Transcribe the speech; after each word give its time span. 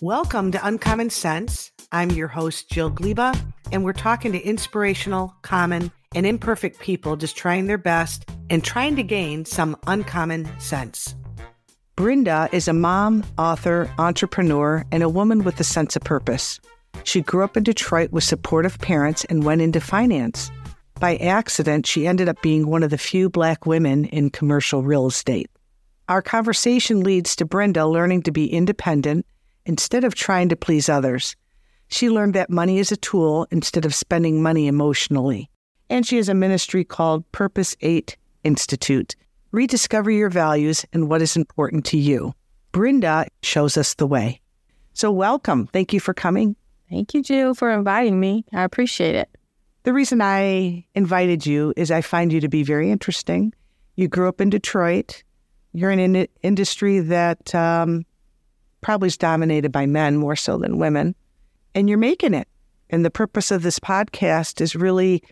Welcome 0.00 0.52
to 0.52 0.64
Uncommon 0.64 1.10
Sense. 1.10 1.72
I'm 1.90 2.10
your 2.10 2.28
host, 2.28 2.70
Jill 2.70 2.88
Gleba, 2.88 3.36
and 3.72 3.82
we're 3.82 3.92
talking 3.92 4.30
to 4.30 4.38
inspirational, 4.38 5.34
common, 5.42 5.90
and 6.14 6.24
imperfect 6.24 6.78
people 6.78 7.16
just 7.16 7.36
trying 7.36 7.66
their 7.66 7.78
best 7.78 8.24
and 8.48 8.62
trying 8.62 8.94
to 8.94 9.02
gain 9.02 9.44
some 9.44 9.76
uncommon 9.88 10.48
sense. 10.60 11.16
Brinda 11.96 12.48
is 12.54 12.68
a 12.68 12.72
mom, 12.72 13.24
author, 13.38 13.90
entrepreneur, 13.98 14.84
and 14.92 15.02
a 15.02 15.08
woman 15.08 15.42
with 15.42 15.58
a 15.58 15.64
sense 15.64 15.96
of 15.96 16.04
purpose. 16.04 16.60
She 17.02 17.20
grew 17.20 17.42
up 17.42 17.56
in 17.56 17.64
Detroit 17.64 18.12
with 18.12 18.22
supportive 18.22 18.78
parents 18.78 19.24
and 19.24 19.42
went 19.42 19.62
into 19.62 19.80
finance. 19.80 20.52
By 21.00 21.16
accident, 21.16 21.88
she 21.88 22.06
ended 22.06 22.28
up 22.28 22.40
being 22.40 22.68
one 22.68 22.84
of 22.84 22.90
the 22.90 22.98
few 22.98 23.28
Black 23.28 23.66
women 23.66 24.04
in 24.04 24.30
commercial 24.30 24.84
real 24.84 25.08
estate. 25.08 25.50
Our 26.08 26.22
conversation 26.22 27.02
leads 27.02 27.34
to 27.34 27.44
Brinda 27.44 27.90
learning 27.90 28.22
to 28.22 28.30
be 28.30 28.46
independent 28.46 29.26
instead 29.68 30.02
of 30.02 30.14
trying 30.14 30.48
to 30.48 30.56
please 30.56 30.88
others. 30.88 31.36
She 31.88 32.10
learned 32.10 32.34
that 32.34 32.50
money 32.50 32.78
is 32.78 32.90
a 32.90 32.96
tool 32.96 33.46
instead 33.50 33.84
of 33.84 33.94
spending 33.94 34.42
money 34.42 34.66
emotionally. 34.66 35.50
And 35.90 36.06
she 36.06 36.16
has 36.16 36.28
a 36.28 36.34
ministry 36.34 36.84
called 36.84 37.30
Purpose 37.32 37.76
8 37.82 38.16
Institute. 38.44 39.14
Rediscover 39.52 40.10
your 40.10 40.30
values 40.30 40.84
and 40.92 41.08
what 41.08 41.22
is 41.22 41.36
important 41.36 41.84
to 41.86 41.98
you. 41.98 42.34
Brinda 42.72 43.26
shows 43.42 43.76
us 43.76 43.94
the 43.94 44.06
way. 44.06 44.40
So, 44.94 45.10
welcome. 45.10 45.66
Thank 45.66 45.92
you 45.92 46.00
for 46.00 46.12
coming. 46.12 46.56
Thank 46.90 47.14
you, 47.14 47.22
Jill, 47.22 47.54
for 47.54 47.70
inviting 47.70 48.18
me. 48.18 48.44
I 48.52 48.64
appreciate 48.64 49.14
it. 49.14 49.28
The 49.84 49.92
reason 49.92 50.20
I 50.20 50.84
invited 50.94 51.46
you 51.46 51.72
is 51.76 51.90
I 51.90 52.00
find 52.00 52.32
you 52.32 52.40
to 52.40 52.48
be 52.48 52.62
very 52.62 52.90
interesting. 52.90 53.54
You 53.96 54.08
grew 54.08 54.28
up 54.28 54.40
in 54.40 54.50
Detroit. 54.50 55.22
You're 55.72 55.90
in 55.90 56.16
an 56.16 56.26
industry 56.42 57.00
that 57.00 57.54
um, 57.54 58.04
probably 58.80 59.08
is 59.08 59.16
dominated 59.16 59.72
by 59.72 59.86
men 59.86 60.16
more 60.16 60.36
so 60.36 60.58
than 60.58 60.78
women, 60.78 61.14
and 61.74 61.88
you're 61.88 61.98
making 61.98 62.34
it. 62.34 62.48
And 62.90 63.04
the 63.04 63.10
purpose 63.10 63.50
of 63.50 63.62
this 63.62 63.78
podcast 63.78 64.60
is 64.60 64.74
really 64.74 65.22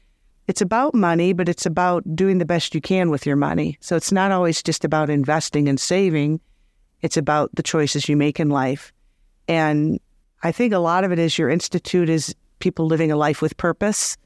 it's 0.47 0.61
about 0.61 0.95
money, 0.95 1.33
but 1.33 1.49
it's 1.49 1.67
about 1.67 2.05
doing 2.15 2.39
the 2.39 2.45
best 2.45 2.75
you 2.75 2.81
can 2.81 3.11
with 3.11 3.27
your 3.27 3.37
money. 3.37 3.77
So 3.81 3.97
it's 3.97 4.13
not 4.13 4.31
always 4.31 4.63
just 4.63 4.85
about 4.85 5.11
investing 5.11 5.69
and 5.69 5.81
saving. 5.81 6.41
It's 7.03 7.17
about 7.17 7.51
the 7.55 7.63
choices 7.63 8.09
you 8.09 8.17
make 8.17 8.39
in 8.39 8.49
life. 8.49 8.93
And 9.49 9.99
I 10.43 10.53
think 10.53 10.73
a 10.73 10.79
lot 10.79 11.05
of 11.05 11.13
it 11.13 11.19
is 11.19 11.39
your 11.39 11.51
institute 11.51 12.09
is 12.09 12.35
people 12.61 12.87
living 12.87 13.11
a 13.11 13.17
life 13.17 13.43
with 13.43 13.57
purpose. 13.57 14.17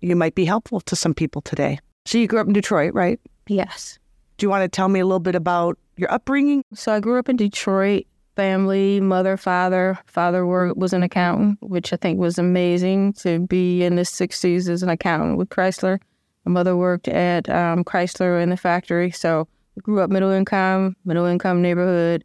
You 0.00 0.16
might 0.16 0.34
be 0.34 0.44
helpful 0.44 0.80
to 0.82 0.96
some 0.96 1.14
people 1.14 1.42
today. 1.42 1.78
So 2.04 2.18
you 2.18 2.26
grew 2.26 2.40
up 2.40 2.46
in 2.46 2.52
Detroit, 2.52 2.92
right? 2.94 3.18
Yes. 3.46 3.98
Do 4.36 4.46
you 4.46 4.50
want 4.50 4.62
to 4.62 4.68
tell 4.68 4.88
me 4.88 5.00
a 5.00 5.06
little 5.06 5.20
bit 5.20 5.34
about 5.34 5.78
your 5.96 6.12
upbringing? 6.12 6.64
So 6.74 6.92
I 6.92 7.00
grew 7.00 7.18
up 7.18 7.28
in 7.28 7.36
Detroit, 7.36 8.06
family, 8.36 9.00
mother, 9.00 9.36
father. 9.36 9.98
Father 10.06 10.46
was 10.46 10.92
an 10.92 11.02
accountant, 11.02 11.58
which 11.60 11.92
I 11.92 11.96
think 11.96 12.18
was 12.18 12.38
amazing 12.38 13.14
to 13.14 13.40
be 13.40 13.82
in 13.82 13.96
the 13.96 14.02
60s 14.02 14.68
as 14.68 14.82
an 14.82 14.88
accountant 14.88 15.38
with 15.38 15.48
Chrysler. 15.50 15.98
My 16.44 16.52
mother 16.52 16.76
worked 16.76 17.08
at 17.08 17.48
um, 17.48 17.84
Chrysler 17.84 18.42
in 18.42 18.50
the 18.50 18.56
factory. 18.56 19.10
So 19.10 19.46
grew 19.82 20.00
up 20.00 20.10
middle 20.10 20.30
income, 20.30 20.96
middle 21.04 21.26
income 21.26 21.62
neighborhood. 21.62 22.24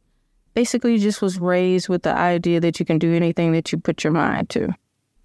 Basically, 0.53 0.97
just 0.97 1.21
was 1.21 1.39
raised 1.39 1.89
with 1.89 2.03
the 2.03 2.15
idea 2.15 2.61
that 2.61 2.79
you 2.79 2.85
can 2.85 2.97
do 2.97 3.13
anything 3.13 3.51
that 3.51 3.71
you 3.71 3.77
put 3.77 4.03
your 4.03 4.13
mind 4.13 4.49
to. 4.51 4.73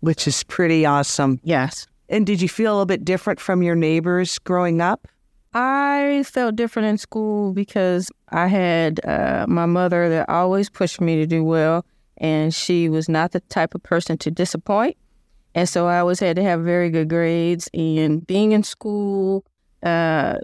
Which 0.01 0.27
is 0.27 0.43
pretty 0.45 0.85
awesome. 0.85 1.41
Yes. 1.45 1.87
And 2.09 2.27
did 2.27 2.43
you 2.43 2.49
feel 2.49 2.73
a 2.73 2.75
little 2.75 2.87
bit 2.87 3.05
different 3.05 3.39
from 3.39 3.63
your 3.63 3.77
neighbors 3.77 4.39
growing 4.41 4.81
up? 4.81 5.07
I 5.53 6.23
felt 6.27 6.55
different 6.55 6.89
in 6.89 6.99
school 6.99 7.53
because 7.53 8.11
I 8.29 8.47
had 8.47 9.05
uh, 9.05 9.47
my 9.49 9.67
mother 9.67 10.09
that 10.09 10.29
always 10.29 10.71
pushed 10.71 11.01
me 11.01 11.17
to 11.17 11.27
do 11.27 11.43
well, 11.43 11.85
and 12.19 12.55
she 12.55 12.89
was 12.89 13.09
not 13.09 13.33
the 13.33 13.41
type 13.41 13.75
of 13.75 13.83
person 13.83 14.17
to 14.19 14.31
disappoint. 14.31 14.97
And 15.55 15.69
so 15.69 15.89
I 15.89 15.99
always 15.99 16.21
had 16.21 16.37
to 16.37 16.43
have 16.45 16.61
very 16.61 16.91
good 16.91 17.09
grades. 17.09 17.69
And 17.75 18.25
being 18.25 18.53
in 18.53 18.63
school, 18.63 19.45
uh, 19.83 20.39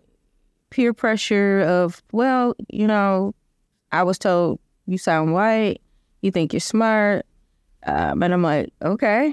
peer 0.70 0.92
pressure 0.92 1.60
of, 1.60 2.02
well, 2.10 2.56
you 2.68 2.88
know, 2.88 3.32
I 3.92 4.02
was 4.02 4.18
told, 4.18 4.58
you 4.86 4.98
sound 4.98 5.32
white, 5.32 5.80
you 6.22 6.32
think 6.32 6.52
you're 6.52 6.58
smart. 6.58 7.24
Um, 7.86 8.20
and 8.24 8.34
I'm 8.34 8.42
like, 8.42 8.72
okay, 8.82 9.32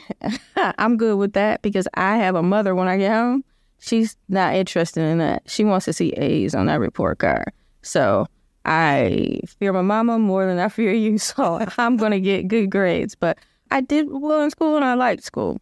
I'm 0.55 0.97
good 0.97 1.17
with 1.17 1.33
that 1.33 1.63
because 1.63 1.87
I 1.95 2.17
have 2.17 2.35
a 2.35 2.43
mother 2.43 2.75
when 2.75 2.87
I 2.87 2.97
get 2.97 3.11
home 3.11 3.43
she's 3.83 4.15
not 4.29 4.55
interested 4.55 5.01
in 5.01 5.17
that. 5.17 5.43
She 5.45 5.63
wants 5.63 5.85
to 5.85 5.93
see 5.93 6.09
A's 6.11 6.55
on 6.55 6.67
that 6.67 6.79
report 6.79 7.19
card. 7.19 7.51
So 7.81 8.25
I 8.63 9.41
fear 9.59 9.73
my 9.73 9.81
mama 9.81 10.17
more 10.19 10.45
than 10.45 10.57
I 10.57 10.69
fear 10.69 10.93
you. 10.93 11.17
So 11.19 11.59
I'm 11.77 11.97
going 11.97 12.11
to 12.11 12.19
get 12.19 12.47
good 12.47 12.69
grades. 12.69 13.13
But 13.13 13.37
I 13.71 13.81
did 13.81 14.07
well 14.09 14.41
in 14.41 14.51
school 14.51 14.75
and 14.75 14.85
I 14.85 14.93
liked 14.93 15.23
school 15.23 15.59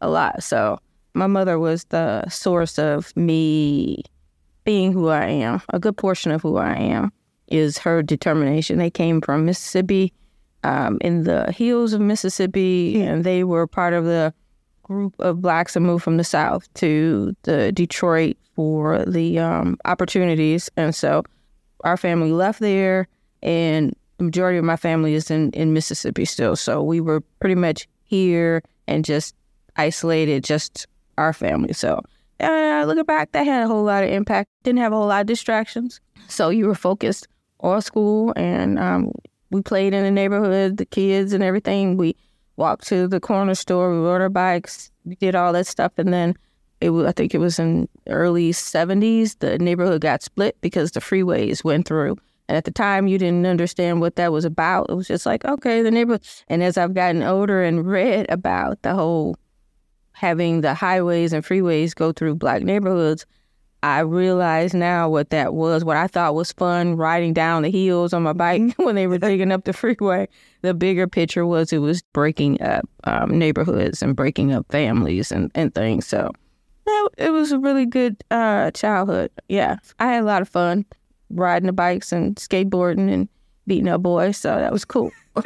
a 0.00 0.08
lot. 0.08 0.42
So 0.42 0.78
my 1.14 1.26
mother 1.26 1.58
was 1.58 1.84
the 1.86 2.28
source 2.28 2.78
of 2.78 3.14
me 3.16 4.04
being 4.64 4.92
who 4.92 5.08
I 5.08 5.26
am. 5.26 5.60
A 5.70 5.80
good 5.80 5.96
portion 5.96 6.30
of 6.30 6.42
who 6.42 6.56
I 6.56 6.74
am 6.74 7.12
is 7.48 7.78
her 7.78 8.02
determination. 8.02 8.78
They 8.78 8.90
came 8.90 9.20
from 9.20 9.44
Mississippi, 9.46 10.12
um, 10.62 10.98
in 11.00 11.24
the 11.24 11.52
hills 11.52 11.92
of 11.92 12.00
Mississippi, 12.00 13.02
and 13.02 13.24
they 13.24 13.44
were 13.44 13.66
part 13.66 13.92
of 13.92 14.04
the 14.04 14.32
group 14.84 15.14
of 15.18 15.42
blacks 15.42 15.74
that 15.74 15.80
moved 15.80 16.04
from 16.04 16.16
the 16.16 16.24
South 16.24 16.72
to 16.74 17.34
the 17.42 17.72
Detroit 17.72 18.36
for 18.54 19.04
the 19.04 19.38
um, 19.40 19.76
opportunities. 19.84 20.70
And 20.76 20.94
so 20.94 21.24
our 21.82 21.96
family 21.96 22.30
left 22.30 22.60
there, 22.60 23.08
and 23.42 23.94
the 24.18 24.24
majority 24.24 24.58
of 24.58 24.64
my 24.64 24.76
family 24.76 25.14
is 25.14 25.30
in, 25.30 25.50
in 25.50 25.72
Mississippi 25.72 26.24
still. 26.24 26.54
So 26.54 26.82
we 26.82 27.00
were 27.00 27.20
pretty 27.40 27.56
much 27.56 27.88
here 28.04 28.62
and 28.86 29.04
just 29.04 29.34
isolated, 29.76 30.44
just 30.44 30.86
our 31.18 31.32
family. 31.32 31.72
So 31.72 32.00
uh, 32.40 32.84
looking 32.86 33.04
back, 33.04 33.32
that 33.32 33.44
had 33.44 33.62
a 33.62 33.66
whole 33.66 33.84
lot 33.84 34.04
of 34.04 34.10
impact. 34.10 34.50
Didn't 34.62 34.78
have 34.78 34.92
a 34.92 34.96
whole 34.96 35.08
lot 35.08 35.22
of 35.22 35.26
distractions. 35.26 36.00
So 36.28 36.48
you 36.48 36.66
were 36.66 36.74
focused 36.74 37.26
on 37.60 37.82
school, 37.82 38.32
and 38.36 38.78
um, 38.78 39.12
we 39.50 39.62
played 39.62 39.94
in 39.94 40.04
the 40.04 40.10
neighborhood, 40.10 40.76
the 40.76 40.86
kids 40.86 41.32
and 41.32 41.42
everything. 41.42 41.96
We 41.96 42.16
walked 42.56 42.86
to 42.88 43.08
the 43.08 43.20
corner 43.20 43.54
store, 43.54 43.90
we 43.90 43.98
rode 43.98 44.20
our 44.20 44.28
bikes, 44.28 44.90
did 45.20 45.34
all 45.34 45.52
that 45.52 45.66
stuff, 45.66 45.92
and 45.96 46.12
then 46.12 46.34
it 46.80 46.90
was, 46.90 47.06
I 47.06 47.12
think 47.12 47.34
it 47.34 47.38
was 47.38 47.58
in 47.58 47.88
early 48.08 48.52
70s, 48.52 49.38
the 49.38 49.58
neighborhood 49.58 50.00
got 50.00 50.22
split 50.22 50.56
because 50.60 50.92
the 50.92 51.00
freeways 51.00 51.64
went 51.64 51.86
through. 51.86 52.16
And 52.48 52.58
at 52.58 52.64
the 52.64 52.70
time, 52.70 53.08
you 53.08 53.16
didn't 53.16 53.46
understand 53.46 54.00
what 54.00 54.16
that 54.16 54.32
was 54.32 54.44
about. 54.44 54.90
It 54.90 54.94
was 54.94 55.08
just 55.08 55.24
like, 55.24 55.44
okay, 55.46 55.80
the 55.80 55.90
neighborhood. 55.90 56.26
And 56.48 56.62
as 56.62 56.76
I've 56.76 56.92
gotten 56.92 57.22
older 57.22 57.62
and 57.62 57.86
read 57.86 58.26
about 58.28 58.82
the 58.82 58.94
whole 58.94 59.36
having 60.12 60.60
the 60.60 60.74
highways 60.74 61.32
and 61.32 61.42
freeways 61.42 61.94
go 61.94 62.12
through 62.12 62.34
black 62.34 62.62
neighborhoods, 62.62 63.24
I 63.84 64.00
realize 64.00 64.72
now 64.72 65.10
what 65.10 65.28
that 65.28 65.52
was. 65.52 65.84
What 65.84 65.98
I 65.98 66.06
thought 66.06 66.34
was 66.34 66.52
fun 66.52 66.96
riding 66.96 67.34
down 67.34 67.64
the 67.64 67.70
hills 67.70 68.14
on 68.14 68.22
my 68.22 68.32
bike 68.32 68.72
when 68.78 68.94
they 68.94 69.06
were 69.06 69.18
digging 69.28 69.52
up 69.52 69.64
the 69.64 69.74
freeway. 69.74 70.26
The 70.62 70.72
bigger 70.72 71.06
picture 71.06 71.44
was 71.44 71.70
it 71.70 71.78
was 71.78 72.00
breaking 72.14 72.62
up 72.62 72.88
um, 73.04 73.38
neighborhoods 73.38 74.00
and 74.00 74.16
breaking 74.16 74.52
up 74.52 74.64
families 74.72 75.30
and, 75.30 75.52
and 75.54 75.74
things. 75.74 76.06
So 76.06 76.30
yeah, 76.86 77.06
it 77.18 77.28
was 77.30 77.52
a 77.52 77.58
really 77.58 77.84
good 77.84 78.24
uh, 78.30 78.70
childhood. 78.70 79.30
Yeah, 79.50 79.76
I 79.98 80.06
had 80.06 80.22
a 80.22 80.26
lot 80.26 80.40
of 80.40 80.48
fun 80.48 80.86
riding 81.28 81.66
the 81.66 81.74
bikes 81.74 82.10
and 82.10 82.36
skateboarding 82.36 83.12
and 83.12 83.28
beating 83.66 83.88
up 83.88 84.02
boys. 84.02 84.38
So 84.38 84.48
that 84.48 84.72
was 84.72 84.86
cool. 84.86 85.12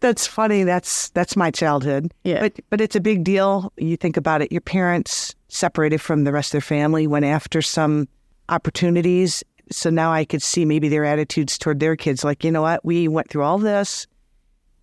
that's 0.00 0.26
funny. 0.26 0.64
That's 0.64 1.10
that's 1.10 1.36
my 1.36 1.50
childhood. 1.50 2.12
Yeah, 2.24 2.40
but 2.40 2.60
but 2.70 2.80
it's 2.80 2.96
a 2.96 3.00
big 3.00 3.24
deal. 3.24 3.72
You 3.76 3.96
think 3.96 4.16
about 4.16 4.42
it. 4.42 4.50
Your 4.52 4.60
parents 4.60 5.34
separated 5.48 6.00
from 6.00 6.24
the 6.24 6.32
rest 6.32 6.48
of 6.48 6.52
their 6.52 6.60
family, 6.60 7.06
went 7.06 7.24
after 7.24 7.62
some 7.62 8.08
opportunities. 8.48 9.42
So 9.70 9.90
now 9.90 10.12
I 10.12 10.24
could 10.24 10.42
see 10.42 10.64
maybe 10.64 10.88
their 10.88 11.04
attitudes 11.04 11.58
toward 11.58 11.80
their 11.80 11.96
kids. 11.96 12.22
Like, 12.24 12.44
you 12.44 12.52
know 12.52 12.62
what? 12.62 12.84
We 12.84 13.08
went 13.08 13.28
through 13.28 13.42
all 13.42 13.58
this 13.58 14.06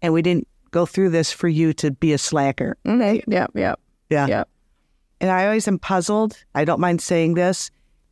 and 0.02 0.14
we 0.14 0.22
didn't 0.22 0.48
go 0.72 0.86
through 0.86 1.10
this 1.10 1.32
for 1.32 1.48
you 1.48 1.74
to 1.74 1.92
be 1.92 2.12
a 2.12 2.18
slacker. 2.18 2.78
Mm-hmm. 2.86 3.32
Yep, 3.32 3.52
yep. 3.56 3.80
Yeah. 4.10 4.28
Yep. 4.28 4.50
And 5.22 5.32
I 5.32 5.46
always 5.46 5.68
am 5.68 5.80
puzzled. 5.80 6.38
I 6.54 6.66
don't 6.66 6.82
mind 6.82 7.02
saying 7.02 7.36
this. 7.36 7.72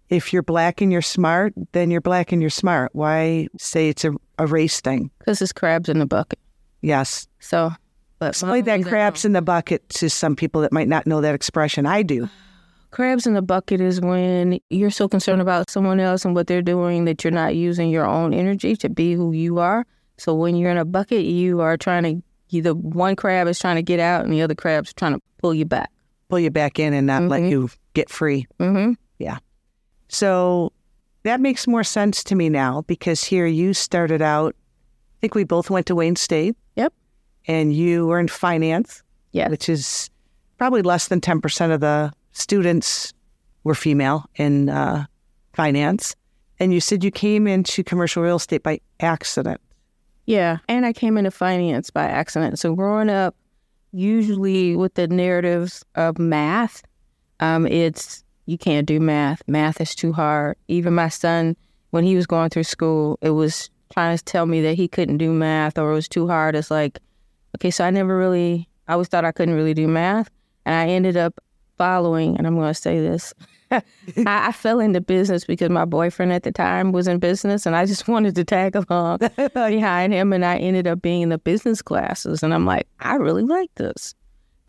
If 0.10 0.32
you're 0.32 0.44
black 0.44 0.82
and 0.82 0.92
you're 0.92 1.02
smart, 1.02 1.54
then 1.74 1.92
you're 1.92 2.02
black 2.02 2.32
and 2.32 2.42
you're 2.42 2.50
smart. 2.50 2.92
Why 2.94 3.48
say 3.58 3.90
it's 3.90 4.06
a, 4.06 4.14
a 4.38 4.46
race 4.46 4.80
thing? 4.80 5.10
Because 5.20 5.42
it's 5.42 5.54
crabs 5.54 5.90
in 5.90 6.00
the 6.00 6.06
bucket. 6.06 6.40
Yes. 6.82 7.28
So, 7.40 7.72
but 8.20 8.30
explain 8.30 8.66
that 8.66 8.84
crabs 8.86 9.26
in 9.26 9.34
the 9.34 9.42
bucket 9.42 9.88
to 9.90 10.10
some 10.10 10.36
people 10.36 10.62
that 10.62 10.72
might 10.72 10.88
not 10.88 11.08
know 11.08 11.22
that 11.22 11.36
expression. 11.36 11.86
I 11.86 12.04
do. 12.04 12.30
Crabs 12.92 13.26
in 13.26 13.34
the 13.34 13.42
bucket 13.42 13.80
is 13.80 14.02
when 14.02 14.60
you're 14.70 14.92
so 14.92 15.08
concerned 15.08 15.42
about 15.42 15.70
someone 15.70 16.00
else 16.00 16.26
and 16.26 16.36
what 16.36 16.48
they're 16.48 16.62
doing 16.62 17.06
that 17.06 17.24
you're 17.24 17.32
not 17.32 17.56
using 17.56 17.90
your 17.90 18.06
own 18.06 18.34
energy 18.34 18.76
to 18.76 18.90
be 18.90 19.14
who 19.14 19.32
you 19.32 19.60
are. 19.60 19.86
So 20.18 20.34
when 20.34 20.56
you're 20.56 20.72
in 20.72 20.78
a 20.78 20.86
bucket, 20.86 21.24
you 21.24 21.62
are 21.62 21.78
trying 21.78 22.04
to 22.04 22.24
either 22.50 22.74
one 22.74 23.16
crab 23.16 23.48
is 23.48 23.60
trying 23.60 23.78
to 23.78 23.82
get 23.82 24.00
out 24.00 24.24
and 24.24 24.34
the 24.34 24.42
other 24.42 24.56
crab's 24.56 24.94
trying 24.94 25.14
to 25.14 25.22
pull 25.38 25.54
you 25.54 25.66
back. 25.66 25.90
Pull 26.30 26.40
you 26.40 26.52
back 26.52 26.80
in 26.80 26.94
and 26.94 27.08
not 27.08 27.22
mm-hmm. 27.22 27.32
let 27.32 27.44
you 27.44 27.70
get 27.94 28.10
free. 28.10 28.46
Mm-hmm. 28.60 28.94
Yeah. 29.20 29.38
So 30.10 30.74
that 31.24 31.40
makes 31.40 31.68
more 31.68 31.84
sense 31.84 32.24
to 32.26 32.36
me 32.36 32.50
now 32.50 32.82
because 32.84 33.24
here 33.24 33.46
you 33.46 33.74
started 33.74 34.22
out 34.22 34.56
think 35.22 35.36
we 35.36 35.44
both 35.44 35.70
went 35.70 35.86
to 35.86 35.96
Wayne 35.96 36.16
State. 36.16 36.58
Yep. 36.76 36.94
And 37.48 37.74
you 37.74 38.08
were 38.08 38.20
in 38.20 38.28
finance. 38.28 39.04
Yeah. 39.32 39.48
Which 39.50 39.70
is 39.70 40.10
probably 40.58 40.82
less 40.82 41.08
than 41.08 41.22
10% 41.22 41.74
of 41.74 41.80
the 41.80 42.12
students 42.34 43.14
were 43.64 43.76
female 43.76 44.26
in 44.36 44.70
uh, 44.70 45.06
finance. 45.54 46.16
And 46.60 46.74
you 46.74 46.82
said 46.82 47.04
you 47.04 47.12
came 47.12 47.48
into 47.48 47.84
commercial 47.84 48.24
real 48.24 48.36
estate 48.36 48.64
by 48.64 48.82
accident. 49.00 49.62
Yeah. 50.26 50.58
And 50.68 50.86
I 50.86 50.94
came 50.94 51.18
into 51.18 51.32
finance 51.32 51.90
by 51.90 52.04
accident. 52.04 52.60
So 52.60 52.76
growing 52.76 53.10
up, 53.10 53.36
usually 53.92 54.76
with 54.76 54.94
the 54.96 55.08
narratives 55.08 55.84
of 55.96 56.18
math, 56.20 56.84
um, 57.40 57.66
it's 57.68 58.24
you 58.46 58.58
can't 58.58 58.88
do 58.88 59.00
math. 59.00 59.42
Math 59.48 59.82
is 59.82 59.96
too 59.96 60.14
hard. 60.14 60.58
Even 60.68 60.94
my 60.94 61.10
son, 61.10 61.56
when 61.92 62.04
he 62.04 62.16
was 62.16 62.26
going 62.26 62.50
through 62.50 62.64
school, 62.64 63.18
it 63.22 63.32
was 63.32 63.70
trying 63.92 64.18
to 64.18 64.24
tell 64.24 64.46
me 64.46 64.62
that 64.62 64.76
he 64.76 64.88
couldn't 64.88 65.18
do 65.18 65.32
math 65.32 65.78
or 65.78 65.92
it 65.92 65.96
was 65.96 66.08
too 66.08 66.28
hard. 66.28 66.56
It's 66.56 66.72
like, 66.72 67.00
okay, 67.58 67.72
so 67.72 67.86
I 67.86 67.92
never 67.92 68.18
really, 68.18 68.68
I 68.88 68.94
always 68.94 69.08
thought 69.08 69.26
I 69.26 69.32
couldn't 69.32 69.56
really 69.56 69.74
do 69.74 69.88
math. 69.88 70.30
And 70.66 70.76
I 70.76 70.88
ended 70.88 71.18
up 71.18 71.40
following, 71.78 72.38
and 72.38 72.46
I'm 72.46 72.56
going 72.56 72.74
to 72.74 72.80
say 72.80 73.00
this. 73.00 73.34
I, 73.72 73.82
I, 74.26 74.52
fell 74.52 74.80
into 74.80 75.02
business 75.02 75.46
because 75.46 75.70
my 75.70 75.86
boyfriend 75.86 76.32
at 76.34 76.44
the 76.44 76.52
time 76.52 76.92
was 76.92 77.08
in 77.08 77.20
business, 77.20 77.66
and 77.66 77.76
I 77.76 77.86
just 77.86 78.08
wanted 78.08 78.36
to 78.36 78.44
tag 78.44 78.76
along 78.76 79.20
behind 79.56 80.14
him. 80.14 80.34
And 80.34 80.46
I 80.46 80.58
ended 80.58 80.88
up 80.88 81.02
being 81.02 81.22
in 81.22 81.30
the 81.30 81.38
business 81.38 81.82
classes, 81.82 82.44
and 82.44 82.54
I'm 82.54 82.66
like, 82.66 82.88
I 83.00 83.16
really 83.16 83.44
like 83.44 83.74
this. 83.76 84.14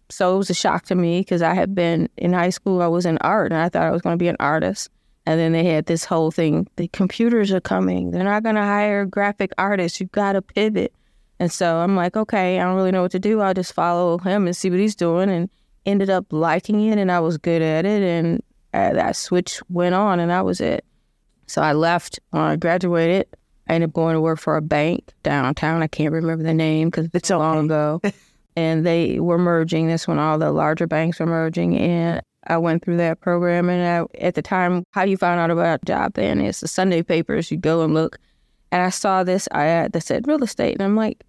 So 0.09 0.35
it 0.35 0.39
was 0.39 0.51
a 0.51 0.55
shock 0.55 0.85
to 0.87 0.95
me 0.95 1.21
because 1.21 1.43
I 1.43 1.55
had 1.55 1.75
been 1.75 2.09
in 2.17 2.33
high 2.33 2.51
school, 2.51 2.81
I 2.81 2.87
was 2.87 3.05
in 3.05 3.19
art, 3.19 3.53
and 3.53 3.61
I 3.61 3.69
thought 3.69 3.87
I 3.87 3.91
was 3.91 4.03
going 4.03 4.15
to 4.15 4.23
be 4.23 4.29
an 4.29 4.37
artist. 4.41 4.89
And 5.25 5.39
then 5.39 5.53
they 5.53 5.65
had 5.65 5.87
this 5.87 6.05
whole 6.05 6.31
thing 6.31 6.67
the 6.77 6.89
computers 6.89 7.53
are 7.53 7.61
coming, 7.61 8.11
they're 8.11 8.25
not 8.25 8.43
going 8.43 8.57
to 8.57 8.63
hire 8.63 9.07
graphic 9.07 9.53
artists, 9.59 10.01
you've 10.01 10.13
got 10.13 10.33
to 10.33 10.43
pivot. 10.43 10.93
And 11.39 11.51
so 11.51 11.79
I'm 11.79 11.97
like, 11.97 12.17
okay, 12.17 12.61
I 12.61 12.65
don't 12.65 12.77
really 12.77 12.93
know 12.93 13.03
what 13.03 13.11
to 13.13 13.19
do. 13.19 13.41
I'll 13.41 13.55
just 13.55 13.73
follow 13.73 14.19
him 14.19 14.47
and 14.47 14.57
see 14.57 14.71
what 14.71 14.79
he's 14.79 14.95
doing. 14.95 15.29
And 15.29 15.51
ended 15.87 16.11
up 16.11 16.27
liking 16.31 16.89
it, 16.89 16.99
and 16.99 17.11
I 17.11 17.21
was 17.21 17.39
good 17.39 17.63
at 17.63 17.85
it. 17.85 18.03
And 18.03 18.43
uh, 18.75 18.93
that 18.93 19.17
switch 19.17 19.61
went 19.69 19.95
on, 19.95 20.21
and 20.21 20.31
that 20.31 20.45
was 20.45 20.61
it. 20.61 20.85
So 21.47 21.63
I 21.63 21.73
left, 21.73 22.19
when 22.31 22.43
I 22.43 22.53
uh, 22.53 22.57
graduated. 22.57 23.27
I 23.69 23.75
ended 23.75 23.91
up 23.91 23.95
going 23.95 24.15
to 24.15 24.21
work 24.21 24.41
for 24.41 24.57
a 24.57 24.63
bank 24.63 25.13
downtown. 25.23 25.83
I 25.83 25.87
can't 25.87 26.13
remember 26.13 26.43
the 26.43 26.55
name 26.55 26.91
because 26.91 27.09
it's 27.13 27.29
so 27.29 27.39
long 27.39 27.67
ago. 27.67 28.01
and 28.57 28.85
they 28.85 29.21
were 29.21 29.39
merging. 29.39 29.87
This 29.87 30.09
when 30.09 30.19
all 30.19 30.39
the 30.39 30.51
larger 30.51 30.87
banks 30.87 31.21
were 31.21 31.27
merging. 31.27 31.77
And 31.79 32.23
I 32.47 32.59
went 32.59 32.85
through 32.85 32.97
that 32.99 33.21
program. 33.21 33.69
And 33.69 34.09
I, 34.11 34.25
at 34.25 34.35
the 34.35 34.43
time, 34.43 34.85
how 34.91 35.05
you 35.05 35.17
found 35.17 35.41
out 35.41 35.51
about 35.51 35.81
a 35.83 35.87
job 35.87 36.15
then 36.15 36.41
is 36.41 36.61
the 36.61 36.69
Sunday 36.69 37.03
papers. 37.03 37.51
You 37.51 37.57
go 37.57 37.83
and 37.83 37.95
look. 37.95 38.19
And 38.71 38.83
I 38.83 38.91
saw 38.91 39.23
this 39.23 39.49
ad 39.53 39.93
that 39.93 40.01
said 40.03 40.27
real 40.27 40.43
estate. 40.43 40.75
And 40.75 40.83
I'm 40.83 40.97
like, 40.97 41.23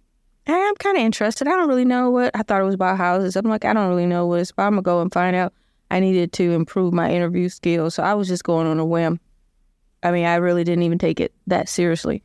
I'm 0.46 0.74
kind 0.76 0.96
of 0.96 1.02
interested. 1.02 1.48
I 1.48 1.52
don't 1.52 1.68
really 1.68 1.84
know 1.84 2.10
what 2.10 2.30
I 2.34 2.42
thought 2.42 2.60
it 2.60 2.64
was 2.64 2.74
about 2.74 2.98
houses. 2.98 3.36
I'm 3.36 3.46
like, 3.46 3.64
I 3.64 3.72
don't 3.72 3.88
really 3.88 4.06
know 4.06 4.26
what 4.26 4.40
it's 4.40 4.50
about. 4.50 4.66
I'm 4.66 4.72
gonna 4.72 4.82
go 4.82 5.00
and 5.00 5.12
find 5.12 5.34
out. 5.34 5.52
I 5.90 6.00
needed 6.00 6.32
to 6.34 6.52
improve 6.52 6.92
my 6.92 7.10
interview 7.10 7.48
skills, 7.48 7.94
so 7.94 8.02
I 8.02 8.14
was 8.14 8.26
just 8.26 8.42
going 8.42 8.66
on 8.66 8.78
a 8.78 8.84
whim. 8.84 9.20
I 10.02 10.10
mean, 10.10 10.24
I 10.24 10.36
really 10.36 10.64
didn't 10.64 10.82
even 10.82 10.98
take 10.98 11.20
it 11.20 11.32
that 11.46 11.68
seriously. 11.68 12.22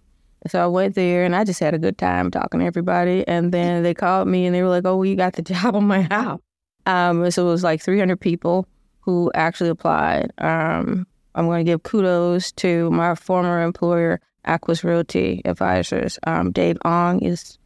So 0.48 0.64
I 0.64 0.68
went 0.68 0.96
there 0.96 1.24
and 1.24 1.36
I 1.36 1.44
just 1.44 1.60
had 1.60 1.74
a 1.74 1.80
good 1.80 1.98
time 1.98 2.32
talking 2.32 2.62
to 2.62 2.66
everybody. 2.66 3.28
And 3.28 3.52
then 3.52 3.84
they 3.84 3.94
called 3.94 4.28
me 4.28 4.46
and 4.46 4.56
they 4.56 4.64
were 4.64 4.70
like, 4.70 4.86
"Oh, 4.86 4.98
well, 4.98 5.06
you 5.06 5.16
got 5.16 5.34
the 5.34 5.42
job 5.54 5.76
on 5.76 5.86
my 5.86 6.02
house." 6.04 6.42
Um, 6.86 7.30
so 7.32 7.48
it 7.48 7.52
was 7.52 7.64
like 7.64 7.82
300 7.82 8.20
people 8.20 8.68
who 9.10 9.32
actually 9.34 9.70
applied. 9.70 10.32
Um, 10.38 11.08
I'm 11.36 11.46
going 11.46 11.66
to 11.66 11.72
give 11.72 11.84
kudos 11.84 12.52
to 12.54 12.92
my 12.92 13.16
former 13.16 13.62
employer, 13.62 14.22
Aquis 14.46 14.84
Realty 14.84 15.42
Advisors. 15.46 16.20
Um, 16.28 16.52
Dave 16.52 16.78
Ong 16.86 17.20
is 17.22 17.58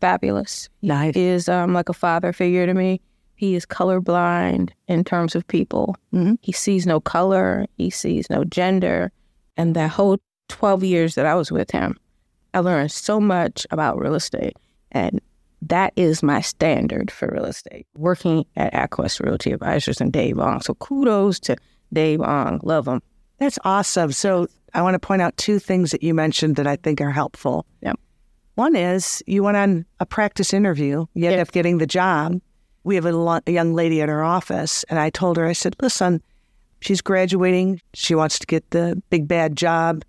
fabulous. 0.00 0.68
Nice. 0.82 1.14
He 1.14 1.24
is 1.24 1.48
um, 1.48 1.72
like 1.72 1.88
a 1.88 1.92
father 1.94 2.32
figure 2.32 2.66
to 2.66 2.74
me. 2.74 3.00
He 3.34 3.56
is 3.56 3.66
colorblind 3.66 4.70
in 4.86 5.02
terms 5.02 5.34
of 5.34 5.46
people. 5.48 5.96
Mm-hmm. 6.14 6.34
He 6.40 6.52
sees 6.52 6.86
no 6.86 7.00
color, 7.00 7.66
he 7.76 7.90
sees 7.90 8.30
no 8.30 8.44
gender. 8.44 9.10
And 9.56 9.74
that 9.74 9.90
whole 9.90 10.18
12 10.48 10.84
years 10.84 11.14
that 11.16 11.26
I 11.26 11.34
was 11.34 11.50
with 11.50 11.70
him, 11.72 11.96
I 12.54 12.60
learned 12.60 12.92
so 12.92 13.20
much 13.20 13.66
about 13.72 13.98
real 13.98 14.14
estate. 14.14 14.56
And 14.92 15.20
that 15.62 15.92
is 15.96 16.22
my 16.22 16.40
standard 16.40 17.10
for 17.10 17.28
real 17.32 17.44
estate, 17.44 17.86
working 17.94 18.44
at 18.56 18.74
Aquis 18.74 19.20
Realty 19.20 19.52
Advisors 19.52 20.00
and 20.00 20.12
Dave 20.12 20.38
Ong. 20.38 20.60
So 20.60 20.74
kudos 20.74 21.38
to 21.40 21.56
Dave 21.92 22.20
Ong. 22.20 22.60
Love 22.62 22.88
him. 22.88 23.00
That's 23.38 23.58
awesome. 23.64 24.12
So 24.12 24.48
I 24.74 24.82
want 24.82 24.94
to 24.94 24.98
point 24.98 25.22
out 25.22 25.36
two 25.36 25.58
things 25.58 25.92
that 25.92 26.02
you 26.02 26.14
mentioned 26.14 26.56
that 26.56 26.66
I 26.66 26.76
think 26.76 27.00
are 27.00 27.10
helpful. 27.10 27.66
Yep. 27.82 27.98
One 28.54 28.76
is 28.76 29.22
you 29.26 29.42
went 29.42 29.56
on 29.56 29.86
a 30.00 30.06
practice 30.06 30.52
interview, 30.52 31.06
you 31.14 31.24
ended 31.26 31.40
up 31.40 31.52
getting 31.52 31.78
the 31.78 31.86
job. 31.86 32.40
We 32.84 32.96
have 32.96 33.06
a, 33.06 33.12
lo- 33.12 33.40
a 33.46 33.50
young 33.50 33.74
lady 33.74 34.02
at 34.02 34.08
our 34.08 34.24
office, 34.24 34.84
and 34.84 34.98
I 34.98 35.10
told 35.10 35.36
her, 35.36 35.46
I 35.46 35.52
said, 35.52 35.76
listen, 35.80 36.20
she's 36.80 37.00
graduating. 37.00 37.80
She 37.94 38.14
wants 38.14 38.40
to 38.40 38.46
get 38.46 38.68
the 38.70 39.00
big 39.08 39.28
bad 39.28 39.56
job. 39.56 40.02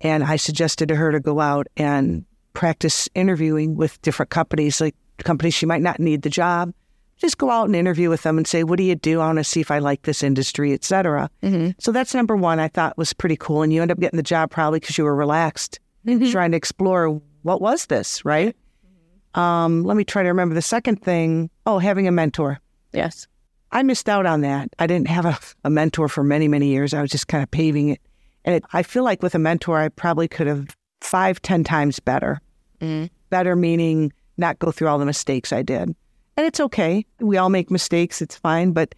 And 0.00 0.24
I 0.24 0.36
suggested 0.36 0.88
to 0.88 0.96
her 0.96 1.12
to 1.12 1.20
go 1.20 1.40
out 1.40 1.68
and 1.76 2.24
practice 2.56 3.06
interviewing 3.14 3.76
with 3.76 4.00
different 4.00 4.30
companies, 4.30 4.80
like 4.80 4.96
companies 5.18 5.52
she 5.52 5.66
might 5.66 5.82
not 5.82 6.00
need 6.00 6.22
the 6.22 6.30
job. 6.30 6.72
Just 7.18 7.36
go 7.36 7.50
out 7.50 7.66
and 7.66 7.76
interview 7.76 8.08
with 8.08 8.22
them 8.22 8.38
and 8.38 8.46
say, 8.46 8.64
"What 8.64 8.78
do 8.78 8.82
you 8.82 8.94
do? 8.94 9.20
I 9.20 9.26
want 9.26 9.38
to 9.38 9.44
see 9.44 9.60
if 9.60 9.70
I 9.70 9.78
like 9.78 10.02
this 10.02 10.22
industry, 10.22 10.72
etc." 10.72 11.30
Mm-hmm. 11.42 11.72
So 11.78 11.92
that's 11.92 12.14
number 12.14 12.34
one. 12.34 12.58
I 12.58 12.68
thought 12.68 12.98
was 12.98 13.12
pretty 13.12 13.36
cool, 13.36 13.62
and 13.62 13.72
you 13.72 13.82
end 13.82 13.90
up 13.90 14.00
getting 14.00 14.16
the 14.16 14.22
job 14.22 14.50
probably 14.50 14.80
because 14.80 14.98
you 14.98 15.04
were 15.04 15.14
relaxed, 15.14 15.78
mm-hmm. 16.06 16.30
trying 16.30 16.50
to 16.50 16.56
explore 16.56 17.20
what 17.42 17.60
was 17.60 17.86
this, 17.86 18.24
right? 18.24 18.56
Mm-hmm. 18.56 19.40
Um, 19.40 19.84
let 19.84 19.96
me 19.96 20.04
try 20.04 20.22
to 20.22 20.28
remember 20.28 20.54
the 20.54 20.62
second 20.62 21.02
thing. 21.02 21.50
Oh, 21.66 21.78
having 21.78 22.08
a 22.08 22.12
mentor. 22.12 22.58
Yes. 22.92 23.26
I 23.72 23.82
missed 23.82 24.08
out 24.08 24.26
on 24.26 24.40
that. 24.42 24.70
I 24.78 24.86
didn't 24.86 25.08
have 25.08 25.26
a, 25.26 25.38
a 25.64 25.70
mentor 25.70 26.08
for 26.08 26.22
many, 26.22 26.48
many 26.48 26.68
years. 26.68 26.94
I 26.94 27.02
was 27.02 27.10
just 27.10 27.28
kind 27.28 27.42
of 27.42 27.50
paving 27.50 27.90
it. 27.90 28.00
And 28.44 28.54
it, 28.54 28.64
I 28.72 28.82
feel 28.82 29.04
like 29.04 29.22
with 29.22 29.34
a 29.34 29.38
mentor, 29.38 29.78
I 29.78 29.88
probably 29.88 30.28
could 30.28 30.46
have 30.46 30.74
five, 31.00 31.42
ten 31.42 31.64
times 31.64 32.00
better. 32.00 32.40
Mm. 32.80 33.10
Better 33.30 33.56
meaning 33.56 34.12
not 34.36 34.58
go 34.58 34.70
through 34.70 34.88
all 34.88 34.98
the 34.98 35.06
mistakes 35.06 35.52
I 35.52 35.62
did. 35.62 35.94
And 36.36 36.46
it's 36.46 36.60
okay. 36.60 37.04
We 37.20 37.36
all 37.38 37.48
make 37.48 37.70
mistakes. 37.70 38.20
It's 38.20 38.36
fine. 38.36 38.72
But 38.72 38.94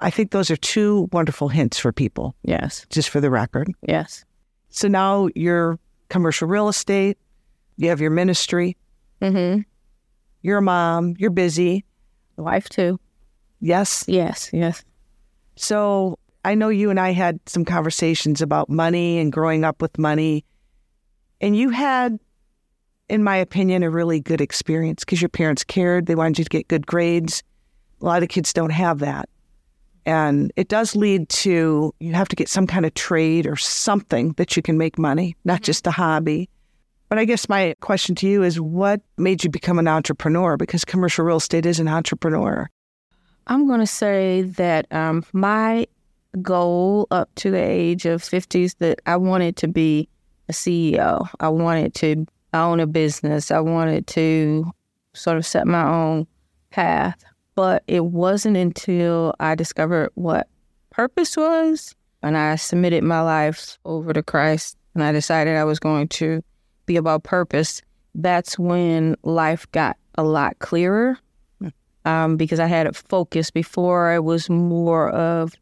I 0.00 0.10
think 0.10 0.30
those 0.32 0.50
are 0.50 0.56
two 0.56 1.08
wonderful 1.12 1.48
hints 1.48 1.78
for 1.78 1.92
people. 1.92 2.34
Yes. 2.42 2.86
Just 2.90 3.08
for 3.08 3.20
the 3.20 3.30
record. 3.30 3.72
Yes. 3.86 4.24
So 4.70 4.88
now 4.88 5.28
you're 5.34 5.78
commercial 6.08 6.48
real 6.48 6.68
estate, 6.68 7.18
you 7.76 7.88
have 7.88 8.00
your 8.00 8.10
ministry. 8.10 8.76
Mm-hmm. 9.22 9.62
You're 10.42 10.58
a 10.58 10.62
mom. 10.62 11.14
You're 11.18 11.30
busy. 11.30 11.84
The 12.36 12.42
wife 12.42 12.68
too. 12.68 12.98
Yes. 13.60 14.04
Yes. 14.08 14.50
Yes. 14.52 14.84
So 15.56 16.18
I 16.44 16.54
know 16.54 16.68
you 16.68 16.90
and 16.90 16.98
I 16.98 17.12
had 17.12 17.38
some 17.46 17.64
conversations 17.64 18.40
about 18.42 18.68
money 18.68 19.18
and 19.18 19.32
growing 19.32 19.64
up 19.64 19.82
with 19.82 19.98
money, 19.98 20.44
and 21.40 21.56
you 21.56 21.68
had, 21.70 22.18
in 23.10 23.24
my 23.24 23.36
opinion, 23.36 23.82
a 23.82 23.90
really 23.90 24.20
good 24.20 24.40
experience 24.40 25.04
because 25.04 25.20
your 25.20 25.28
parents 25.28 25.64
cared. 25.64 26.06
They 26.06 26.14
wanted 26.14 26.38
you 26.38 26.44
to 26.44 26.50
get 26.50 26.68
good 26.68 26.86
grades. 26.86 27.42
A 28.00 28.04
lot 28.04 28.22
of 28.22 28.28
kids 28.28 28.52
don't 28.52 28.70
have 28.70 29.00
that. 29.00 29.28
And 30.06 30.52
it 30.56 30.68
does 30.68 30.96
lead 30.96 31.28
to 31.28 31.92
you 32.00 32.12
have 32.14 32.28
to 32.28 32.36
get 32.36 32.48
some 32.48 32.66
kind 32.66 32.86
of 32.86 32.94
trade 32.94 33.46
or 33.46 33.56
something 33.56 34.32
that 34.38 34.56
you 34.56 34.62
can 34.62 34.78
make 34.78 34.98
money, 34.98 35.36
not 35.44 35.56
mm-hmm. 35.56 35.64
just 35.64 35.86
a 35.86 35.90
hobby. 35.90 36.48
But 37.08 37.18
I 37.18 37.24
guess 37.24 37.48
my 37.48 37.74
question 37.80 38.14
to 38.16 38.28
you 38.28 38.44
is 38.44 38.60
what 38.60 39.02
made 39.18 39.42
you 39.42 39.50
become 39.50 39.80
an 39.80 39.88
entrepreneur? 39.88 40.56
Because 40.56 40.84
commercial 40.84 41.24
real 41.24 41.38
estate 41.38 41.66
is 41.66 41.80
an 41.80 41.88
entrepreneur. 41.88 42.70
I'm 43.48 43.66
going 43.66 43.80
to 43.80 43.86
say 43.86 44.42
that 44.42 44.86
um, 44.92 45.24
my 45.32 45.88
goal 46.40 47.08
up 47.10 47.28
to 47.34 47.50
the 47.50 47.60
age 47.60 48.06
of 48.06 48.22
50s 48.22 48.76
that 48.78 49.00
I 49.06 49.16
wanted 49.16 49.56
to 49.56 49.68
be 49.68 50.08
a 50.48 50.52
CEO. 50.52 51.28
I 51.40 51.48
wanted 51.48 51.94
to 51.94 52.26
own 52.58 52.80
a 52.80 52.86
business. 52.86 53.50
I 53.50 53.60
wanted 53.60 54.06
to 54.08 54.70
sort 55.14 55.36
of 55.36 55.46
set 55.46 55.66
my 55.66 55.86
own 55.86 56.26
path. 56.70 57.22
But 57.54 57.82
it 57.86 58.06
wasn't 58.06 58.56
until 58.56 59.34
I 59.40 59.54
discovered 59.54 60.10
what 60.14 60.48
purpose 60.90 61.36
was 61.36 61.94
and 62.22 62.36
I 62.36 62.56
submitted 62.56 63.04
my 63.04 63.20
life 63.20 63.78
over 63.84 64.12
to 64.12 64.22
Christ 64.22 64.76
and 64.94 65.04
I 65.04 65.12
decided 65.12 65.56
I 65.56 65.64
was 65.64 65.78
going 65.78 66.08
to 66.08 66.42
be 66.86 66.96
about 66.96 67.22
purpose, 67.22 67.82
that's 68.14 68.58
when 68.58 69.16
life 69.22 69.70
got 69.72 69.96
a 70.16 70.22
lot 70.22 70.58
clearer 70.58 71.18
um, 72.04 72.36
because 72.36 72.60
I 72.60 72.66
had 72.66 72.86
a 72.86 72.92
focus 72.92 73.50
before. 73.50 74.12
It 74.14 74.24
was 74.24 74.50
more 74.50 75.10
of 75.10 75.54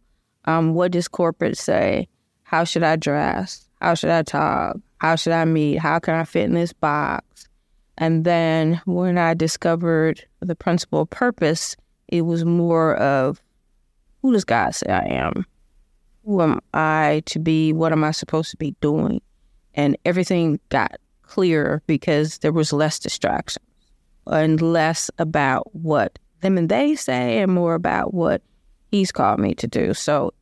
um, 0.47 0.75
what 0.75 0.92
does 0.92 1.09
corporate 1.09 1.59
say? 1.59 2.09
How 2.45 2.64
should 2.64 2.83
I 2.83 2.97
dress? 2.97 3.68
How 3.80 3.95
should 3.95 4.11
I 4.11 4.23
talk? 4.23 4.78
How 4.99 5.17
should 5.17 5.33
I 5.33 5.45
meet? 5.45 5.76
How 5.76 5.99
can 5.99 6.14
I 6.14 6.25
fit 6.25 6.45
in 6.45 6.55
this 6.55 6.73
box? 6.73 7.49
And 7.97 8.25
then 8.25 8.81
when 8.85 9.19
I 9.19 9.35
discovered 9.35 10.25
the 10.40 10.55
principle 10.55 11.02
of 11.02 11.11
purpose, 11.11 11.76
it 12.09 12.23
was 12.23 12.45
more 12.45 12.97
of 12.97 13.43
who 14.23 14.33
does 14.33 14.45
God 14.45 14.75
say 14.75 14.90
I 14.90 15.05
am? 15.07 15.47
Who 16.25 16.43
am 16.43 16.61
I 16.75 17.23
to 17.26 17.38
be? 17.38 17.73
What 17.73 17.93
am 17.93 18.05
I 18.05 18.11
supposed 18.11 18.50
to 18.50 18.57
be 18.57 18.75
doing? 18.81 19.21
And 19.75 19.97
everything 20.05 20.61
got 20.69 20.97
clearer 21.23 21.83
because 21.87 22.38
there 22.38 22.52
was 22.52 22.73
less 22.73 22.99
distraction 22.99 23.62
and 24.26 24.61
less 24.61 25.11
about 25.19 25.75
what 25.75 26.19
them 26.40 26.59
and 26.59 26.69
they 26.69 26.95
say 26.95 27.40
and 27.40 27.52
more 27.52 27.75
about 27.75 28.14
what 28.14 28.43
he's 28.90 29.12
called 29.12 29.40
me 29.40 29.55
to 29.55 29.67
do. 29.67 29.95
So 29.95 30.33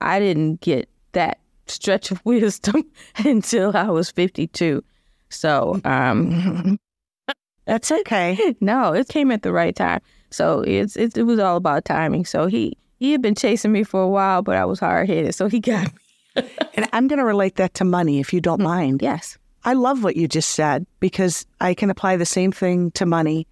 I 0.00 0.18
didn't 0.18 0.60
get 0.60 0.88
that 1.12 1.38
stretch 1.66 2.10
of 2.10 2.20
wisdom 2.24 2.84
until 3.18 3.76
I 3.76 3.90
was 3.90 4.10
52. 4.10 4.82
So 5.30 5.80
um, 5.84 6.78
that's 7.66 7.90
okay. 7.90 8.54
No, 8.60 8.92
it 8.92 9.08
came 9.08 9.30
at 9.30 9.42
the 9.42 9.52
right 9.52 9.74
time. 9.74 10.00
So 10.30 10.60
it's 10.60 10.96
it, 10.96 11.16
it 11.16 11.22
was 11.24 11.38
all 11.38 11.56
about 11.56 11.84
timing. 11.84 12.24
So 12.24 12.46
he 12.46 12.76
he 12.98 13.12
had 13.12 13.22
been 13.22 13.34
chasing 13.34 13.72
me 13.72 13.84
for 13.84 14.02
a 14.02 14.08
while, 14.08 14.42
but 14.42 14.56
I 14.56 14.64
was 14.64 14.80
hard 14.80 15.08
headed, 15.08 15.34
so 15.34 15.48
he 15.48 15.60
got 15.60 15.92
me. 15.92 16.48
and 16.74 16.88
I'm 16.92 17.06
going 17.06 17.18
to 17.18 17.24
relate 17.24 17.56
that 17.56 17.74
to 17.74 17.84
money, 17.84 18.18
if 18.18 18.32
you 18.32 18.40
don't 18.40 18.60
mind. 18.60 19.02
Yes. 19.02 19.38
I 19.64 19.72
love 19.72 20.02
what 20.02 20.16
you 20.16 20.28
just 20.28 20.50
said 20.50 20.86
because 21.00 21.46
I 21.60 21.74
can 21.74 21.90
apply 21.90 22.16
the 22.16 22.26
same 22.26 22.52
thing 22.52 22.90
to 22.92 23.06
money. 23.06 23.46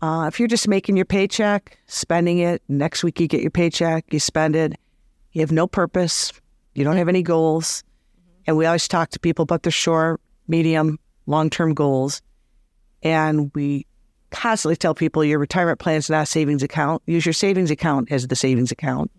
Uh, 0.00 0.26
if 0.28 0.38
you're 0.38 0.48
just 0.48 0.68
making 0.68 0.96
your 0.96 1.04
paycheck, 1.04 1.78
spending 1.86 2.38
it, 2.38 2.62
next 2.68 3.04
week 3.04 3.20
you 3.20 3.28
get 3.28 3.42
your 3.42 3.50
paycheck, 3.50 4.04
you 4.12 4.20
spend 4.20 4.56
it, 4.56 4.74
you 5.32 5.40
have 5.40 5.52
no 5.52 5.66
purpose, 5.66 6.32
you 6.78 6.84
don't 6.84 6.96
have 6.96 7.08
any 7.08 7.22
goals. 7.22 7.82
And 8.46 8.56
we 8.56 8.64
always 8.64 8.86
talk 8.86 9.10
to 9.10 9.18
people 9.18 9.42
about 9.42 9.64
their 9.64 9.72
short, 9.72 10.20
medium, 10.46 10.98
long 11.26 11.50
term 11.50 11.74
goals. 11.74 12.22
And 13.02 13.50
we 13.54 13.84
constantly 14.30 14.76
tell 14.76 14.94
people 14.94 15.24
your 15.24 15.40
retirement 15.40 15.80
plan 15.80 15.96
is 15.96 16.08
not 16.08 16.22
a 16.22 16.26
savings 16.26 16.62
account. 16.62 17.02
Use 17.06 17.26
your 17.26 17.32
savings 17.32 17.72
account 17.72 18.12
as 18.12 18.28
the 18.28 18.36
savings 18.36 18.70
account. 18.70 19.10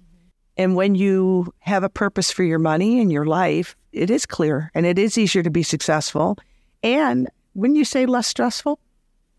And 0.56 0.76
when 0.76 0.96
you 0.96 1.54
have 1.60 1.84
a 1.84 1.90
purpose 1.90 2.32
for 2.32 2.44
your 2.44 2.60
money 2.60 3.02
and 3.02 3.12
your 3.12 3.26
life, 3.26 3.76
it 3.92 4.10
is 4.10 4.26
clear 4.26 4.72
and 4.74 4.86
it 4.86 4.98
is 4.98 5.18
easier 5.18 5.44
to 5.44 5.50
be 5.50 5.64
successful. 5.64 6.38
And 6.82 7.30
when 7.54 7.76
you 7.76 7.84
say 7.84 8.06
less 8.06 8.28
stressful? 8.28 8.80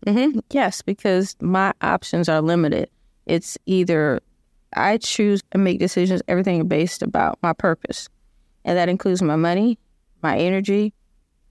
Mm-hmm. 0.05 0.39
Yes, 0.51 0.83
because 0.83 1.35
my 1.41 1.73
options 1.81 2.29
are 2.29 2.41
limited. 2.41 2.89
It's 3.25 3.57
either 3.65 4.21
I 4.73 4.97
choose 4.97 5.41
and 5.51 5.63
make 5.63 5.79
decisions, 5.79 6.21
everything 6.27 6.67
based 6.67 7.01
about 7.01 7.39
my 7.41 7.53
purpose. 7.53 8.09
And 8.63 8.77
that 8.77 8.89
includes 8.89 9.21
my 9.21 9.35
money, 9.35 9.77
my 10.21 10.37
energy, 10.37 10.93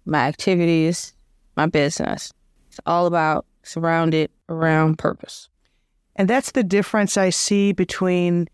my 0.04 0.20
activities, 0.20 1.14
my 1.56 1.66
business. 1.66 2.32
It's 2.68 2.80
all 2.86 3.06
about 3.06 3.46
surrounded 3.62 4.30
around 4.48 4.98
purpose. 4.98 5.48
And 6.16 6.28
that's 6.28 6.52
the 6.52 6.62
difference 6.62 7.16
I 7.16 7.30
see 7.30 7.72
between 7.72 8.48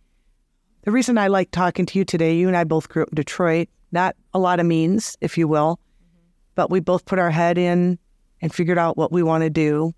the 0.83 0.93
reason 0.93 1.19
I 1.19 1.27
like 1.29 1.51
talking 1.51 1.87
to 1.87 1.99
you 1.99 2.05
today. 2.05 2.37
You 2.37 2.49
and 2.49 2.57
I 2.57 2.65
both 2.65 2.89
grew 2.89 3.03
up 3.03 3.09
in 3.09 3.17
Detroit, 3.17 3.69
not 3.93 4.15
a 4.35 4.39
lot 4.39 4.61
of 4.61 4.67
means, 4.67 5.17
if 5.21 5.37
you 5.37 5.49
will, 5.49 5.81
mm-hmm. 6.01 6.29
but 6.55 6.71
we 6.71 6.81
both 6.81 7.05
put 7.07 7.19
our 7.19 7.31
head 7.31 7.59
in 7.59 7.99
and 8.41 8.55
figured 8.55 8.79
out 8.79 8.97
what 8.97 9.13
we 9.13 9.23
want 9.23 9.43
to 9.43 9.51
do. 9.51 9.95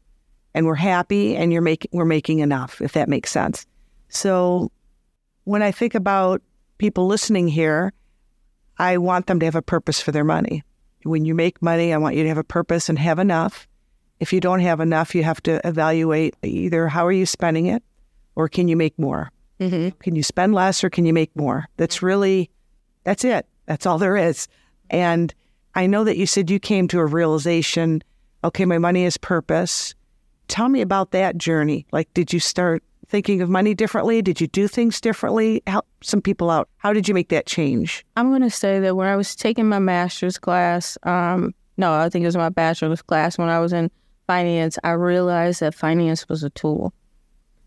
And 0.55 0.67
we're 0.67 0.75
happy 0.75 1.37
and 1.37 1.53
you're 1.53 1.63
making 1.63 1.91
we're 1.93 2.05
making 2.05 2.39
enough, 2.39 2.81
if 2.81 2.93
that 2.93 3.09
makes 3.09 3.31
sense. 3.31 3.67
So 4.09 4.71
when 5.45 5.63
I 5.63 5.71
think 5.71 5.95
about 5.95 6.43
people 6.79 7.07
listening 7.07 7.49
here, 7.49 7.93
I 8.79 8.99
want 8.99 9.27
them 9.27 9.41
to 9.41 9.47
have 9.47 9.55
a 9.55 9.63
purpose 9.63 10.01
for 10.01 10.13
their 10.13 10.25
money. 10.25 10.63
When 11.05 11.25
you 11.25 11.35
make 11.35 11.63
money, 11.63 11.93
I 11.93 11.99
want 11.99 12.17
you 12.17 12.23
to 12.23 12.29
have 12.29 12.39
a 12.39 12.45
purpose 12.45 12.89
and 12.89 12.99
have 12.99 13.19
enough. 13.19 13.67
If 14.21 14.33
you 14.33 14.41
don't 14.41 14.61
have 14.61 14.81
enough, 14.81 15.15
you 15.15 15.23
have 15.25 15.43
to 15.45 15.61
evaluate 15.67 16.35
either 16.43 16.89
how 16.89 17.07
are 17.07 17.13
you 17.13 17.27
spending 17.27 17.67
it 17.67 17.83
or 18.35 18.49
can 18.49 18.69
you 18.69 18.77
make 18.77 18.99
more? 18.99 19.31
Mm-hmm. 19.61 19.99
Can 20.01 20.15
you 20.17 20.23
spend 20.23 20.55
less 20.55 20.85
or 20.85 20.91
can 20.91 21.05
you 21.05 21.13
make 21.13 21.35
more? 21.35 21.67
That's 21.77 22.03
really, 22.03 22.51
that's 23.05 23.25
it. 23.25 23.47
That's 23.67 23.87
all 23.87 23.99
there 23.99 24.17
is. 24.17 24.49
And 24.91 25.35
I 25.75 25.87
know 25.87 26.05
that 26.05 26.17
you 26.17 26.27
said 26.27 26.51
you 26.51 26.59
came 26.59 26.89
to 26.89 27.01
a 27.01 27.07
realization 27.07 28.03
okay, 28.45 28.65
my 28.65 28.79
money 28.79 29.05
is 29.05 29.17
purpose. 29.17 29.95
Tell 30.47 30.69
me 30.69 30.81
about 30.81 31.11
that 31.11 31.39
journey. 31.39 31.87
Like, 31.93 32.13
did 32.15 32.33
you 32.33 32.41
start 32.41 32.83
thinking 33.09 33.41
of 33.41 33.49
money 33.49 33.75
differently? 33.75 34.23
Did 34.23 34.41
you 34.41 34.47
do 34.47 34.69
things 34.69 35.01
differently? 35.01 35.63
Help 35.67 35.87
some 36.03 36.21
people 36.21 36.51
out. 36.51 36.69
How 36.77 36.93
did 36.93 37.09
you 37.09 37.15
make 37.15 37.29
that 37.29 37.47
change? 37.47 38.05
I'm 38.17 38.31
going 38.31 38.43
to 38.43 38.51
say 38.51 38.81
that 38.81 38.97
when 38.97 39.09
I 39.09 39.17
was 39.17 39.35
taking 39.35 39.69
my 39.69 39.79
master's 39.79 40.39
class, 40.39 40.99
um, 41.05 41.55
no, 41.77 41.95
I 41.95 42.09
think 42.09 42.25
it 42.25 42.27
was 42.27 42.37
my 42.37 42.49
bachelor's 42.51 43.03
class 43.03 43.39
when 43.39 43.49
I 43.49 43.61
was 43.61 43.73
in 43.73 43.91
finance, 44.29 44.79
I 44.85 44.91
realized 44.91 45.61
that 45.61 45.75
finance 45.75 46.29
was 46.29 46.45
a 46.45 46.51
tool. 46.51 46.93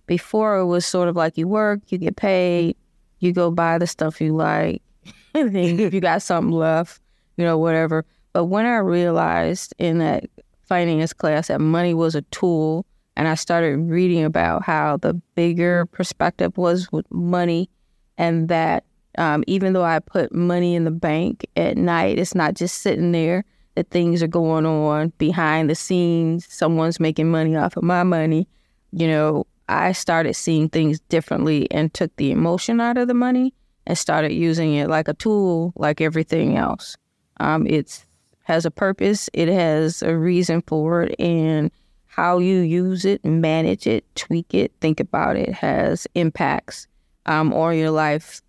Before 0.05 0.57
it 0.57 0.67
was 0.67 0.85
sort 0.85 1.09
of 1.09 1.15
like 1.15 1.37
you 1.37 1.47
work, 1.47 1.79
you 1.87 1.97
get 1.97 2.15
paid, 2.15 2.77
you 3.19 3.33
go 3.33 3.51
buy 3.51 3.77
the 3.77 3.87
stuff 3.87 4.21
you 4.21 4.33
like, 4.33 4.81
and 5.33 5.55
then 5.55 5.79
if 5.79 5.93
you 5.93 5.99
got 5.99 6.21
something 6.21 6.51
left, 6.51 7.01
you 7.37 7.43
know, 7.43 7.57
whatever. 7.57 8.05
But 8.33 8.45
when 8.45 8.65
I 8.65 8.77
realized 8.77 9.73
in 9.77 9.97
that 9.97 10.25
finance 10.63 11.13
class 11.13 11.47
that 11.47 11.59
money 11.59 11.93
was 11.93 12.15
a 12.15 12.21
tool, 12.23 12.85
and 13.15 13.27
I 13.27 13.35
started 13.35 13.77
reading 13.77 14.23
about 14.23 14.63
how 14.63 14.97
the 14.97 15.13
bigger 15.35 15.85
perspective 15.87 16.57
was 16.57 16.91
with 16.91 17.09
money, 17.11 17.69
and 18.17 18.49
that 18.49 18.85
um, 19.17 19.43
even 19.47 19.73
though 19.73 19.83
I 19.83 19.99
put 19.99 20.33
money 20.33 20.75
in 20.75 20.85
the 20.85 20.91
bank 20.91 21.45
at 21.55 21.77
night, 21.77 22.17
it's 22.17 22.35
not 22.35 22.53
just 22.53 22.81
sitting 22.81 23.11
there 23.11 23.43
that 23.75 23.89
things 23.89 24.21
are 24.21 24.27
going 24.27 24.65
on 24.65 25.13
behind 25.17 25.69
the 25.69 25.75
scenes. 25.75 26.45
Someone's 26.49 26.99
making 26.99 27.29
money 27.29 27.55
off 27.55 27.77
of 27.77 27.83
my 27.83 28.03
money. 28.03 28.47
You 28.91 29.07
know, 29.07 29.47
I 29.69 29.93
started 29.93 30.33
seeing 30.35 30.69
things 30.69 30.99
differently 31.01 31.69
and 31.71 31.93
took 31.93 32.15
the 32.17 32.31
emotion 32.31 32.81
out 32.81 32.97
of 32.97 33.07
the 33.07 33.13
money 33.13 33.53
and 33.87 33.97
started 33.97 34.33
using 34.33 34.73
it 34.73 34.89
like 34.89 35.07
a 35.07 35.13
tool, 35.13 35.73
like 35.75 36.01
everything 36.01 36.57
else. 36.57 36.97
Um, 37.39 37.65
it 37.65 38.05
has 38.43 38.65
a 38.65 38.71
purpose, 38.71 39.29
it 39.33 39.47
has 39.47 40.01
a 40.01 40.15
reason 40.15 40.61
for 40.67 41.03
it, 41.03 41.15
and 41.19 41.71
how 42.11 42.39
you 42.39 42.59
use 42.59 43.05
it, 43.05 43.23
manage 43.23 43.87
it, 43.87 44.03
tweak 44.15 44.53
it, 44.53 44.73
think 44.81 44.99
about 44.99 45.37
it 45.37 45.53
has 45.53 46.05
impacts 46.13 46.85
um, 47.25 47.53
on 47.53 47.77
your 47.77 47.89
life 47.89 48.41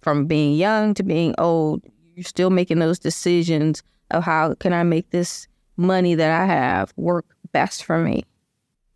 from 0.00 0.24
being 0.24 0.56
young 0.56 0.94
to 0.94 1.02
being 1.02 1.34
old. 1.36 1.82
You're 2.14 2.24
still 2.24 2.48
making 2.48 2.78
those 2.78 2.98
decisions 2.98 3.82
of 4.10 4.24
how 4.24 4.54
can 4.54 4.72
I 4.72 4.84
make 4.84 5.10
this 5.10 5.46
money 5.76 6.14
that 6.14 6.30
I 6.30 6.46
have 6.46 6.94
work 6.96 7.26
best 7.52 7.84
for 7.84 7.98
me. 7.98 8.24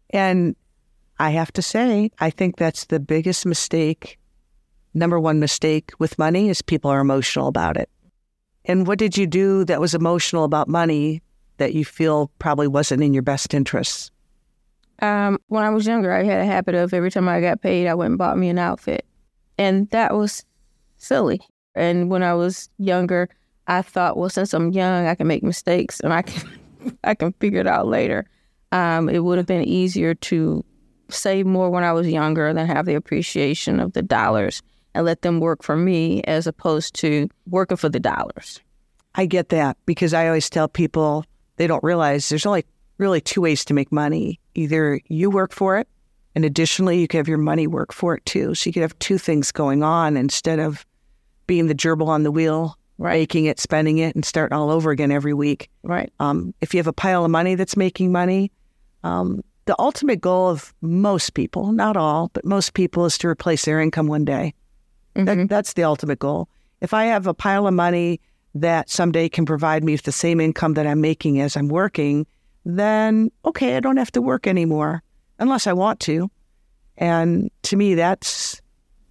And 0.08 0.56
I 1.18 1.28
have 1.30 1.52
to 1.52 1.60
say, 1.60 2.10
I 2.18 2.30
think 2.30 2.56
that's 2.56 2.86
the 2.86 3.00
biggest 3.00 3.44
mistake. 3.44 4.18
Number 4.94 5.20
one 5.20 5.38
mistake 5.38 5.90
with 5.98 6.18
money 6.18 6.48
is 6.48 6.62
people 6.62 6.90
are 6.90 7.00
emotional 7.00 7.48
about 7.48 7.76
it. 7.76 7.90
And 8.64 8.86
what 8.86 8.98
did 8.98 9.18
you 9.18 9.26
do 9.26 9.66
that 9.66 9.82
was 9.82 9.94
emotional 9.94 10.44
about 10.44 10.66
money 10.66 11.20
that 11.58 11.74
you 11.74 11.84
feel 11.84 12.30
probably 12.38 12.66
wasn't 12.66 13.02
in 13.02 13.12
your 13.14 13.22
best 13.22 13.54
interests? 13.54 14.10
Um, 15.00 15.38
when 15.48 15.62
I 15.62 15.70
was 15.70 15.86
younger, 15.86 16.12
I 16.12 16.24
had 16.24 16.40
a 16.40 16.46
habit 16.46 16.74
of 16.74 16.92
every 16.92 17.10
time 17.10 17.28
I 17.28 17.40
got 17.40 17.60
paid, 17.60 17.86
I 17.86 17.94
went 17.94 18.10
and 18.10 18.18
bought 18.18 18.38
me 18.38 18.48
an 18.48 18.58
outfit. 18.58 19.04
And 19.56 19.88
that 19.90 20.14
was 20.14 20.44
silly. 20.96 21.40
And 21.74 22.10
when 22.10 22.22
I 22.22 22.34
was 22.34 22.68
younger, 22.78 23.28
I 23.68 23.82
thought, 23.82 24.16
well, 24.16 24.30
since 24.30 24.54
I'm 24.54 24.72
young, 24.72 25.06
I 25.06 25.14
can 25.14 25.26
make 25.26 25.42
mistakes 25.42 26.00
and 26.00 26.12
I 26.12 26.22
can 26.22 26.48
I 27.04 27.14
can 27.14 27.32
figure 27.34 27.60
it 27.60 27.66
out 27.66 27.86
later. 27.86 28.28
Um, 28.72 29.08
it 29.08 29.20
would 29.20 29.38
have 29.38 29.46
been 29.46 29.64
easier 29.64 30.14
to 30.14 30.64
save 31.10 31.46
more 31.46 31.70
when 31.70 31.84
I 31.84 31.92
was 31.92 32.08
younger 32.08 32.52
than 32.52 32.66
have 32.66 32.86
the 32.86 32.94
appreciation 32.94 33.80
of 33.80 33.92
the 33.92 34.02
dollars 34.02 34.62
and 34.94 35.06
let 35.06 35.22
them 35.22 35.40
work 35.40 35.62
for 35.62 35.76
me 35.76 36.22
as 36.24 36.46
opposed 36.46 36.94
to 36.96 37.28
working 37.48 37.76
for 37.76 37.88
the 37.88 38.00
dollars. 38.00 38.60
I 39.14 39.26
get 39.26 39.48
that 39.48 39.76
because 39.86 40.14
I 40.14 40.26
always 40.26 40.50
tell 40.50 40.68
people 40.68 41.24
they 41.58 41.66
don't 41.66 41.84
realize 41.84 42.28
there's 42.28 42.46
only 42.46 42.64
really 42.98 43.20
two 43.20 43.40
ways 43.40 43.64
to 43.66 43.74
make 43.74 43.92
money. 43.92 44.40
Either 44.54 45.00
you 45.08 45.30
work 45.30 45.52
for 45.52 45.78
it, 45.78 45.88
and 46.34 46.44
additionally, 46.44 47.00
you 47.00 47.08
can 47.08 47.18
have 47.18 47.28
your 47.28 47.38
money 47.38 47.66
work 47.66 47.92
for 47.92 48.14
it 48.14 48.24
too. 48.26 48.54
So 48.54 48.68
you 48.68 48.72
could 48.72 48.82
have 48.82 48.98
two 48.98 49.18
things 49.18 49.52
going 49.52 49.82
on 49.82 50.16
instead 50.16 50.58
of 50.58 50.86
being 51.46 51.66
the 51.66 51.74
gerbil 51.74 52.08
on 52.08 52.22
the 52.22 52.30
wheel 52.30 52.78
right. 52.98 53.12
making 53.18 53.46
it, 53.46 53.58
spending 53.58 53.98
it, 53.98 54.14
and 54.14 54.24
starting 54.24 54.56
all 54.56 54.70
over 54.70 54.90
again 54.90 55.10
every 55.10 55.34
week. 55.34 55.70
Right. 55.82 56.12
Um, 56.20 56.52
if 56.60 56.74
you 56.74 56.78
have 56.78 56.86
a 56.86 56.92
pile 56.92 57.24
of 57.24 57.30
money 57.30 57.54
that's 57.54 57.76
making 57.76 58.12
money, 58.12 58.52
um, 59.04 59.42
the 59.64 59.76
ultimate 59.78 60.20
goal 60.20 60.48
of 60.48 60.74
most 60.80 61.34
people, 61.34 61.72
not 61.72 61.96
all, 61.96 62.30
but 62.32 62.44
most 62.44 62.74
people, 62.74 63.04
is 63.04 63.16
to 63.18 63.28
replace 63.28 63.64
their 63.64 63.80
income 63.80 64.06
one 64.06 64.24
day. 64.24 64.54
Mm-hmm. 65.14 65.24
That, 65.24 65.48
that's 65.48 65.72
the 65.74 65.84
ultimate 65.84 66.18
goal. 66.18 66.48
If 66.80 66.94
I 66.94 67.04
have 67.04 67.26
a 67.26 67.34
pile 67.34 67.66
of 67.66 67.74
money 67.74 68.20
that 68.60 68.90
someday 68.90 69.28
can 69.28 69.46
provide 69.46 69.84
me 69.84 69.92
with 69.92 70.02
the 70.02 70.12
same 70.12 70.40
income 70.40 70.74
that 70.74 70.86
I'm 70.86 71.00
making 71.00 71.40
as 71.40 71.56
I'm 71.56 71.68
working, 71.68 72.26
then 72.64 73.30
okay, 73.44 73.76
I 73.76 73.80
don't 73.80 73.96
have 73.96 74.12
to 74.12 74.22
work 74.22 74.46
anymore 74.46 75.02
unless 75.38 75.66
I 75.66 75.72
want 75.72 76.00
to. 76.00 76.30
And 76.96 77.50
to 77.62 77.76
me, 77.76 77.94
that's, 77.94 78.60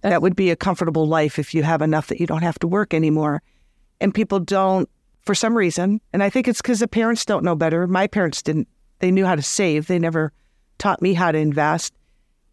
that 0.02 0.22
would 0.22 0.36
be 0.36 0.50
a 0.50 0.56
comfortable 0.56 1.06
life 1.06 1.38
if 1.38 1.54
you 1.54 1.62
have 1.62 1.82
enough 1.82 2.08
that 2.08 2.20
you 2.20 2.26
don't 2.26 2.42
have 2.42 2.58
to 2.60 2.68
work 2.68 2.92
anymore. 2.92 3.42
And 4.00 4.14
people 4.14 4.40
don't 4.40 4.88
for 5.22 5.34
some 5.34 5.54
reason 5.54 6.00
and 6.14 6.22
i 6.22 6.30
think 6.30 6.48
it's 6.48 6.62
because 6.62 6.80
the 6.80 6.88
parents 6.88 7.26
don't 7.26 7.44
know 7.44 7.54
better. 7.54 7.86
My 7.86 8.06
parents 8.06 8.40
didn't 8.40 8.66
they 9.00 9.10
knew 9.10 9.26
how 9.26 9.34
to 9.34 9.42
save. 9.42 9.86
They 9.86 9.98
never 9.98 10.32
taught 10.78 11.02
me 11.02 11.12
how 11.12 11.30
to 11.30 11.36
invest 11.36 11.92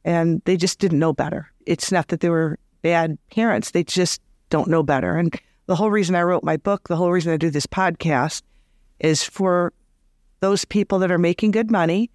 and 0.04 0.42
they 0.44 0.58
just 0.58 0.78
didn't 0.80 1.00
know 1.00 1.14
better. 1.14 1.50
It's 1.66 1.90
not 1.90 2.10
that 2.10 2.20
they 2.20 2.30
were 2.30 2.60
bad 2.82 3.18
parents 3.32 3.72
they 3.72 3.84
just 3.84 4.22
don't 4.50 4.68
know 4.68 4.84
better. 4.84 5.16
And 5.16 5.40
the 5.68 5.76
whole 5.76 5.92
reason 5.92 6.16
i 6.16 6.22
wrote 6.22 6.44
my 6.44 6.58
book 6.58 6.88
the 6.88 6.96
whole 6.96 7.12
reason 7.12 7.32
i 7.32 7.38
do 7.38 7.50
this 7.50 7.68
podcast 7.68 8.42
is 9.00 9.24
for 9.24 9.74
those 10.40 10.66
people 10.66 11.00
that 11.00 11.12
are 11.12 11.18
making 11.18 11.52
good 11.52 11.72
money, 11.72 12.10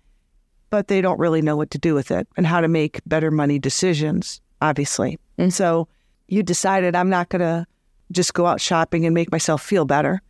but 0.71 0.88
they 0.88 1.00
don't 1.00 1.19
really 1.19 1.42
know 1.42 1.57
what 1.57 1.71
to 1.73 1.78
do 1.78 1.95
with 1.95 2.11
it 2.11 2.28
and 2.37 2.47
how 2.47 2.61
to 2.61 2.69
make 2.69 3.00
better 3.07 3.30
money 3.30 3.59
decisions, 3.59 4.40
obviously. 4.61 5.19
And 5.38 5.52
so 5.52 5.88
you 6.28 6.42
decided 6.42 6.95
I'm 6.95 7.11
not 7.11 7.28
going 7.28 7.40
to 7.40 7.66
just 8.12 8.35
go 8.35 8.47
out 8.47 8.61
shopping 8.61 9.04
and 9.04 9.14
make 9.14 9.33
myself 9.33 9.62
feel 9.62 9.85
better. 9.85 10.23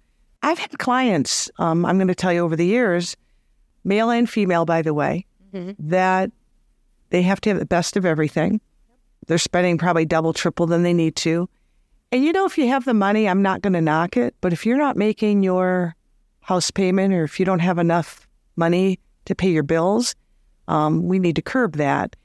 I've 0.43 0.59
had 0.59 0.79
clients, 0.79 1.51
um, 1.59 1.85
I'm 1.85 1.99
going 1.99 2.09
to 2.09 2.15
tell 2.15 2.33
you 2.33 2.41
over 2.41 2.57
the 2.57 2.65
years, 2.65 3.17
male 3.85 4.09
and 4.11 4.29
female, 4.29 4.65
by 4.65 4.81
the 4.83 4.95
way, 4.95 5.27
that 5.79 6.31
they 7.11 7.23
have 7.23 7.41
to 7.43 7.51
have 7.51 7.59
the 7.59 7.67
best 7.67 7.97
of 7.97 8.07
everything. 8.07 8.61
They're 9.27 9.37
spending 9.37 9.77
probably 9.77 10.07
double, 10.07 10.33
triple 10.33 10.67
than 10.67 10.83
they 10.83 10.95
need 10.95 11.17
to. 11.17 11.49
And 12.13 12.25
you 12.25 12.33
know, 12.33 12.45
if 12.47 12.59
you 12.59 12.69
have 12.69 12.85
the 12.85 12.95
money, 12.95 13.29
I'm 13.29 13.43
not 13.43 13.63
going 13.63 13.73
to 13.75 13.81
knock 13.81 14.17
it. 14.17 14.35
But 14.41 14.53
if 14.53 14.67
you're 14.67 14.79
not 14.79 14.97
making 14.97 15.43
your 15.43 15.95
house 16.41 16.71
payment 16.71 17.15
or 17.15 17.23
if 17.25 17.39
you 17.39 17.47
don't 17.47 17.61
have 17.61 17.79
enough 17.79 18.27
money 18.57 18.99
to 19.27 19.35
pay 19.35 19.51
your 19.51 19.63
bills, 19.63 20.15
um, 20.67 21.05
we 21.05 21.19
need 21.19 21.37
to 21.37 21.43
curb 21.43 21.77
that. 21.77 22.17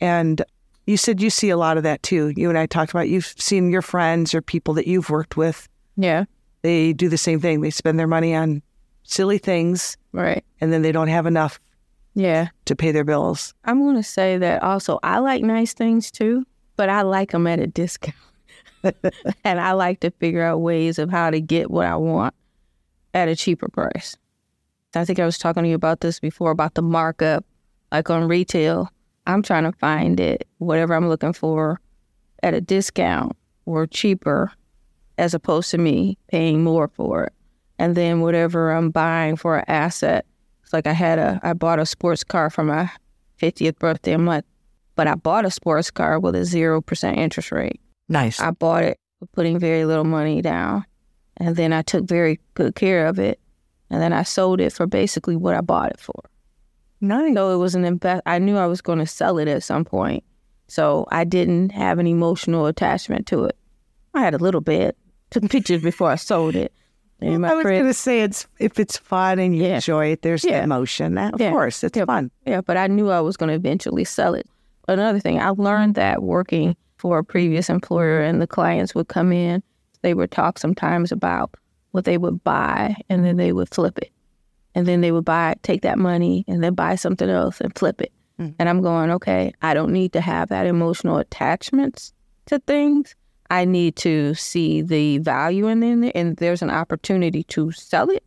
And 0.00 0.42
you 0.86 0.96
said 0.96 1.20
you 1.20 1.28
see 1.30 1.50
a 1.50 1.56
lot 1.56 1.76
of 1.76 1.82
that 1.82 2.02
too. 2.02 2.32
You 2.36 2.48
and 2.48 2.56
I 2.58 2.66
talked 2.66 2.92
about 2.92 3.08
you've 3.08 3.26
seen 3.26 3.70
your 3.70 3.82
friends 3.82 4.34
or 4.34 4.40
people 4.40 4.72
that 4.74 4.86
you've 4.86 5.10
worked 5.10 5.36
with. 5.36 5.68
Yeah. 5.96 6.24
They 6.62 6.92
do 6.92 7.08
the 7.08 7.18
same 7.18 7.40
thing. 7.40 7.60
They 7.60 7.70
spend 7.70 7.98
their 7.98 8.06
money 8.06 8.34
on 8.34 8.62
silly 9.02 9.38
things 9.38 9.96
Right. 10.12 10.44
and 10.60 10.72
then 10.72 10.82
they 10.82 10.92
don't 10.92 11.08
have 11.08 11.26
enough 11.26 11.60
Yeah. 12.14 12.48
to 12.64 12.74
pay 12.74 12.90
their 12.92 13.04
bills. 13.04 13.52
I'm 13.64 13.80
going 13.82 13.96
to 13.96 14.02
say 14.02 14.38
that 14.38 14.62
also. 14.62 14.98
I 15.02 15.18
like 15.18 15.42
nice 15.42 15.74
things 15.74 16.10
too, 16.10 16.44
but 16.76 16.88
I 16.88 17.02
like 17.02 17.32
them 17.32 17.46
at 17.46 17.60
a 17.60 17.66
discount. 17.66 18.16
and 19.44 19.60
I 19.60 19.72
like 19.72 20.00
to 20.00 20.10
figure 20.10 20.42
out 20.42 20.60
ways 20.60 20.98
of 20.98 21.10
how 21.10 21.30
to 21.30 21.40
get 21.40 21.70
what 21.70 21.86
I 21.86 21.96
want 21.96 22.34
at 23.14 23.28
a 23.28 23.36
cheaper 23.36 23.68
price. 23.68 24.16
I 24.94 25.04
think 25.04 25.18
I 25.18 25.26
was 25.26 25.38
talking 25.38 25.62
to 25.62 25.68
you 25.68 25.74
about 25.74 26.00
this 26.00 26.20
before 26.20 26.50
about 26.50 26.74
the 26.74 26.82
markup, 26.82 27.44
like 27.92 28.08
on 28.10 28.28
retail. 28.28 28.90
I'm 29.26 29.42
trying 29.42 29.64
to 29.64 29.72
find 29.72 30.18
it, 30.20 30.46
whatever 30.58 30.94
I'm 30.94 31.08
looking 31.08 31.32
for, 31.32 31.80
at 32.42 32.54
a 32.54 32.60
discount 32.60 33.36
or 33.66 33.86
cheaper, 33.86 34.52
as 35.18 35.34
opposed 35.34 35.70
to 35.72 35.78
me 35.78 36.16
paying 36.28 36.62
more 36.62 36.88
for 36.88 37.24
it. 37.24 37.32
And 37.78 37.94
then 37.94 38.20
whatever 38.20 38.72
I'm 38.72 38.90
buying 38.90 39.36
for 39.36 39.58
an 39.58 39.64
asset, 39.68 40.24
it's 40.62 40.72
like 40.72 40.86
I 40.86 40.92
had 40.92 41.18
a, 41.18 41.40
I 41.42 41.52
bought 41.52 41.78
a 41.78 41.86
sports 41.86 42.24
car 42.24 42.48
for 42.48 42.64
my 42.64 42.90
50th 43.40 43.78
birthday. 43.78 44.16
Like, 44.16 44.44
but 44.94 45.06
I 45.06 45.14
bought 45.14 45.44
a 45.44 45.50
sports 45.50 45.90
car 45.90 46.18
with 46.18 46.34
a 46.34 46.40
0% 46.40 47.16
interest 47.16 47.52
rate. 47.52 47.80
Nice. 48.08 48.40
I 48.40 48.50
bought 48.50 48.84
it 48.84 48.98
putting 49.32 49.58
very 49.58 49.84
little 49.84 50.04
money 50.04 50.42
down. 50.42 50.84
And 51.38 51.56
then 51.56 51.72
I 51.72 51.82
took 51.82 52.04
very 52.06 52.40
good 52.54 52.74
care 52.74 53.06
of 53.06 53.18
it. 53.18 53.38
And 53.90 54.00
then 54.02 54.12
I 54.12 54.22
sold 54.22 54.60
it 54.60 54.72
for 54.72 54.86
basically 54.86 55.36
what 55.36 55.54
I 55.54 55.60
bought 55.60 55.90
it 55.90 56.00
for. 56.00 56.20
nice. 57.00 57.34
So 57.34 57.52
it 57.54 57.56
was 57.58 57.74
an 57.74 57.84
invest. 57.84 58.22
I 58.26 58.38
knew 58.38 58.56
I 58.56 58.66
was 58.66 58.80
going 58.80 58.98
to 59.00 59.06
sell 59.06 59.38
it 59.38 59.48
at 59.48 59.62
some 59.62 59.84
point. 59.84 60.24
So 60.68 61.06
I 61.12 61.24
didn't 61.24 61.70
have 61.70 61.98
an 61.98 62.06
emotional 62.06 62.66
attachment 62.66 63.26
to 63.28 63.44
it. 63.44 63.56
I 64.14 64.20
had 64.22 64.34
a 64.34 64.38
little 64.38 64.60
bit. 64.62 64.96
Took 65.30 65.48
pictures 65.50 65.82
before 65.82 66.10
I 66.10 66.16
sold 66.16 66.56
it. 66.56 66.72
And 67.20 67.42
my 67.42 67.50
I 67.52 67.54
was 67.54 67.64
going 67.64 67.84
to 67.84 67.94
say 67.94 68.20
it's 68.20 68.46
if 68.58 68.78
it's 68.78 68.96
fun 68.96 69.38
and 69.38 69.56
you 69.56 69.62
Yeah. 69.64 69.76
enjoy 69.76 70.06
it, 70.06 70.22
there's 70.22 70.44
Yeah. 70.44 70.62
emotion. 70.64 71.16
Of 71.18 71.40
Yeah. 71.40 71.50
course, 71.50 71.82
it's 71.84 71.96
Yeah. 71.96 72.04
fun. 72.04 72.30
Yeah, 72.46 72.60
but 72.60 72.76
I 72.76 72.86
knew 72.88 73.10
I 73.10 73.20
was 73.20 73.36
going 73.36 73.48
to 73.48 73.54
eventually 73.54 74.04
sell 74.04 74.34
it. 74.34 74.46
Another 74.88 75.18
thing, 75.20 75.38
I 75.40 75.50
learned 75.50 75.94
that 75.96 76.22
working 76.22 76.76
for 76.98 77.18
a 77.18 77.24
previous 77.24 77.68
employer 77.68 78.20
and 78.20 78.40
the 78.40 78.46
clients 78.46 78.94
would 78.94 79.08
come 79.08 79.32
in, 79.32 79.62
they 80.02 80.14
would 80.14 80.30
talk 80.30 80.58
sometimes 80.58 81.12
about 81.12 81.54
what 81.92 82.04
they 82.04 82.18
would 82.18 82.42
buy 82.44 82.94
and 83.08 83.24
then 83.24 83.36
they 83.36 83.52
would 83.52 83.72
flip 83.74 83.98
it. 83.98 84.10
And 84.74 84.86
then 84.86 85.00
they 85.00 85.12
would 85.12 85.24
buy, 85.24 85.54
take 85.62 85.82
that 85.82 85.98
money 85.98 86.44
and 86.46 86.62
then 86.62 86.74
buy 86.74 86.96
something 86.96 87.30
else 87.30 87.60
and 87.60 87.76
flip 87.78 88.00
it. 88.02 88.12
And 88.58 88.68
I'm 88.68 88.82
going, 88.82 89.10
okay, 89.12 89.54
I 89.62 89.72
don't 89.72 89.92
need 89.92 90.12
to 90.12 90.20
have 90.20 90.50
that 90.50 90.66
emotional 90.66 91.16
attachments 91.16 92.12
to 92.46 92.58
things. 92.60 93.14
I 93.48 93.64
need 93.64 93.96
to 93.96 94.34
see 94.34 94.82
the 94.82 95.18
value 95.18 95.68
in 95.68 95.82
it 96.04 96.12
and 96.14 96.36
there's 96.36 96.60
an 96.60 96.68
opportunity 96.68 97.44
to 97.44 97.72
sell 97.72 98.10
it. 98.10 98.22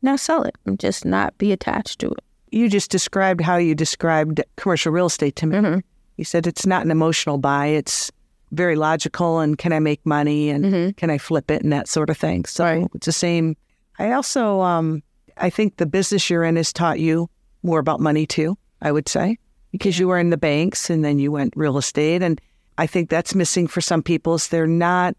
Now 0.00 0.16
sell 0.16 0.44
it 0.44 0.56
and 0.64 0.80
just 0.80 1.04
not 1.04 1.36
be 1.36 1.52
attached 1.52 1.98
to 2.00 2.08
it. 2.08 2.24
You 2.52 2.70
just 2.70 2.90
described 2.90 3.42
how 3.42 3.56
you 3.56 3.74
described 3.74 4.42
commercial 4.56 4.92
real 4.92 5.06
estate 5.06 5.36
to 5.36 5.46
me. 5.46 5.56
Mhm. 5.56 5.82
You 6.16 6.24
said 6.24 6.46
it's 6.46 6.66
not 6.66 6.84
an 6.84 6.90
emotional 6.90 7.38
buy; 7.38 7.66
it's 7.66 8.10
very 8.52 8.76
logical. 8.76 9.40
And 9.40 9.58
can 9.58 9.72
I 9.72 9.80
make 9.80 10.04
money? 10.06 10.48
And 10.50 10.64
Mhm. 10.64 10.96
can 10.96 11.10
I 11.10 11.18
flip 11.18 11.50
it? 11.50 11.62
And 11.62 11.72
that 11.72 11.88
sort 11.88 12.08
of 12.10 12.16
thing. 12.16 12.44
So 12.44 12.64
Right. 12.64 12.86
it's 12.94 13.06
the 13.06 13.12
same. 13.12 13.56
I 13.98 14.12
also, 14.12 14.60
um, 14.60 15.02
I 15.36 15.50
think 15.50 15.76
the 15.76 15.86
business 15.86 16.30
you're 16.30 16.44
in 16.44 16.56
has 16.56 16.72
taught 16.72 17.00
you 17.00 17.28
more 17.62 17.80
about 17.80 18.00
money 18.00 18.26
too. 18.26 18.56
I 18.82 18.92
would 18.92 19.08
say 19.08 19.38
because 19.72 19.98
you 19.98 20.06
were 20.08 20.18
in 20.18 20.30
the 20.30 20.36
banks 20.36 20.88
and 20.90 21.04
then 21.04 21.18
you 21.18 21.32
went 21.32 21.54
real 21.56 21.78
estate, 21.78 22.22
and 22.22 22.40
I 22.78 22.86
think 22.86 23.08
that's 23.10 23.34
missing 23.34 23.66
for 23.66 23.80
some 23.80 24.02
people. 24.02 24.34
Is 24.34 24.48
they're 24.48 24.66
not 24.68 25.16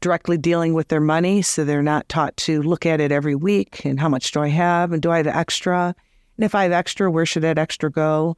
directly 0.00 0.36
dealing 0.36 0.74
with 0.74 0.88
their 0.88 1.00
money, 1.00 1.40
so 1.42 1.64
they're 1.64 1.82
not 1.82 2.08
taught 2.08 2.36
to 2.36 2.60
look 2.62 2.84
at 2.84 3.00
it 3.00 3.10
every 3.10 3.34
week 3.34 3.84
and 3.86 3.98
how 3.98 4.08
much 4.08 4.30
do 4.32 4.40
I 4.40 4.48
have 4.48 4.92
and 4.92 5.00
do 5.02 5.10
I 5.10 5.16
have 5.16 5.26
extra, 5.26 5.94
and 6.36 6.44
if 6.44 6.54
I 6.54 6.64
have 6.64 6.72
extra, 6.72 7.10
where 7.10 7.26
should 7.26 7.42
that 7.42 7.58
extra 7.58 7.90
go? 7.90 8.36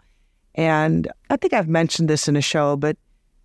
And 0.56 1.08
I 1.30 1.36
think 1.36 1.52
I've 1.52 1.68
mentioned 1.68 2.08
this 2.08 2.28
in 2.28 2.36
a 2.36 2.40
show, 2.40 2.76
but 2.76 2.96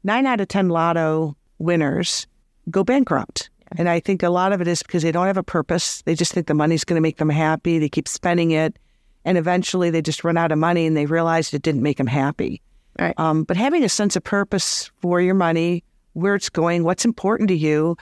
nine 0.03 0.25
out 0.25 0.41
of 0.41 0.47
10 0.47 0.69
lotto 0.69 1.35
winners 1.59 2.25
go 2.69 2.83
bankrupt. 2.83 3.49
And 3.77 3.87
I 3.87 3.99
think 3.99 4.23
a 4.23 4.29
lot 4.29 4.53
of 4.53 4.61
it 4.61 4.67
is 4.67 4.81
because 4.81 5.03
they 5.03 5.11
don't 5.11 5.27
have 5.27 5.37
a 5.37 5.43
purpose. 5.43 6.01
They 6.03 6.15
just 6.15 6.33
think 6.33 6.47
the 6.47 6.53
money's 6.53 6.83
going 6.83 6.97
to 6.97 7.01
make 7.01 7.17
them 7.17 7.29
happy. 7.29 7.79
They 7.79 7.89
keep 7.89 8.07
spending 8.07 8.51
it. 8.51 8.77
And 9.23 9.37
eventually 9.37 9.89
they 9.89 10.01
just 10.01 10.23
run 10.23 10.37
out 10.37 10.51
of 10.51 10.57
money 10.57 10.85
and 10.85 10.97
they 10.97 11.05
realize 11.05 11.53
it 11.53 11.61
didn't 11.61 11.83
make 11.83 11.97
them 11.97 12.07
happy. 12.07 12.61
Right. 12.99 13.13
Um, 13.17 13.43
but 13.43 13.55
having 13.55 13.83
a 13.83 13.89
sense 13.89 14.15
of 14.15 14.23
purpose 14.23 14.91
for 15.01 15.21
your 15.21 15.35
money, 15.35 15.83
where 16.13 16.35
it's 16.35 16.49
going, 16.49 16.83
what's 16.83 17.05
important 17.05 17.49
to 17.49 17.55
you. 17.55 17.95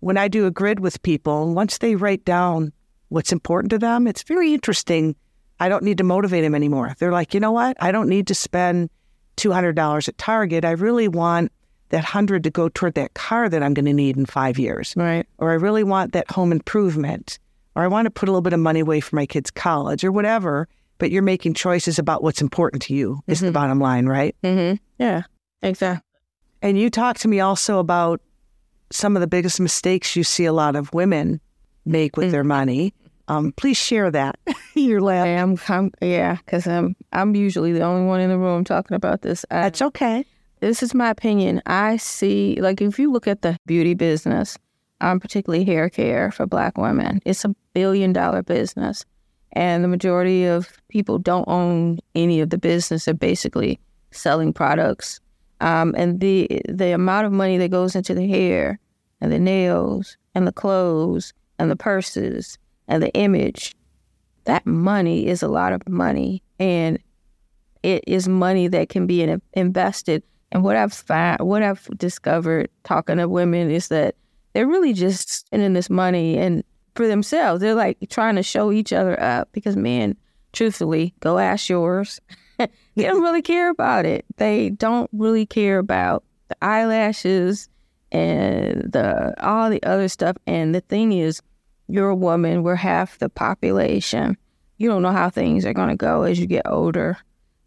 When 0.00 0.16
I 0.16 0.28
do 0.28 0.46
a 0.46 0.50
grid 0.50 0.80
with 0.80 1.02
people, 1.02 1.54
once 1.54 1.78
they 1.78 1.96
write 1.96 2.24
down 2.24 2.72
what's 3.08 3.32
important 3.32 3.70
to 3.70 3.78
them, 3.78 4.06
it's 4.06 4.22
very 4.22 4.52
interesting. 4.52 5.16
I 5.60 5.68
don't 5.68 5.84
need 5.84 5.98
to 5.98 6.04
motivate 6.04 6.44
them 6.44 6.54
anymore. 6.54 6.94
They're 6.98 7.12
like, 7.12 7.34
you 7.34 7.40
know 7.40 7.52
what? 7.52 7.76
I 7.80 7.92
don't 7.92 8.08
need 8.08 8.26
to 8.28 8.34
spend 8.34 8.90
$200 9.36 10.08
at 10.08 10.18
Target. 10.18 10.64
I 10.64 10.72
really 10.72 11.08
want 11.08 11.52
that 11.90 11.98
100 11.98 12.44
to 12.44 12.50
go 12.50 12.68
toward 12.68 12.94
that 12.94 13.14
car 13.14 13.48
that 13.48 13.62
I'm 13.62 13.74
going 13.74 13.86
to 13.86 13.92
need 13.92 14.16
in 14.16 14.26
five 14.26 14.58
years. 14.58 14.94
Right. 14.96 15.26
Or 15.38 15.50
I 15.50 15.54
really 15.54 15.84
want 15.84 16.12
that 16.12 16.30
home 16.30 16.52
improvement. 16.52 17.38
Or 17.74 17.82
I 17.82 17.86
want 17.86 18.06
to 18.06 18.10
put 18.10 18.28
a 18.28 18.32
little 18.32 18.42
bit 18.42 18.52
of 18.52 18.60
money 18.60 18.80
away 18.80 19.00
for 19.00 19.16
my 19.16 19.26
kids' 19.26 19.50
college 19.50 20.04
or 20.04 20.10
whatever. 20.12 20.68
But 20.98 21.10
you're 21.10 21.22
making 21.22 21.54
choices 21.54 21.98
about 21.98 22.22
what's 22.22 22.40
important 22.40 22.82
to 22.84 22.94
you, 22.94 23.20
is 23.26 23.40
the 23.40 23.52
bottom 23.52 23.78
line, 23.78 24.06
right? 24.06 24.34
Mm-hmm. 24.42 24.76
Yeah. 24.98 25.22
Exactly. 25.62 26.02
And 26.62 26.78
you 26.78 26.88
talked 26.88 27.20
to 27.20 27.28
me 27.28 27.38
also 27.40 27.78
about 27.78 28.22
some 28.90 29.14
of 29.14 29.20
the 29.20 29.26
biggest 29.26 29.60
mistakes 29.60 30.16
you 30.16 30.24
see 30.24 30.46
a 30.46 30.54
lot 30.54 30.74
of 30.74 30.92
women 30.94 31.40
make 31.84 32.16
with 32.16 32.30
their 32.30 32.44
money. 32.44 32.94
Um, 33.28 33.52
please 33.52 33.76
share 33.76 34.10
that. 34.10 34.38
You're 34.74 35.00
laughing. 35.00 35.32
I 35.32 35.40
am. 35.40 35.58
I'm, 35.68 35.90
yeah, 36.00 36.36
because 36.36 36.66
I'm. 36.66 36.94
I'm 37.12 37.34
usually 37.34 37.72
the 37.72 37.82
only 37.82 38.06
one 38.06 38.20
in 38.20 38.30
the 38.30 38.38
room 38.38 38.64
talking 38.64 38.94
about 38.94 39.22
this. 39.22 39.44
I, 39.50 39.62
That's 39.62 39.82
okay. 39.82 40.24
this 40.60 40.82
is 40.82 40.94
my 40.94 41.10
opinion. 41.10 41.62
I 41.66 41.96
see, 41.96 42.60
like, 42.60 42.80
if 42.80 42.98
you 42.98 43.10
look 43.10 43.26
at 43.26 43.42
the 43.42 43.58
beauty 43.66 43.94
business, 43.94 44.56
um, 45.00 45.18
particularly 45.18 45.64
hair 45.64 45.90
care 45.90 46.30
for 46.30 46.46
Black 46.46 46.78
women, 46.78 47.20
it's 47.24 47.44
a 47.44 47.54
billion 47.74 48.12
dollar 48.12 48.42
business, 48.42 49.04
and 49.52 49.82
the 49.82 49.88
majority 49.88 50.44
of 50.44 50.80
people 50.88 51.18
don't 51.18 51.48
own 51.48 51.98
any 52.14 52.40
of 52.40 52.50
the 52.50 52.58
business. 52.58 53.06
They're 53.06 53.14
basically 53.14 53.80
selling 54.12 54.52
products, 54.52 55.20
um, 55.60 55.94
and 55.96 56.20
the 56.20 56.62
the 56.68 56.92
amount 56.92 57.26
of 57.26 57.32
money 57.32 57.58
that 57.58 57.70
goes 57.70 57.96
into 57.96 58.14
the 58.14 58.28
hair 58.28 58.78
and 59.20 59.32
the 59.32 59.38
nails 59.38 60.16
and 60.34 60.46
the 60.46 60.52
clothes 60.52 61.32
and 61.58 61.70
the 61.70 61.76
purses 61.76 62.58
and 62.88 63.02
the 63.02 63.12
image, 63.14 63.74
that 64.44 64.66
money 64.66 65.26
is 65.26 65.42
a 65.42 65.48
lot 65.48 65.72
of 65.72 65.88
money, 65.88 66.42
and 66.58 66.98
it 67.82 68.04
is 68.06 68.28
money 68.28 68.68
that 68.68 68.88
can 68.88 69.06
be 69.06 69.22
in, 69.22 69.40
invested. 69.52 70.22
And 70.52 70.62
what 70.62 70.76
I've 70.76 70.92
found, 70.92 71.40
what 71.40 71.62
I've 71.62 71.86
discovered 71.96 72.68
talking 72.84 73.18
to 73.18 73.28
women 73.28 73.70
is 73.70 73.88
that 73.88 74.14
they're 74.52 74.66
really 74.66 74.92
just 74.92 75.28
spending 75.30 75.74
this 75.74 75.90
money 75.90 76.38
and 76.38 76.64
for 76.94 77.06
themselves. 77.06 77.60
They're 77.60 77.74
like 77.74 77.98
trying 78.08 78.36
to 78.36 78.42
show 78.42 78.72
each 78.72 78.92
other 78.92 79.20
up 79.22 79.48
because 79.52 79.76
men, 79.76 80.16
truthfully, 80.52 81.14
go 81.20 81.38
ask 81.38 81.68
yours. 81.68 82.20
they 82.58 82.68
don't 82.96 83.22
really 83.22 83.42
care 83.42 83.70
about 83.70 84.06
it. 84.06 84.24
They 84.36 84.70
don't 84.70 85.10
really 85.12 85.46
care 85.46 85.78
about 85.78 86.24
the 86.48 86.56
eyelashes 86.62 87.68
and 88.12 88.90
the 88.92 89.34
all 89.44 89.68
the 89.68 89.82
other 89.82 90.08
stuff. 90.08 90.36
And 90.46 90.74
the 90.74 90.80
thing 90.80 91.12
is, 91.12 91.42
you're 91.88 92.08
a 92.08 92.16
woman. 92.16 92.62
We're 92.62 92.74
half 92.74 93.18
the 93.18 93.28
population. 93.28 94.36
You 94.78 94.88
don't 94.88 95.02
know 95.02 95.12
how 95.12 95.30
things 95.30 95.64
are 95.64 95.72
going 95.72 95.88
to 95.88 95.96
go 95.96 96.22
as 96.22 96.38
you 96.38 96.46
get 96.46 96.66
older. 96.66 97.16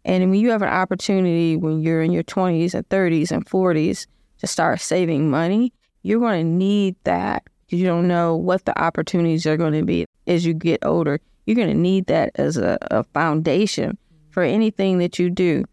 And 0.04 0.30
when 0.30 0.40
you 0.40 0.50
have 0.50 0.62
an 0.62 0.68
opportunity 0.68 1.56
when 1.56 1.80
you're 1.82 2.02
in 2.02 2.12
your 2.12 2.22
20s 2.22 2.74
and 2.74 2.88
30s 2.88 3.30
and 3.30 3.44
40s 3.44 4.06
to 4.38 4.46
start 4.46 4.80
saving 4.80 5.30
money, 5.30 5.72
you're 6.02 6.20
going 6.20 6.44
to 6.44 6.50
need 6.50 6.96
that 7.04 7.44
because 7.66 7.80
you 7.80 7.86
don't 7.86 8.08
know 8.08 8.34
what 8.34 8.64
the 8.64 8.78
opportunities 8.82 9.46
are 9.46 9.56
going 9.56 9.74
to 9.74 9.84
be 9.84 10.06
as 10.26 10.46
you 10.46 10.54
get 10.54 10.84
older. 10.84 11.20
You're 11.46 11.56
going 11.56 11.68
to 11.68 11.74
need 11.74 12.06
that 12.06 12.30
as 12.36 12.56
a, 12.56 12.78
a 12.90 13.04
foundation 13.04 13.98
for 14.30 14.42
anything 14.42 14.98
that 14.98 15.18
you 15.18 15.30
do. 15.30 15.64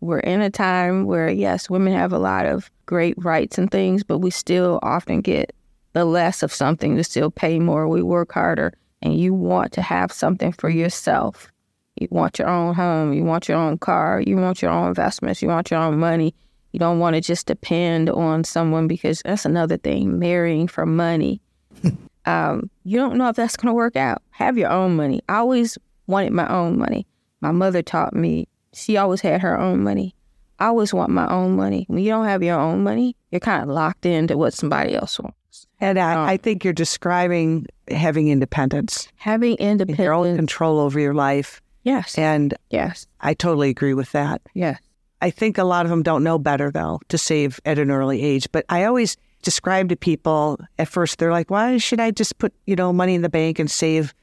We're 0.00 0.20
in 0.20 0.40
a 0.40 0.50
time 0.50 1.04
where, 1.04 1.30
yes, 1.30 1.70
women 1.70 1.92
have 1.92 2.12
a 2.12 2.18
lot 2.18 2.46
of 2.46 2.70
great 2.86 3.14
rights 3.18 3.56
and 3.56 3.70
things, 3.70 4.02
but 4.02 4.18
we 4.18 4.30
still 4.30 4.80
often 4.82 5.20
get 5.20 5.54
the 5.92 6.04
less 6.04 6.42
of 6.42 6.52
something 6.52 6.96
to 6.96 7.04
still 7.04 7.30
pay 7.30 7.58
more. 7.58 7.88
We 7.88 8.02
work 8.02 8.32
harder, 8.32 8.72
and 9.00 9.18
you 9.18 9.34
want 9.34 9.72
to 9.72 9.82
have 9.82 10.12
something 10.12 10.52
for 10.52 10.70
yourself. 10.70 11.50
You 11.96 12.08
want 12.10 12.38
your 12.38 12.48
own 12.48 12.74
home, 12.74 13.12
you 13.12 13.24
want 13.24 13.48
your 13.48 13.58
own 13.58 13.78
car, 13.78 14.20
you 14.20 14.36
want 14.36 14.62
your 14.62 14.70
own 14.70 14.88
investments, 14.88 15.42
you 15.42 15.48
want 15.48 15.70
your 15.70 15.80
own 15.80 15.98
money. 15.98 16.34
You 16.72 16.78
don't 16.78 16.98
want 16.98 17.14
to 17.14 17.20
just 17.20 17.46
depend 17.46 18.08
on 18.08 18.44
someone 18.44 18.88
because 18.88 19.20
that's 19.24 19.44
another 19.44 19.76
thing 19.76 20.18
marrying 20.18 20.66
for 20.66 20.86
money. 20.86 21.40
um, 22.24 22.70
you 22.84 22.98
don't 22.98 23.18
know 23.18 23.28
if 23.28 23.36
that's 23.36 23.56
going 23.56 23.68
to 23.68 23.74
work 23.74 23.94
out. 23.94 24.22
Have 24.30 24.56
your 24.56 24.70
own 24.70 24.96
money. 24.96 25.20
I 25.28 25.36
always 25.36 25.76
wanted 26.06 26.32
my 26.32 26.48
own 26.48 26.78
money. 26.78 27.06
My 27.42 27.50
mother 27.50 27.82
taught 27.82 28.14
me, 28.14 28.48
she 28.72 28.96
always 28.96 29.20
had 29.20 29.42
her 29.42 29.58
own 29.58 29.82
money. 29.82 30.14
I 30.58 30.66
always 30.66 30.94
want 30.94 31.10
my 31.10 31.26
own 31.26 31.56
money. 31.56 31.84
When 31.88 32.02
you 32.02 32.10
don't 32.10 32.24
have 32.24 32.42
your 32.42 32.58
own 32.58 32.82
money, 32.82 33.16
you're 33.30 33.40
kind 33.40 33.62
of 33.62 33.68
locked 33.68 34.06
into 34.06 34.38
what 34.38 34.54
somebody 34.54 34.94
else 34.94 35.18
wants. 35.18 35.36
And 35.80 35.98
I, 35.98 36.14
um, 36.14 36.28
I 36.28 36.36
think 36.36 36.64
you're 36.64 36.72
describing 36.72 37.66
having 37.88 38.28
independence, 38.28 39.08
having 39.16 39.56
independence, 39.56 39.98
your 39.98 40.14
own 40.14 40.36
control 40.36 40.78
over 40.78 40.98
your 40.98 41.14
life. 41.14 41.60
Yes. 41.82 42.16
And 42.16 42.54
yes, 42.70 43.06
I 43.20 43.34
totally 43.34 43.70
agree 43.70 43.94
with 43.94 44.12
that. 44.12 44.40
Yes. 44.54 44.78
I 45.20 45.30
think 45.30 45.58
a 45.58 45.64
lot 45.64 45.86
of 45.86 45.90
them 45.90 46.02
don't 46.02 46.24
know 46.24 46.38
better 46.38 46.70
though 46.70 47.00
to 47.08 47.18
save 47.18 47.60
at 47.64 47.78
an 47.78 47.90
early 47.90 48.22
age. 48.22 48.48
But 48.52 48.64
I 48.68 48.84
always 48.84 49.16
describe 49.42 49.88
to 49.88 49.96
people 49.96 50.58
at 50.78 50.88
first, 50.88 51.18
they're 51.18 51.32
like, 51.32 51.50
why 51.50 51.76
should 51.78 52.00
I 52.00 52.10
just 52.10 52.38
put, 52.38 52.52
you 52.66 52.76
know, 52.76 52.92
money 52.92 53.14
in 53.14 53.22
the 53.22 53.28
bank 53.28 53.58
and 53.58 53.70
save, 53.70 54.14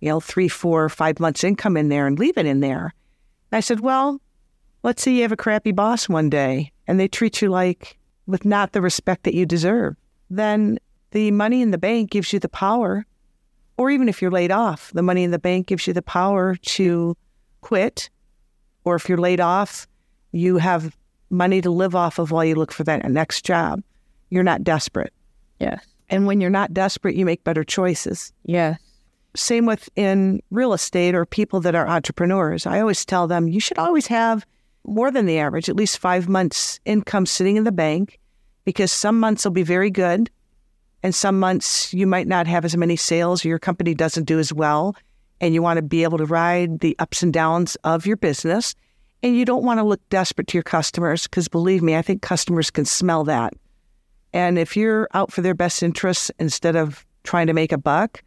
you 0.00 0.08
know, 0.08 0.20
three, 0.20 0.48
four, 0.48 0.88
five 0.88 1.20
months 1.20 1.44
income 1.44 1.76
in 1.76 1.88
there 1.88 2.06
and 2.06 2.18
leave 2.18 2.36
it 2.36 2.46
in 2.46 2.60
there? 2.60 2.94
And 3.50 3.58
I 3.58 3.60
said, 3.60 3.80
well, 3.80 4.20
let's 4.82 5.02
say 5.02 5.12
you 5.12 5.22
have 5.22 5.32
a 5.32 5.36
crappy 5.36 5.72
boss 5.72 6.08
one 6.08 6.30
day 6.30 6.72
and 6.86 6.98
they 6.98 7.08
treat 7.08 7.40
you 7.40 7.48
like 7.48 7.98
with 8.26 8.44
not 8.44 8.72
the 8.72 8.80
respect 8.80 9.24
that 9.24 9.34
you 9.34 9.46
deserve. 9.46 9.96
Then 10.32 10.78
the 11.10 11.30
money 11.30 11.60
in 11.60 11.72
the 11.72 11.78
bank 11.78 12.10
gives 12.10 12.32
you 12.32 12.38
the 12.38 12.48
power, 12.48 13.04
or 13.76 13.90
even 13.90 14.08
if 14.08 14.22
you're 14.22 14.30
laid 14.30 14.50
off, 14.50 14.90
the 14.94 15.02
money 15.02 15.24
in 15.24 15.30
the 15.30 15.38
bank 15.38 15.66
gives 15.66 15.86
you 15.86 15.92
the 15.92 16.00
power 16.00 16.56
to 16.56 17.14
quit. 17.60 18.08
Or 18.84 18.94
if 18.94 19.10
you're 19.10 19.18
laid 19.18 19.40
off, 19.40 19.86
you 20.32 20.56
have 20.56 20.96
money 21.28 21.60
to 21.60 21.70
live 21.70 21.94
off 21.94 22.18
of 22.18 22.30
while 22.30 22.46
you 22.46 22.54
look 22.54 22.72
for 22.72 22.82
that 22.84 23.04
next 23.10 23.44
job. 23.44 23.82
You're 24.30 24.42
not 24.42 24.64
desperate. 24.64 25.12
Yes. 25.60 25.84
And 26.08 26.26
when 26.26 26.40
you're 26.40 26.48
not 26.48 26.72
desperate, 26.72 27.14
you 27.14 27.26
make 27.26 27.44
better 27.44 27.62
choices. 27.62 28.32
Yes. 28.44 28.78
Same 29.36 29.66
with 29.66 29.90
in 29.96 30.42
real 30.50 30.72
estate 30.72 31.14
or 31.14 31.26
people 31.26 31.60
that 31.60 31.74
are 31.74 31.86
entrepreneurs. 31.86 32.64
I 32.64 32.80
always 32.80 33.04
tell 33.04 33.26
them 33.26 33.48
you 33.48 33.60
should 33.60 33.78
always 33.78 34.06
have 34.06 34.46
more 34.86 35.10
than 35.10 35.26
the 35.26 35.38
average, 35.38 35.68
at 35.68 35.76
least 35.76 35.98
five 35.98 36.26
months 36.26 36.80
income 36.86 37.26
sitting 37.26 37.56
in 37.56 37.64
the 37.64 37.72
bank 37.72 38.18
because 38.64 38.92
some 38.92 39.18
months 39.18 39.44
will 39.44 39.52
be 39.52 39.62
very 39.62 39.90
good 39.90 40.30
and 41.02 41.14
some 41.14 41.38
months 41.38 41.92
you 41.92 42.06
might 42.06 42.28
not 42.28 42.46
have 42.46 42.64
as 42.64 42.76
many 42.76 42.96
sales 42.96 43.44
or 43.44 43.48
your 43.48 43.58
company 43.58 43.94
doesn't 43.94 44.24
do 44.24 44.38
as 44.38 44.52
well. 44.52 44.94
And 45.40 45.52
you 45.52 45.62
want 45.62 45.78
to 45.78 45.82
be 45.82 46.04
able 46.04 46.18
to 46.18 46.24
ride 46.24 46.80
the 46.80 46.94
ups 47.00 47.22
and 47.22 47.32
downs 47.32 47.76
of 47.82 48.06
your 48.06 48.16
business. 48.16 48.74
And 49.24 49.36
you 49.36 49.44
don't 49.44 49.64
want 49.64 49.78
to 49.78 49.84
look 49.84 50.00
desperate 50.08 50.46
to 50.48 50.56
your 50.56 50.62
customers 50.62 51.24
because 51.24 51.48
believe 51.48 51.82
me, 51.82 51.96
I 51.96 52.02
think 52.02 52.22
customers 52.22 52.70
can 52.70 52.84
smell 52.84 53.24
that. 53.24 53.52
And 54.32 54.58
if 54.58 54.76
you're 54.76 55.08
out 55.14 55.32
for 55.32 55.42
their 55.42 55.54
best 55.54 55.82
interests 55.82 56.30
instead 56.38 56.76
of 56.76 57.04
trying 57.24 57.48
to 57.48 57.52
make 57.52 57.72
a 57.72 57.78
buck, 57.78 58.22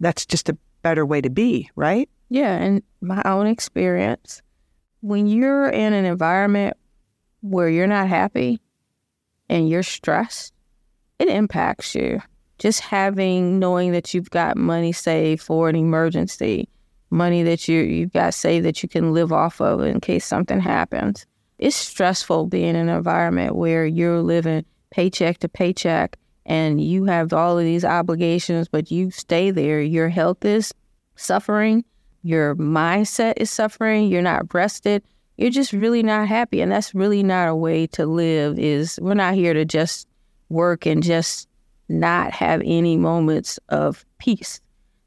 that's 0.00 0.26
just 0.26 0.48
a 0.48 0.56
better 0.82 1.04
way 1.04 1.20
to 1.20 1.30
be, 1.30 1.70
right? 1.74 2.08
Yeah. 2.28 2.54
And 2.56 2.82
my 3.00 3.22
own 3.24 3.46
experience, 3.46 4.42
when 5.00 5.26
you're 5.26 5.70
in 5.70 5.92
an 5.94 6.04
environment 6.04 6.76
where 7.40 7.68
you're 7.68 7.86
not 7.86 8.08
happy 8.08 8.60
and 9.48 9.68
you're 9.68 9.82
stressed, 9.82 10.52
it 11.18 11.28
impacts 11.28 11.94
you. 11.94 12.20
Just 12.58 12.80
having 12.80 13.58
knowing 13.58 13.92
that 13.92 14.12
you've 14.12 14.30
got 14.30 14.56
money 14.56 14.92
saved 14.92 15.42
for 15.42 15.68
an 15.68 15.76
emergency, 15.76 16.68
money 17.10 17.42
that 17.42 17.68
you 17.68 17.80
you've 17.80 18.12
got 18.12 18.34
saved 18.34 18.66
that 18.66 18.82
you 18.82 18.88
can 18.88 19.12
live 19.12 19.32
off 19.32 19.60
of 19.60 19.80
in 19.80 20.00
case 20.00 20.24
something 20.24 20.60
happens. 20.60 21.24
It's 21.58 21.76
stressful 21.76 22.46
being 22.46 22.70
in 22.70 22.76
an 22.76 22.88
environment 22.88 23.56
where 23.56 23.86
you're 23.86 24.20
living 24.20 24.64
paycheck 24.90 25.38
to 25.38 25.48
paycheck 25.48 26.16
and 26.46 26.80
you 26.80 27.04
have 27.04 27.32
all 27.32 27.58
of 27.58 27.64
these 27.64 27.84
obligations, 27.84 28.68
but 28.68 28.90
you 28.90 29.10
stay 29.10 29.50
there. 29.50 29.80
Your 29.80 30.08
health 30.08 30.44
is 30.44 30.72
suffering, 31.16 31.84
your 32.22 32.56
mindset 32.56 33.34
is 33.36 33.50
suffering, 33.50 34.08
you're 34.08 34.22
not 34.22 34.52
rested, 34.54 35.02
you're 35.38 35.50
just 35.50 35.72
really 35.72 36.02
not 36.02 36.28
happy. 36.28 36.60
And 36.60 36.70
that's 36.70 36.94
really 36.94 37.22
not 37.22 37.48
a 37.48 37.54
way 37.54 37.86
to 37.88 38.04
live 38.04 38.58
is 38.58 38.98
we're 39.00 39.14
not 39.14 39.34
here 39.34 39.54
to 39.54 39.64
just 39.64 40.08
work 40.48 40.84
and 40.84 41.02
just 41.02 41.48
not 41.88 42.32
have 42.32 42.60
any 42.64 42.96
moments 42.96 43.58
of 43.68 44.04
peace. 44.18 44.60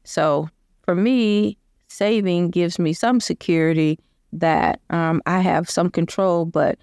So 0.04 0.48
for 0.84 0.94
me, 0.94 1.58
saving 1.88 2.50
gives 2.50 2.78
me 2.78 2.94
some 2.94 3.20
security 3.20 3.98
that 4.32 4.80
um, 4.88 5.20
I 5.26 5.40
have 5.40 5.68
some 5.68 5.90
control. 5.90 6.46
But 6.46 6.78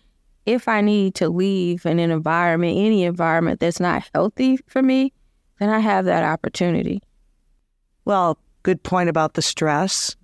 if 0.45 0.67
I 0.67 0.81
need 0.81 1.15
to 1.15 1.27
leave 1.27 1.87
in 1.87 1.97
an 1.97 2.11
environment, 2.11 2.77
any 2.77 3.03
environment 3.03 3.59
that's 3.59 3.79
not 3.79 4.07
healthy 4.13 4.57
for 4.67 4.83
me, 4.83 5.11
then 5.59 5.69
I 5.69 5.79
have 5.79 6.05
that 6.05 6.23
opportunity. 6.23 7.01
Well, 8.05 8.37
good 8.61 8.83
point 8.83 9.09
about 9.09 9.33
the 9.33 9.41
stress 9.41 10.15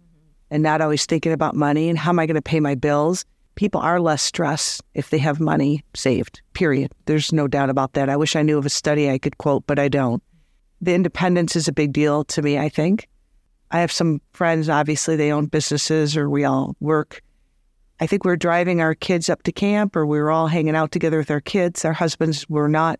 and 0.56 0.64
not 0.64 0.82
always 0.82 1.06
thinking 1.06 1.32
about 1.32 1.56
money 1.56 1.90
and 1.90 2.00
how 2.00 2.12
am 2.12 2.20
I 2.20 2.26
going 2.26 2.36
to 2.36 2.42
pay 2.42 2.60
my 2.60 2.76
bills 2.76 3.26
people 3.56 3.82
are 3.82 4.00
less 4.00 4.22
stressed 4.22 4.84
if 4.94 5.10
they 5.10 5.18
have 5.18 5.40
money 5.40 5.84
saved, 5.94 6.42
period. 6.54 6.94
There's 7.06 7.34
no 7.34 7.48
doubt 7.48 7.70
about 7.70 7.94
that. 7.94 8.10
I 8.10 8.18
wish 8.18 8.36
I 8.36 8.42
knew 8.42 8.58
of 8.58 8.66
a 8.66 8.70
study 8.70 9.10
I 9.10 9.18
could 9.18 9.38
quote, 9.38 9.66
but 9.66 9.80
I 9.80 9.88
don't. 9.88 10.22
The 10.82 10.94
independence 10.94 11.56
is 11.56 11.68
a 11.68 11.74
big 11.74 11.94
deal 11.94 12.26
to 12.26 12.42
me, 12.42 12.60
I 12.60 12.70
think. 12.70 13.08
I 13.72 13.80
have 13.80 13.92
some 13.92 14.22
friends, 14.34 14.70
obviously, 14.70 15.16
they 15.16 15.32
own 15.32 15.48
businesses 15.48 16.16
or 16.16 16.30
we 16.30 16.44
all 16.44 16.76
work. 16.80 17.22
I 18.00 18.08
think 18.08 18.26
we 18.26 18.32
are 18.32 18.38
driving 18.38 18.82
our 18.82 18.94
kids 18.94 19.30
up 19.30 19.44
to 19.44 19.52
camp 19.52 19.96
or 19.96 20.06
we 20.06 20.20
were 20.20 20.32
all 20.32 20.48
hanging 20.48 20.76
out 20.76 20.92
together 20.92 21.18
with 21.18 21.32
our 21.32 21.42
kids. 21.42 21.86
Our 21.86 21.94
husbands 21.94 22.48
were 22.50 22.68
not 22.68 23.00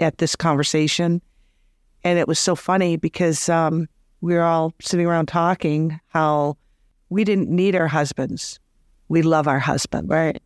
at 0.00 0.18
this 0.18 0.34
conversation. 0.34 1.20
And 2.02 2.18
it 2.18 2.26
was 2.26 2.38
so 2.38 2.56
funny 2.56 2.96
because 2.96 3.50
um, 3.50 3.86
we 4.22 4.34
were 4.34 4.42
all 4.42 4.72
sitting 4.80 5.06
around 5.06 5.26
talking 5.26 6.00
how 6.08 6.56
we 7.10 7.24
didn't 7.24 7.50
need 7.50 7.76
our 7.76 7.88
husbands 7.88 8.58
we 9.10 9.22
love 9.22 9.48
our 9.48 9.58
husband. 9.58 10.08
Right. 10.08 10.40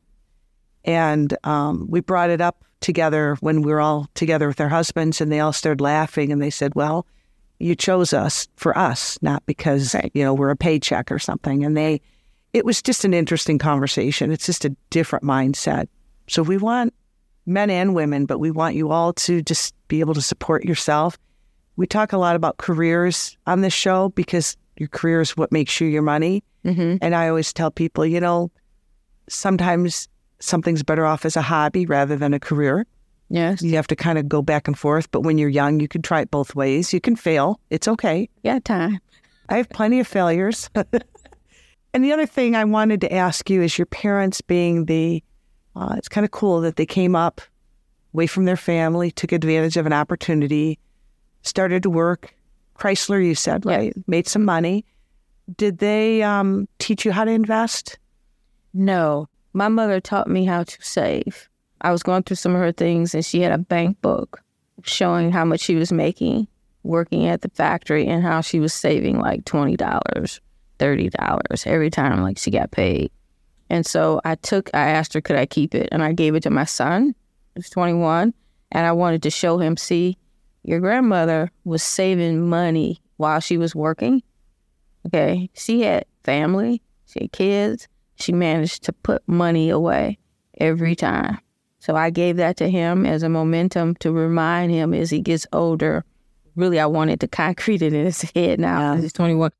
And 0.85 1.37
um, 1.45 1.87
we 1.89 2.01
brought 2.01 2.31
it 2.31 2.41
up 2.41 2.65
together 2.81 3.37
when 3.41 3.63
we 3.63 3.71
were 3.71 3.81
all 3.81 4.09
together 4.15 4.49
with 4.49 4.61
our 4.61 4.69
husbands, 4.69 5.21
and 5.21 5.31
they 5.31 5.41
all 5.41 5.53
started 5.53 5.81
laughing. 5.81 6.33
And 6.33 6.43
they 6.43 6.51
said, 6.51 6.75
Well, 6.75 7.07
you 7.61 7.77
chose 7.77 8.13
us 8.13 8.49
for 8.57 8.77
us, 8.77 9.17
not 9.23 9.47
because, 9.47 9.95
right. 9.95 10.11
you 10.15 10.25
know, 10.25 10.35
we're 10.35 10.51
a 10.51 10.57
paycheck 10.57 11.13
or 11.13 11.19
something. 11.19 11.65
And 11.65 11.77
they, 11.77 12.01
it 12.53 12.65
was 12.65 12.83
just 12.83 13.05
an 13.05 13.15
interesting 13.15 13.59
conversation. 13.59 14.33
It's 14.33 14.47
just 14.47 14.65
a 14.65 14.75
different 14.91 15.25
mindset. 15.25 15.87
So 16.27 16.43
we 16.43 16.57
want 16.57 16.93
men 17.47 17.71
and 17.71 17.95
women, 17.95 18.25
but 18.25 18.41
we 18.41 18.51
want 18.51 18.75
you 18.75 18.91
all 18.91 19.13
to 19.13 19.43
just 19.43 19.75
be 19.89 20.01
able 20.01 20.15
to 20.15 20.23
support 20.23 20.65
yourself. 20.65 21.19
We 21.77 21.87
talk 21.87 22.13
a 22.13 22.19
lot 22.19 22.35
about 22.35 22.57
careers 22.57 23.37
on 23.47 23.61
this 23.61 23.75
show 23.75 24.09
because 24.11 24.57
your 24.77 24.89
career 24.89 25.21
is 25.21 25.37
what 25.37 25.53
makes 25.53 25.81
you 25.81 25.87
your 25.87 26.03
money. 26.03 26.43
Mm-hmm. 26.65 26.97
And 27.01 27.15
I 27.15 27.29
always 27.29 27.53
tell 27.53 27.71
people, 27.71 28.05
you 28.07 28.21
know, 28.21 28.51
sometimes 29.29 30.09
something's 30.41 30.83
better 30.83 31.07
off 31.07 31.25
as 31.25 31.37
a 31.37 31.43
hobby 31.43 31.87
rather 31.87 32.17
than 32.17 32.35
a 32.35 32.41
career. 32.41 32.87
Yes. 33.31 33.63
You 33.63 33.77
have 33.77 33.87
to 33.89 33.97
kind 33.97 34.19
of 34.19 34.29
go 34.29 34.43
back 34.43 34.69
and 34.69 34.79
forth. 34.79 35.11
But 35.11 35.23
when 35.23 35.39
you're 35.39 35.49
young, 35.49 35.81
you 35.81 35.89
can 35.89 36.03
try 36.03 36.21
it 36.21 36.31
both 36.31 36.55
ways. 36.55 36.93
You 36.93 37.01
can 37.01 37.17
fail. 37.17 37.61
It's 37.71 37.89
okay. 37.89 38.29
Yeah, 38.43 38.59
time. 38.59 39.01
I 39.49 39.57
have 39.57 39.69
plenty 39.71 40.01
of 40.01 40.07
failures. 40.07 40.71
and 41.95 42.05
the 42.05 42.13
other 42.13 42.27
thing 42.27 42.55
I 42.55 42.65
wanted 42.65 43.01
to 43.03 43.13
ask 43.13 43.49
you 43.51 43.63
is 43.63 43.79
your 43.79 43.87
parents 43.87 44.41
being 44.41 44.87
the, 44.87 45.23
uh, 45.77 45.95
it's 45.97 46.09
kind 46.09 46.25
of 46.25 46.31
cool 46.31 46.61
that 46.63 46.77
they 46.77 46.87
came 46.87 47.17
up 47.17 47.41
away 48.15 48.27
from 48.27 48.45
their 48.45 48.57
family, 48.57 49.11
took 49.11 49.33
advantage 49.33 49.77
of 49.77 49.87
an 49.87 49.93
opportunity, 49.93 50.79
started 51.43 51.83
to 51.83 51.91
work. 51.91 52.35
Chrysler, 52.79 53.25
you 53.25 53.35
said, 53.35 53.65
right? 53.65 53.95
Made 54.07 54.27
some 54.27 54.45
money. 54.45 54.85
Did 55.57 55.79
they 55.79 56.23
um, 56.23 56.69
teach 56.79 57.05
you 57.05 57.13
how 57.13 57.25
to 57.25 57.31
invest? 57.31 57.99
No. 58.73 59.29
My 59.53 59.69
mother 59.69 60.01
taught 60.01 60.29
me 60.29 60.45
how 60.45 60.65
to 60.65 60.77
save. 60.81 61.49
I 61.83 61.93
was 61.93 62.03
going 62.03 62.23
through 62.23 62.37
some 62.37 62.55
of 62.55 62.61
her 62.61 62.73
things, 62.73 63.15
and 63.15 63.25
she 63.25 63.41
had 63.41 63.53
a 63.53 63.59
bank 63.59 64.01
book 64.01 64.43
showing 64.83 65.31
how 65.31 65.45
much 65.45 65.61
she 65.61 65.77
was 65.77 65.93
making 65.93 66.49
working 66.85 67.27
at 67.27 67.41
the 67.41 67.49
factory 67.51 68.07
and 68.07 68.23
how 68.23 68.41
she 68.41 68.61
was 68.61 68.73
saving 68.73 69.19
like 69.19 69.45
$20, 69.45 69.77
$30 70.79 71.67
every 71.67 71.91
time 71.91 72.23
like 72.23 72.39
she 72.39 72.51
got 72.51 72.71
paid. 72.71 73.11
And 73.71 73.85
so 73.85 74.21
I 74.25 74.37
took, 74.37 74.71
I 74.75 74.91
asked 74.91 75.15
her, 75.15 75.21
could 75.21 75.37
I 75.37 75.47
keep 75.47 75.75
it? 75.75 75.89
And 75.91 76.03
I 76.03 76.13
gave 76.13 76.35
it 76.35 76.43
to 76.45 76.51
my 76.51 76.65
son, 76.65 77.15
who's 77.57 77.71
21. 77.71 78.35
And 78.71 78.87
I 78.87 78.93
wanted 78.93 79.23
to 79.23 79.31
show 79.31 79.59
him, 79.59 79.77
see, 79.77 80.19
your 80.65 80.81
grandmother 80.81 81.51
was 81.65 81.83
saving 81.83 82.49
money 82.49 83.01
while 83.17 83.41
she 83.41 83.57
was 83.57 83.75
working. 83.75 84.23
Okay. 85.07 85.51
She 85.55 85.83
had 85.83 86.07
family, 86.25 86.83
she 87.07 87.21
had 87.23 87.33
kids. 87.33 87.89
She 88.17 88.33
managed 88.33 88.85
to 88.85 88.93
put 88.93 89.23
money 89.27 89.71
away 89.71 90.19
every 90.59 90.95
time. 90.95 91.39
So 91.81 91.97
I 91.97 92.11
gave 92.11 92.37
that 92.37 92.57
to 92.59 92.71
him 92.71 93.05
as 93.05 93.23
a 93.23 93.29
momentum 93.29 93.97
to 93.97 94.13
remind 94.13 94.73
him 94.73 94.95
as 94.95 95.11
he 95.11 95.21
gets 95.21 95.47
older. 95.53 96.05
Really, 96.57 96.81
I 96.81 96.87
wanted 96.87 97.21
to 97.21 97.29
concrete 97.43 97.83
it 97.83 97.93
in 97.93 98.05
his 98.05 98.23
head 98.23 98.61
now. 98.61 98.95
Yeah. 98.95 99.01
He's 99.01 99.13
21. 99.13 99.51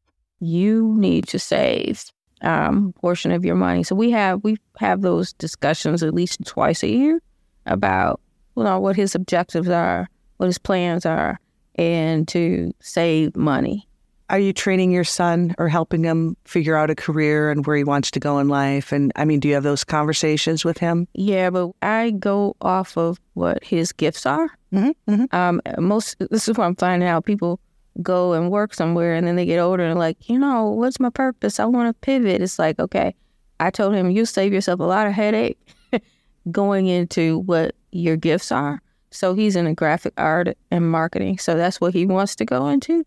You 0.41 0.95
need 0.97 1.27
to 1.29 1.39
save 1.39 2.05
um, 2.41 2.93
portion 3.01 3.31
of 3.33 3.45
your 3.45 3.57
money. 3.57 3.83
So 3.83 3.95
we 3.95 4.11
have 4.13 4.43
we 4.45 4.57
have 4.79 5.03
those 5.03 5.33
discussions 5.35 6.03
at 6.03 6.15
least 6.15 6.45
twice 6.47 6.83
a 6.83 6.89
year 6.89 7.21
about 7.67 8.21
you 8.57 8.63
know 8.63 8.79
what 8.79 8.97
his 8.97 9.15
objectives 9.15 9.69
are, 9.69 10.09
what 10.37 10.47
his 10.47 10.59
plans 10.59 11.07
are, 11.07 11.39
and 11.77 12.27
to 12.29 12.73
save 12.81 13.37
money. 13.37 13.89
Are 14.31 14.39
you 14.39 14.55
training 14.55 14.91
your 14.91 15.05
son 15.05 15.55
or 15.59 15.69
helping 15.69 16.03
him 16.03 16.37
figure 16.45 16.77
out 16.77 16.91
a 16.91 16.95
career 16.95 17.51
and 17.51 17.67
where 17.67 17.77
he 17.77 17.85
wants 17.85 18.11
to 18.13 18.21
go 18.21 18.39
in 18.39 18.49
life? 18.49 18.91
And 18.91 19.13
I 19.17 19.25
mean, 19.27 19.39
do 19.39 19.49
you 19.49 19.55
have 19.55 19.65
those 19.65 19.85
conversations 19.85 20.65
with 20.65 20.79
him? 20.79 21.07
Yeah, 21.13 21.51
but 21.51 21.73
I 21.83 22.11
go 22.13 22.57
off 22.63 22.97
of 22.97 23.21
what 23.35 23.63
his 23.63 23.93
gifts 23.93 24.25
are. 24.25 24.49
Mm-hmm, 24.73 25.13
mm-hmm. 25.13 25.37
Um, 25.37 25.61
most 25.79 26.17
this 26.31 26.49
is 26.49 26.57
what 26.57 26.65
I'm 26.65 26.75
finding 26.77 27.09
out. 27.09 27.27
People 27.27 27.61
go 28.03 28.33
and 28.33 28.51
work 28.51 28.75
somewhere 28.75 29.15
and 29.15 29.27
then 29.27 29.37
they 29.37 29.47
get 29.47 29.59
older 29.59 29.85
and 29.85 29.99
like, 29.99 30.29
you 30.29 30.39
know, 30.39 30.71
what's 30.71 30.99
my 30.99 31.11
purpose? 31.11 31.61
I 31.61 31.67
want 31.67 31.89
to 31.89 32.01
pivot. 32.01 32.43
It's 32.43 32.59
like, 32.59 32.79
okay, 32.79 33.15
I 33.61 33.71
told 33.71 33.95
him 33.95 34.11
you 34.11 34.25
save 34.25 34.53
yourself 34.53 34.81
a 34.81 34.85
lot 34.85 35.07
of 35.07 35.13
headache 35.13 35.59
going 36.51 36.87
into 36.87 37.39
what 37.41 37.75
your 37.93 38.17
gifts 38.17 38.51
are. 38.51 38.81
So 39.15 39.35
he's 39.35 39.55
in 39.55 39.67
a 39.67 39.75
graphic 39.75 40.13
art 40.17 40.57
and 40.71 40.91
marketing. 40.91 41.39
So 41.39 41.55
that's 41.55 41.81
what 41.81 41.95
he 41.95 42.05
wants 42.05 42.35
to 42.37 42.45
go 42.45 42.69
into. 42.69 43.05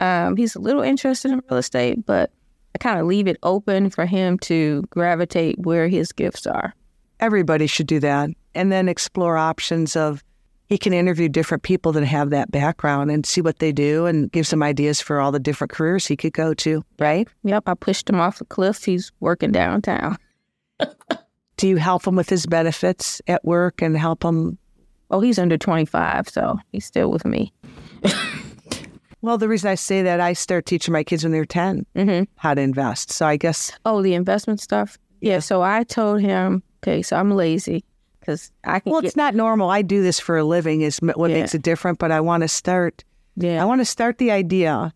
Um, 0.00 0.36
he's 0.36 0.56
a 0.56 0.58
little 0.58 0.82
interested 0.82 1.30
in 1.30 1.42
real 1.50 1.58
estate, 1.58 2.06
but 2.06 2.30
I 2.74 2.78
kind 2.78 2.98
of 2.98 3.06
leave 3.06 3.28
it 3.28 3.36
open 3.42 3.90
for 3.90 4.06
him 4.06 4.38
to 4.40 4.82
gravitate 4.90 5.58
where 5.58 5.88
his 5.88 6.12
gifts 6.12 6.46
are. 6.46 6.74
Everybody 7.20 7.66
should 7.66 7.86
do 7.86 8.00
that. 8.00 8.30
And 8.54 8.72
then 8.72 8.88
explore 8.88 9.36
options 9.36 9.96
of 9.96 10.24
he 10.70 10.78
can 10.78 10.92
interview 10.92 11.28
different 11.28 11.62
people 11.62 11.92
that 11.92 12.04
have 12.04 12.30
that 12.30 12.50
background 12.50 13.10
and 13.10 13.26
see 13.26 13.40
what 13.40 13.58
they 13.58 13.72
do 13.72 14.06
and 14.06 14.32
give 14.32 14.46
some 14.46 14.62
ideas 14.62 15.00
for 15.00 15.20
all 15.20 15.32
the 15.32 15.40
different 15.40 15.72
careers 15.72 16.06
he 16.06 16.16
could 16.16 16.32
go 16.32 16.54
to, 16.54 16.82
right? 16.98 17.28
Yep, 17.42 17.64
I 17.66 17.74
pushed 17.74 18.08
him 18.08 18.20
off 18.20 18.38
the 18.38 18.44
cliff. 18.46 18.84
He's 18.84 19.12
working 19.20 19.52
downtown. 19.52 20.16
do 21.56 21.68
you 21.68 21.76
help 21.76 22.06
him 22.06 22.16
with 22.16 22.30
his 22.30 22.46
benefits 22.46 23.20
at 23.26 23.44
work 23.44 23.82
and 23.82 23.96
help 23.98 24.24
him? 24.24 24.56
Oh, 25.10 25.20
he's 25.20 25.38
under 25.38 25.58
25, 25.58 26.28
so 26.28 26.58
he's 26.72 26.84
still 26.84 27.10
with 27.10 27.24
me. 27.24 27.52
well, 29.22 29.38
the 29.38 29.48
reason 29.48 29.70
I 29.70 29.74
say 29.74 30.02
that, 30.02 30.20
I 30.20 30.32
start 30.32 30.66
teaching 30.66 30.92
my 30.92 31.02
kids 31.02 31.24
when 31.24 31.32
they're 31.32 31.44
10 31.44 31.86
mm-hmm. 31.96 32.24
how 32.36 32.54
to 32.54 32.60
invest. 32.60 33.10
So 33.10 33.26
I 33.26 33.36
guess. 33.36 33.72
Oh, 33.84 34.02
the 34.02 34.14
investment 34.14 34.60
stuff? 34.60 34.98
Yeah. 35.20 35.34
yeah. 35.34 35.38
So 35.40 35.62
I 35.62 35.84
told 35.84 36.20
him, 36.20 36.62
okay, 36.82 37.02
so 37.02 37.16
I'm 37.16 37.32
lazy 37.32 37.84
because 38.20 38.52
I 38.64 38.80
can. 38.80 38.92
Well, 38.92 39.00
get... 39.00 39.08
it's 39.08 39.16
not 39.16 39.34
normal. 39.34 39.70
I 39.70 39.82
do 39.82 40.02
this 40.02 40.20
for 40.20 40.38
a 40.38 40.44
living. 40.44 40.82
Is 40.82 40.98
what 40.98 41.30
yeah. 41.30 41.40
makes 41.40 41.54
it 41.54 41.62
different. 41.62 41.98
But 41.98 42.12
I 42.12 42.20
want 42.20 42.42
to 42.42 42.48
start. 42.48 43.04
Yeah. 43.36 43.60
I 43.60 43.64
want 43.64 43.80
to 43.80 43.84
start 43.84 44.18
the 44.18 44.30
idea 44.30 44.94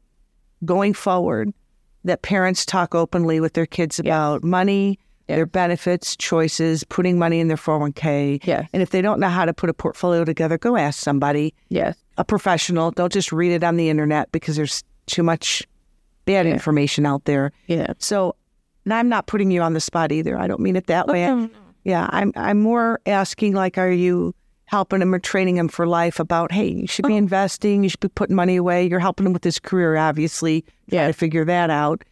going 0.64 0.94
forward 0.94 1.52
that 2.04 2.22
parents 2.22 2.64
talk 2.64 2.94
openly 2.94 3.40
with 3.40 3.54
their 3.54 3.66
kids 3.66 3.98
about 3.98 4.42
yeah. 4.42 4.48
money, 4.48 4.98
yeah. 5.28 5.36
their 5.36 5.46
benefits, 5.46 6.16
choices, 6.16 6.84
putting 6.84 7.18
money 7.18 7.40
in 7.40 7.48
their 7.48 7.56
401k. 7.56 8.44
Yeah. 8.46 8.66
And 8.72 8.82
if 8.82 8.90
they 8.90 9.02
don't 9.02 9.20
know 9.20 9.28
how 9.28 9.44
to 9.44 9.54
put 9.54 9.70
a 9.70 9.74
portfolio 9.74 10.24
together, 10.24 10.58
go 10.58 10.76
ask 10.76 11.00
somebody. 11.00 11.54
Yes. 11.68 11.96
A 12.18 12.24
professional. 12.24 12.90
Don't 12.90 13.12
just 13.12 13.32
read 13.32 13.52
it 13.52 13.64
on 13.64 13.76
the 13.76 13.88
internet 13.88 14.30
because 14.32 14.56
there's 14.56 14.84
too 15.06 15.22
much 15.22 15.66
bad 16.24 16.46
yeah. 16.46 16.52
information 16.52 17.06
out 17.06 17.24
there. 17.24 17.52
Yeah. 17.66 17.92
So, 17.98 18.36
and 18.84 18.94
I'm 18.94 19.08
not 19.08 19.26
putting 19.26 19.50
you 19.50 19.62
on 19.62 19.72
the 19.72 19.80
spot 19.80 20.12
either. 20.12 20.38
I 20.38 20.46
don't 20.46 20.60
mean 20.60 20.76
it 20.76 20.86
that 20.86 21.06
oh, 21.08 21.12
way. 21.12 21.48
Yeah, 21.84 22.08
I'm 22.10 22.32
I'm 22.34 22.60
more 22.60 23.00
asking 23.04 23.52
like, 23.52 23.76
are 23.76 23.90
you 23.90 24.34
helping 24.66 25.02
him 25.02 25.14
or 25.14 25.18
training 25.18 25.56
him 25.56 25.68
for 25.68 25.86
life 25.86 26.18
about, 26.18 26.50
hey, 26.50 26.66
you 26.68 26.86
should 26.86 27.06
be 27.06 27.12
oh. 27.12 27.18
investing, 27.18 27.82
you 27.82 27.90
should 27.90 28.00
be 28.00 28.08
putting 28.08 28.34
money 28.34 28.56
away. 28.56 28.86
You're 28.86 29.00
helping 29.00 29.26
him 29.26 29.32
with 29.32 29.44
his 29.44 29.58
career, 29.58 29.96
obviously. 29.96 30.64
Yeah, 30.86 31.06
to 31.06 31.12
figure 31.12 31.44
that 31.44 31.70
out. 31.70 32.02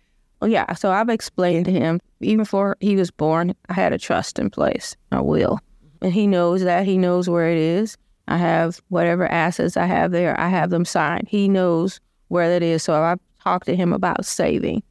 Well, 0.42 0.50
yeah. 0.50 0.74
So 0.74 0.90
I've 0.90 1.08
explained 1.08 1.66
to 1.66 1.70
him 1.70 2.00
even 2.20 2.38
before 2.38 2.76
he 2.80 2.96
was 2.96 3.12
born, 3.12 3.54
I 3.68 3.74
had 3.74 3.92
a 3.92 3.98
trust 3.98 4.40
in 4.40 4.50
place, 4.50 4.96
a 5.12 5.22
will, 5.22 5.60
and 6.00 6.12
he 6.12 6.26
knows 6.26 6.64
that. 6.64 6.84
He 6.84 6.98
knows 6.98 7.30
where 7.30 7.48
it 7.48 7.58
is. 7.58 7.96
I 8.26 8.38
have 8.38 8.82
whatever 8.88 9.24
assets 9.28 9.76
I 9.76 9.86
have 9.86 10.10
there. 10.10 10.38
I 10.40 10.48
have 10.48 10.70
them 10.70 10.84
signed. 10.84 11.28
He 11.28 11.46
knows 11.46 12.00
where 12.26 12.48
that 12.48 12.60
is. 12.60 12.82
So 12.82 13.00
I've 13.00 13.20
talked 13.40 13.66
to 13.66 13.76
him 13.76 13.92
about 13.92 14.26
saving, 14.26 14.82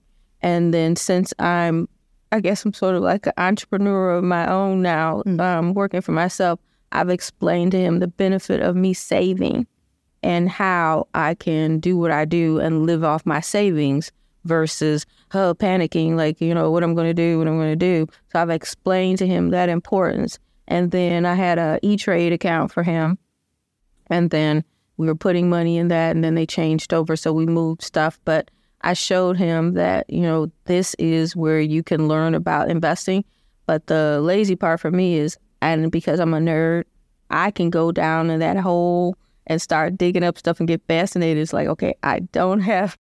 and 0.42 0.74
then 0.74 0.96
since 0.96 1.34
I'm 1.38 1.90
I 2.32 2.40
guess 2.40 2.64
I'm 2.64 2.74
sort 2.74 2.96
of 2.96 3.04
like 3.04 3.28
an 3.28 3.34
entrepreneur 3.36 4.12
of 4.12 4.24
my 4.24 4.50
own 4.50 4.82
now, 4.82 5.22
mm. 5.26 5.42
um, 5.42 5.74
working 5.74 6.00
for 6.00 6.14
myself. 6.14 6.62
I've 6.94 7.10
explained 7.10 7.74
to 7.74 7.78
him 7.78 8.00
the 8.00 8.08
benefit 8.08 8.62
of 8.62 8.78
me 8.78 8.94
saving 8.94 9.68
and 10.24 10.48
how 10.48 11.08
I 11.14 11.36
can 11.36 11.80
do 11.80 11.98
what 11.98 12.12
I 12.12 12.24
do 12.24 12.60
and 12.60 12.86
live 12.86 13.04
off 13.04 13.26
my 13.26 13.42
savings 13.42 14.14
versus 14.46 15.06
oh, 15.34 15.54
panicking, 15.54 16.16
like, 16.16 16.42
you 16.42 16.54
know, 16.54 16.72
what 16.72 16.84
I'm 16.84 16.96
going 16.96 17.08
to 17.08 17.14
do, 17.14 17.38
what 17.38 17.48
I'm 17.48 17.58
going 17.58 17.72
to 17.72 17.76
do. 17.76 18.08
So 18.32 18.42
I've 18.42 18.50
explained 18.50 19.18
to 19.20 19.28
him 19.28 19.50
that 19.50 19.70
importance. 19.70 20.40
And 20.68 20.92
then 20.92 21.26
I 21.26 21.36
had 21.36 21.58
a 21.58 21.80
E-Trade 21.82 22.34
account 22.34 22.72
for 22.72 22.84
him. 22.84 23.18
And 24.08 24.30
then 24.30 24.64
we 24.98 25.08
were 25.08 25.16
putting 25.16 25.50
money 25.50 25.78
in 25.78 25.88
that 25.88 26.16
and 26.16 26.24
then 26.24 26.36
they 26.36 26.46
changed 26.46 26.94
over. 26.94 27.16
So 27.16 27.34
we 27.34 27.46
moved 27.46 27.82
stuff. 27.82 28.20
But 28.26 28.52
I 28.82 28.94
showed 28.94 29.38
him 29.38 29.74
that, 29.74 30.10
you 30.10 30.22
know, 30.22 30.52
this 30.66 30.96
is 30.96 31.36
where 31.36 31.60
you 31.60 31.84
can 31.84 32.08
learn 32.08 32.36
about 32.36 32.70
investing. 32.70 33.24
But 33.66 33.88
the 33.88 34.20
lazy 34.22 34.56
part 34.56 34.80
for 34.80 34.92
me 34.92 35.18
is, 35.18 35.38
and 35.62 35.92
because 35.92 36.20
I'm 36.20 36.34
a 36.34 36.40
nerd, 36.40 36.86
I 37.30 37.52
can 37.52 37.70
go 37.70 37.92
down 37.92 38.30
in 38.30 38.40
that 38.40 38.58
hole 38.58 39.16
and 39.48 39.62
start 39.62 39.98
digging 39.98 40.24
up 40.24 40.38
stuff 40.38 40.60
and 40.60 40.68
get 40.68 40.82
fascinated. 40.88 41.42
It's 41.42 41.54
like, 41.54 41.68
okay, 41.68 41.96
I 42.04 42.20
don't 42.20 42.60
have. 42.62 42.98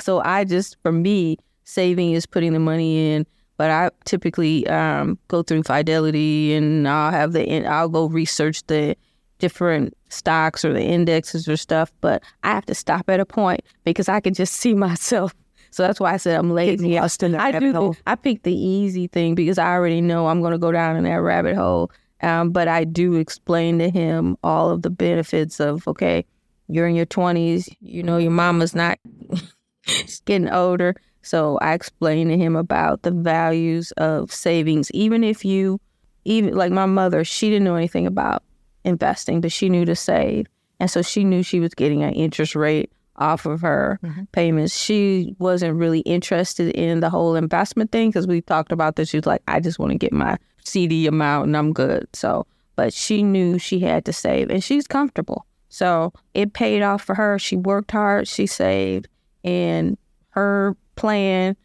So 0.00 0.20
I 0.24 0.44
just, 0.44 0.76
for 0.82 0.92
me, 0.92 1.36
saving 1.70 2.12
is 2.12 2.26
putting 2.26 2.52
the 2.52 2.58
money 2.58 3.12
in. 3.12 3.26
But 3.56 3.70
I 3.70 3.90
typically 4.04 4.66
um, 4.68 5.18
go 5.28 5.42
through 5.42 5.64
Fidelity 5.64 6.54
and 6.54 6.88
I'll 6.88 7.10
have 7.10 7.32
the, 7.32 7.66
I'll 7.66 7.90
go 7.90 8.06
research 8.06 8.62
the 8.66 8.96
different 9.38 9.94
stocks 10.08 10.64
or 10.64 10.72
the 10.72 10.82
indexes 10.82 11.48
or 11.48 11.56
stuff, 11.56 11.92
but 12.00 12.22
I 12.44 12.48
have 12.48 12.66
to 12.66 12.74
stop 12.74 13.08
at 13.08 13.20
a 13.20 13.26
point 13.26 13.62
because 13.84 14.08
I 14.08 14.20
can 14.20 14.34
just 14.34 14.54
see 14.62 14.74
myself. 14.74 15.34
So 15.72 15.82
that's 15.82 16.00
why 16.00 16.14
I 16.14 16.16
said 16.16 16.38
I'm 16.38 16.50
lazy. 16.50 16.98
I, 16.98 17.04
I 17.04 17.52
do. 17.52 17.94
I 18.06 18.16
pick 18.16 18.42
the 18.42 18.54
easy 18.54 19.06
thing 19.06 19.34
because 19.34 19.58
I 19.58 19.72
already 19.72 20.00
know 20.00 20.26
I'm 20.26 20.40
going 20.40 20.52
to 20.52 20.58
go 20.58 20.72
down 20.72 20.96
in 20.96 21.04
that 21.04 21.20
rabbit 21.20 21.54
hole. 21.54 21.92
Um, 22.22 22.50
but 22.50 22.66
I 22.68 22.84
do 22.84 23.14
explain 23.14 23.78
to 23.78 23.88
him 23.88 24.36
all 24.42 24.70
of 24.70 24.82
the 24.82 24.90
benefits 24.90 25.60
of 25.60 25.86
okay, 25.86 26.24
you're 26.68 26.88
in 26.88 26.96
your 26.96 27.06
20s. 27.06 27.74
You 27.80 28.02
know 28.02 28.18
your 28.18 28.32
mama's 28.32 28.74
not 28.74 28.98
getting 30.24 30.48
older. 30.48 30.96
So 31.22 31.58
I 31.58 31.74
explained 31.74 32.30
to 32.30 32.38
him 32.38 32.56
about 32.56 33.02
the 33.02 33.10
values 33.10 33.92
of 33.92 34.32
savings, 34.32 34.90
even 34.92 35.22
if 35.22 35.44
you, 35.44 35.80
even 36.24 36.54
like 36.54 36.72
my 36.72 36.86
mother, 36.86 37.24
she 37.24 37.50
didn't 37.50 37.64
know 37.64 37.76
anything 37.76 38.06
about 38.06 38.42
investing, 38.84 39.40
but 39.40 39.52
she 39.52 39.68
knew 39.68 39.84
to 39.84 39.96
save. 39.96 40.46
And 40.78 40.90
so 40.90 41.02
she 41.02 41.24
knew 41.24 41.42
she 41.42 41.60
was 41.60 41.74
getting 41.74 42.02
an 42.02 42.14
interest 42.14 42.54
rate 42.54 42.90
off 43.16 43.44
of 43.44 43.60
her 43.60 44.00
mm-hmm. 44.02 44.24
payments. 44.32 44.76
She 44.76 45.34
wasn't 45.38 45.76
really 45.76 46.00
interested 46.00 46.74
in 46.74 47.00
the 47.00 47.10
whole 47.10 47.36
investment 47.36 47.92
thing 47.92 48.08
because 48.08 48.26
we 48.26 48.40
talked 48.40 48.72
about 48.72 48.96
this. 48.96 49.10
She 49.10 49.18
was 49.18 49.26
like, 49.26 49.42
I 49.46 49.60
just 49.60 49.78
want 49.78 49.92
to 49.92 49.98
get 49.98 50.12
my 50.12 50.38
CD 50.64 51.06
amount 51.06 51.46
and 51.46 51.56
I'm 51.56 51.72
good. 51.72 52.08
So, 52.14 52.46
but 52.76 52.94
she 52.94 53.22
knew 53.22 53.58
she 53.58 53.78
had 53.80 54.06
to 54.06 54.12
save 54.12 54.48
and 54.48 54.64
she's 54.64 54.86
comfortable. 54.86 55.44
So 55.68 56.12
it 56.34 56.54
paid 56.54 56.82
off 56.82 57.02
for 57.02 57.14
her. 57.14 57.38
She 57.38 57.56
worked 57.56 57.90
hard, 57.92 58.26
she 58.26 58.46
saved, 58.46 59.06
and 59.44 59.98
her 60.30 60.76
plan, 61.00 61.56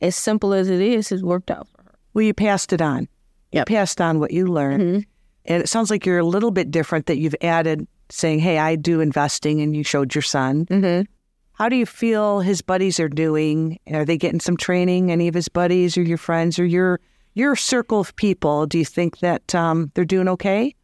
as 0.00 0.16
simple 0.16 0.52
as 0.52 0.68
it 0.68 0.80
is, 0.80 1.08
has 1.10 1.22
worked 1.22 1.50
out 1.50 1.68
for 1.68 1.82
her. 1.82 1.94
Well, 2.12 2.24
you 2.24 2.34
passed 2.34 2.72
it 2.72 2.82
on. 2.82 3.08
Yep. 3.52 3.70
You 3.70 3.76
passed 3.76 4.00
on 4.00 4.18
what 4.18 4.32
you 4.32 4.46
learned. 4.46 4.82
Mm-hmm. 4.82 5.00
And 5.46 5.62
it 5.62 5.68
sounds 5.68 5.90
like 5.90 6.04
you're 6.04 6.18
a 6.18 6.24
little 6.24 6.50
bit 6.50 6.70
different 6.70 7.06
that 7.06 7.18
you've 7.18 7.36
added 7.40 7.86
saying, 8.08 8.40
hey, 8.40 8.58
I 8.58 8.76
do 8.76 9.00
investing, 9.00 9.60
and 9.60 9.74
you 9.76 9.84
showed 9.84 10.14
your 10.14 10.22
son. 10.22 10.66
Mm-hmm. 10.66 11.10
How 11.52 11.68
do 11.68 11.76
you 11.76 11.86
feel 11.86 12.40
his 12.40 12.62
buddies 12.62 12.98
are 12.98 13.08
doing? 13.08 13.78
Are 13.92 14.04
they 14.04 14.16
getting 14.16 14.40
some 14.40 14.56
training? 14.56 15.12
Any 15.12 15.28
of 15.28 15.34
his 15.34 15.48
buddies 15.48 15.96
or 15.96 16.02
your 16.02 16.18
friends 16.18 16.58
or 16.58 16.64
your 16.64 17.00
your 17.34 17.54
circle 17.54 18.00
of 18.00 18.16
people? 18.16 18.66
Do 18.66 18.78
you 18.78 18.84
think 18.84 19.18
that 19.18 19.54
um, 19.54 19.92
they're 19.94 20.04
doing 20.04 20.28
okay? 20.28 20.74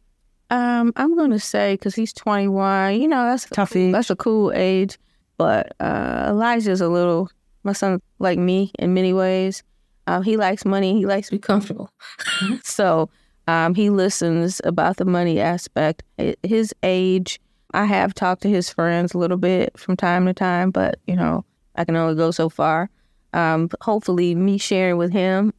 Um, 0.49 0.93
I'm 0.95 1.15
going 1.15 1.31
to 1.31 1.39
say 1.39 1.73
because 1.73 1.95
he's 1.95 2.13
21. 2.13 3.01
You 3.01 3.07
know, 3.07 3.25
that's 3.25 3.45
tough 3.49 3.75
age. 3.75 3.91
That's 3.91 4.09
a 4.09 4.15
cool 4.15 4.53
age. 4.53 4.97
But 5.37 5.75
uh, 5.79 6.27
Elijah's 6.29 6.79
a 6.79 6.87
little 6.87 7.29
my 7.67 7.73
son, 7.73 8.01
like 8.17 8.39
me 8.39 8.71
in 8.79 8.95
many 8.95 9.13
ways. 9.13 9.61
Um, 10.07 10.23
he 10.23 10.37
likes 10.37 10.65
money. 10.65 10.97
He 10.97 11.05
likes 11.05 11.27
to 11.27 11.35
be 11.35 11.39
comfortable. 11.39 11.91
so 12.63 13.09
um, 13.47 13.75
he 13.75 13.89
listens 13.89 14.61
about 14.63 14.97
the 14.97 15.05
money 15.05 15.39
aspect. 15.39 16.01
His 16.43 16.73
age, 16.81 17.39
I 17.73 17.85
have 17.85 18.13
talked 18.13 18.41
to 18.43 18.49
his 18.49 18.69
friends 18.69 19.13
a 19.13 19.17
little 19.17 19.37
bit 19.37 19.77
from 19.77 19.95
time 19.97 20.25
to 20.25 20.33
time, 20.33 20.71
but 20.71 20.99
you 21.05 21.15
know, 21.15 21.45
I 21.75 21.85
can 21.85 21.95
only 21.95 22.15
go 22.15 22.31
so 22.31 22.49
far. 22.49 22.89
Um, 23.33 23.69
hopefully, 23.81 24.33
me 24.33 24.57
sharing 24.57 24.97
with 24.97 25.11
him, 25.11 25.53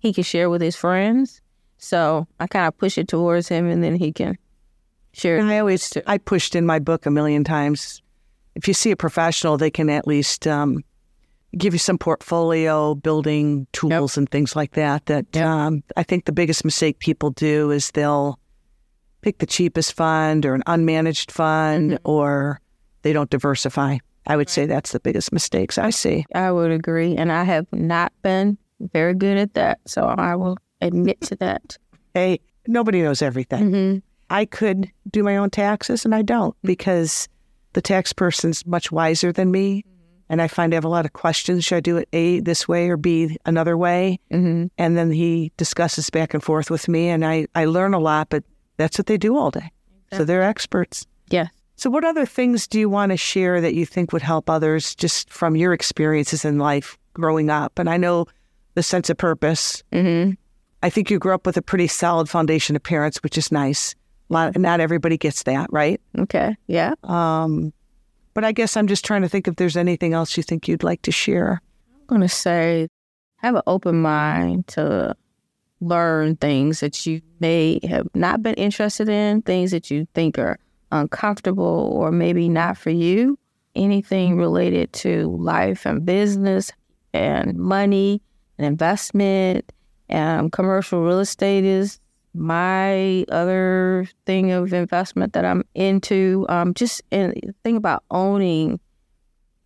he 0.00 0.12
can 0.12 0.24
share 0.24 0.50
with 0.50 0.60
his 0.60 0.76
friends. 0.76 1.40
So 1.78 2.26
I 2.40 2.46
kind 2.46 2.66
of 2.66 2.76
push 2.76 2.98
it 2.98 3.08
towards 3.08 3.48
him, 3.48 3.68
and 3.68 3.82
then 3.82 3.94
he 3.94 4.12
can 4.12 4.36
share. 5.12 5.40
I 5.40 5.58
always 5.58 5.92
I 6.06 6.18
pushed 6.18 6.54
in 6.54 6.66
my 6.66 6.80
book 6.80 7.06
a 7.06 7.10
million 7.10 7.44
times. 7.44 8.02
If 8.54 8.68
you 8.68 8.74
see 8.74 8.90
a 8.90 8.96
professional, 8.96 9.56
they 9.56 9.70
can 9.70 9.88
at 9.88 10.06
least 10.06 10.46
um, 10.46 10.84
give 11.56 11.74
you 11.74 11.78
some 11.78 11.98
portfolio 11.98 12.94
building 12.94 13.66
tools 13.72 14.12
yep. 14.12 14.16
and 14.16 14.30
things 14.30 14.56
like 14.56 14.72
that. 14.72 15.06
That 15.06 15.26
yep. 15.32 15.46
um, 15.46 15.82
I 15.96 16.02
think 16.02 16.24
the 16.24 16.32
biggest 16.32 16.64
mistake 16.64 16.98
people 16.98 17.30
do 17.30 17.70
is 17.70 17.90
they'll 17.90 18.38
pick 19.20 19.38
the 19.38 19.46
cheapest 19.46 19.92
fund 19.92 20.44
or 20.46 20.54
an 20.54 20.62
unmanaged 20.66 21.30
fund, 21.30 21.92
mm-hmm. 21.92 22.08
or 22.10 22.60
they 23.02 23.12
don't 23.12 23.30
diversify. 23.30 23.98
I 24.26 24.36
would 24.36 24.48
right. 24.48 24.50
say 24.50 24.66
that's 24.66 24.92
the 24.92 25.00
biggest 25.00 25.32
mistakes 25.32 25.78
I 25.78 25.90
see. 25.90 26.24
I 26.34 26.50
would 26.52 26.70
agree, 26.70 27.16
and 27.16 27.32
I 27.32 27.44
have 27.44 27.66
not 27.72 28.12
been 28.22 28.56
very 28.92 29.14
good 29.14 29.36
at 29.36 29.54
that, 29.54 29.80
so 29.86 30.02
I 30.04 30.36
will 30.36 30.58
admit 30.80 31.20
to 31.22 31.36
that. 31.36 31.78
Hey, 32.14 32.40
nobody 32.66 33.00
knows 33.00 33.22
everything. 33.22 33.72
Mm-hmm. 33.72 33.98
I 34.28 34.44
could 34.44 34.92
do 35.10 35.22
my 35.22 35.38
own 35.38 35.48
taxes, 35.48 36.04
and 36.04 36.14
I 36.14 36.20
don't 36.20 36.54
because 36.62 37.26
the 37.72 37.80
tax 37.80 38.12
person's 38.12 38.66
much 38.66 38.92
wiser 38.92 39.32
than 39.32 39.50
me 39.50 39.82
and 40.32 40.40
I 40.40 40.48
find 40.48 40.72
I 40.72 40.76
have 40.76 40.84
a 40.84 40.88
lot 40.88 41.04
of 41.04 41.12
questions. 41.12 41.62
Should 41.62 41.76
I 41.76 41.80
do 41.80 41.98
it 41.98 42.08
A 42.14 42.40
this 42.40 42.66
way 42.66 42.88
or 42.88 42.96
B 42.96 43.36
another 43.44 43.76
way? 43.76 44.18
Mm-hmm. 44.32 44.68
And 44.78 44.96
then 44.96 45.12
he 45.12 45.52
discusses 45.58 46.08
back 46.08 46.32
and 46.32 46.42
forth 46.42 46.70
with 46.70 46.88
me, 46.88 47.10
and 47.10 47.22
I, 47.22 47.46
I 47.54 47.66
learn 47.66 47.92
a 47.92 47.98
lot, 47.98 48.30
but 48.30 48.42
that's 48.78 48.96
what 48.96 49.06
they 49.06 49.18
do 49.18 49.36
all 49.36 49.50
day. 49.50 49.70
Exactly. 50.06 50.18
So 50.18 50.24
they're 50.24 50.42
experts. 50.42 51.06
Yeah. 51.28 51.48
So, 51.76 51.90
what 51.90 52.04
other 52.04 52.24
things 52.24 52.66
do 52.66 52.80
you 52.80 52.88
want 52.88 53.12
to 53.12 53.18
share 53.18 53.60
that 53.60 53.74
you 53.74 53.84
think 53.84 54.12
would 54.12 54.22
help 54.22 54.48
others 54.48 54.94
just 54.94 55.28
from 55.30 55.54
your 55.54 55.74
experiences 55.74 56.46
in 56.46 56.58
life 56.58 56.96
growing 57.12 57.50
up? 57.50 57.78
And 57.78 57.90
I 57.90 57.98
know 57.98 58.24
the 58.72 58.82
sense 58.82 59.10
of 59.10 59.18
purpose. 59.18 59.82
Mm-hmm. 59.92 60.32
I 60.82 60.88
think 60.88 61.10
you 61.10 61.18
grew 61.18 61.34
up 61.34 61.46
with 61.46 61.58
a 61.58 61.62
pretty 61.62 61.88
solid 61.88 62.30
foundation 62.30 62.74
of 62.74 62.82
parents, 62.82 63.22
which 63.22 63.36
is 63.36 63.52
nice. 63.52 63.94
Not, 64.30 64.56
not 64.56 64.80
everybody 64.80 65.18
gets 65.18 65.42
that, 65.42 65.70
right? 65.70 66.00
Okay. 66.18 66.56
Yeah. 66.68 66.94
Um, 67.04 67.74
but 68.34 68.44
I 68.44 68.52
guess 68.52 68.76
I'm 68.76 68.86
just 68.86 69.04
trying 69.04 69.22
to 69.22 69.28
think 69.28 69.48
if 69.48 69.56
there's 69.56 69.76
anything 69.76 70.12
else 70.12 70.36
you 70.36 70.42
think 70.42 70.68
you'd 70.68 70.82
like 70.82 71.02
to 71.02 71.12
share. 71.12 71.60
I'm 71.94 72.06
going 72.06 72.20
to 72.20 72.28
say 72.28 72.88
have 73.36 73.54
an 73.54 73.62
open 73.66 74.00
mind 74.00 74.68
to 74.68 75.14
learn 75.80 76.36
things 76.36 76.80
that 76.80 77.04
you 77.06 77.20
may 77.40 77.80
have 77.88 78.06
not 78.14 78.42
been 78.42 78.54
interested 78.54 79.08
in, 79.08 79.42
things 79.42 79.72
that 79.72 79.90
you 79.90 80.06
think 80.14 80.38
are 80.38 80.58
uncomfortable 80.92 81.90
or 81.92 82.12
maybe 82.12 82.48
not 82.48 82.78
for 82.78 82.90
you. 82.90 83.38
Anything 83.74 84.32
mm-hmm. 84.32 84.40
related 84.40 84.92
to 84.94 85.36
life 85.36 85.86
and 85.86 86.04
business 86.04 86.70
and 87.12 87.56
money 87.56 88.22
and 88.58 88.66
investment 88.66 89.72
and 90.08 90.52
commercial 90.52 91.02
real 91.02 91.20
estate 91.20 91.64
is 91.64 91.98
my 92.34 93.24
other 93.28 94.08
thing 94.26 94.52
of 94.52 94.72
investment 94.72 95.32
that 95.34 95.44
I'm 95.44 95.64
into, 95.74 96.46
um, 96.48 96.74
just 96.74 97.02
in, 97.10 97.54
think 97.62 97.76
about 97.76 98.04
owning, 98.10 98.80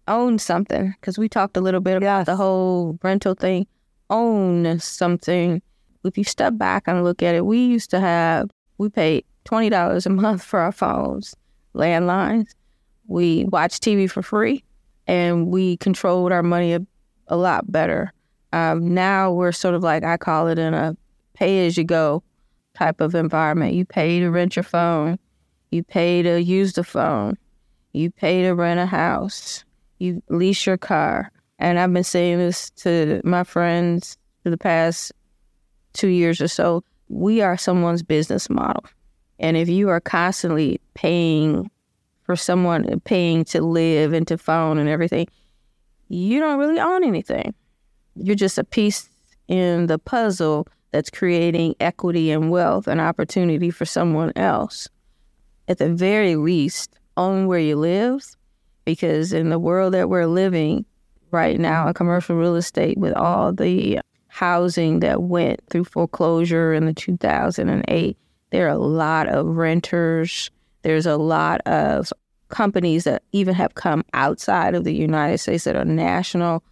own 0.08 0.38
something 0.38 0.94
because 1.00 1.18
we 1.18 1.28
talked 1.28 1.56
a 1.56 1.60
little 1.60 1.80
bit 1.80 1.96
about 1.96 2.20
yes. 2.20 2.26
the 2.26 2.36
whole 2.36 2.98
rental 3.02 3.34
thing. 3.34 3.66
Own 4.10 4.78
something. 4.78 5.62
If 6.04 6.16
you 6.16 6.24
step 6.24 6.56
back 6.56 6.84
and 6.86 7.02
look 7.02 7.22
at 7.22 7.34
it, 7.34 7.44
we 7.44 7.58
used 7.58 7.90
to 7.90 8.00
have 8.00 8.50
we 8.78 8.88
paid 8.88 9.24
twenty 9.44 9.68
dollars 9.68 10.06
a 10.06 10.10
month 10.10 10.44
for 10.44 10.60
our 10.60 10.70
phones, 10.70 11.34
landlines. 11.74 12.54
We 13.08 13.44
watched 13.46 13.82
TV 13.82 14.08
for 14.08 14.22
free, 14.22 14.62
and 15.08 15.48
we 15.48 15.76
controlled 15.78 16.30
our 16.30 16.42
money 16.44 16.74
a, 16.74 16.86
a 17.26 17.36
lot 17.36 17.70
better. 17.70 18.12
Um, 18.52 18.94
now 18.94 19.32
we're 19.32 19.50
sort 19.50 19.74
of 19.74 19.82
like 19.82 20.04
I 20.04 20.16
call 20.16 20.46
it 20.46 20.58
in 20.58 20.72
a 20.72 20.96
pay 21.34 21.66
as 21.66 21.76
you 21.76 21.82
go 21.82 22.22
type 22.76 23.00
of 23.00 23.14
environment. 23.14 23.74
You 23.74 23.84
pay 23.84 24.20
to 24.20 24.30
rent 24.30 24.56
your 24.56 24.62
phone, 24.62 25.18
you 25.70 25.82
pay 25.82 26.22
to 26.22 26.42
use 26.42 26.74
the 26.74 26.84
phone, 26.84 27.36
you 27.92 28.10
pay 28.10 28.42
to 28.42 28.52
rent 28.52 28.80
a 28.80 28.86
house, 28.86 29.64
you 29.98 30.22
lease 30.28 30.66
your 30.66 30.76
car. 30.76 31.32
And 31.58 31.78
I've 31.78 31.92
been 31.92 32.04
saying 32.04 32.38
this 32.38 32.70
to 32.82 33.20
my 33.24 33.44
friends 33.44 34.18
for 34.42 34.50
the 34.50 34.58
past 34.58 35.12
two 35.94 36.08
years 36.08 36.40
or 36.40 36.48
so. 36.48 36.84
We 37.08 37.40
are 37.40 37.56
someone's 37.56 38.02
business 38.02 38.50
model. 38.50 38.84
And 39.38 39.56
if 39.56 39.68
you 39.68 39.88
are 39.88 40.00
constantly 40.00 40.80
paying 40.94 41.70
for 42.24 42.36
someone, 42.36 43.00
paying 43.00 43.44
to 43.46 43.62
live 43.62 44.12
and 44.12 44.26
to 44.28 44.36
phone 44.36 44.78
and 44.78 44.88
everything, 44.88 45.28
you 46.08 46.40
don't 46.40 46.58
really 46.58 46.78
own 46.78 47.04
anything. 47.04 47.54
You're 48.16 48.36
just 48.36 48.58
a 48.58 48.64
piece 48.64 49.08
in 49.48 49.86
the 49.86 49.98
puzzle 49.98 50.66
that's 50.96 51.10
creating 51.10 51.74
equity 51.78 52.30
and 52.30 52.50
wealth 52.50 52.88
and 52.88 53.02
opportunity 53.02 53.70
for 53.70 53.84
someone 53.84 54.32
else. 54.34 54.88
At 55.68 55.76
the 55.76 55.90
very 55.90 56.36
least, 56.36 56.94
own 57.18 57.46
where 57.46 57.58
you 57.58 57.76
live, 57.76 58.24
because 58.86 59.34
in 59.34 59.50
the 59.50 59.58
world 59.58 59.92
that 59.92 60.08
we're 60.08 60.24
living 60.24 60.86
right 61.32 61.60
now 61.60 61.86
in 61.86 61.92
commercial 61.92 62.34
real 62.34 62.56
estate, 62.56 62.96
with 62.96 63.12
all 63.12 63.52
the 63.52 64.00
housing 64.28 65.00
that 65.00 65.24
went 65.24 65.60
through 65.68 65.84
foreclosure 65.84 66.72
in 66.72 66.86
the 66.86 66.94
2008, 66.94 68.16
there 68.48 68.64
are 68.64 68.70
a 68.70 68.78
lot 68.78 69.28
of 69.28 69.44
renters. 69.44 70.50
There's 70.80 71.04
a 71.04 71.18
lot 71.18 71.60
of 71.66 72.10
companies 72.48 73.04
that 73.04 73.22
even 73.32 73.54
have 73.54 73.74
come 73.74 74.02
outside 74.14 74.74
of 74.74 74.84
the 74.84 74.94
United 74.94 75.36
States 75.36 75.64
that 75.64 75.76
are 75.76 75.84
national 75.84 76.64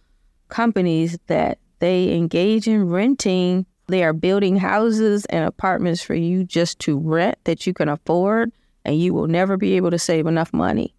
companies 0.49 1.15
that 1.27 1.59
they 1.77 2.11
engage 2.15 2.67
in 2.67 2.89
renting 2.89 3.67
they 3.87 4.03
are 4.03 4.13
building 4.13 4.57
houses 4.57 5.25
and 5.25 5.45
apartments 5.45 6.01
for 6.01 6.15
you 6.15 6.43
just 6.43 6.79
to 6.79 6.97
rent 6.97 7.37
that 7.43 7.67
you 7.67 7.73
can 7.73 7.89
afford, 7.89 8.51
and 8.83 8.99
you 8.99 9.13
will 9.13 9.27
never 9.27 9.57
be 9.57 9.73
able 9.73 9.91
to 9.91 9.99
save 9.99 10.27
enough 10.27 10.53
money 10.53 10.93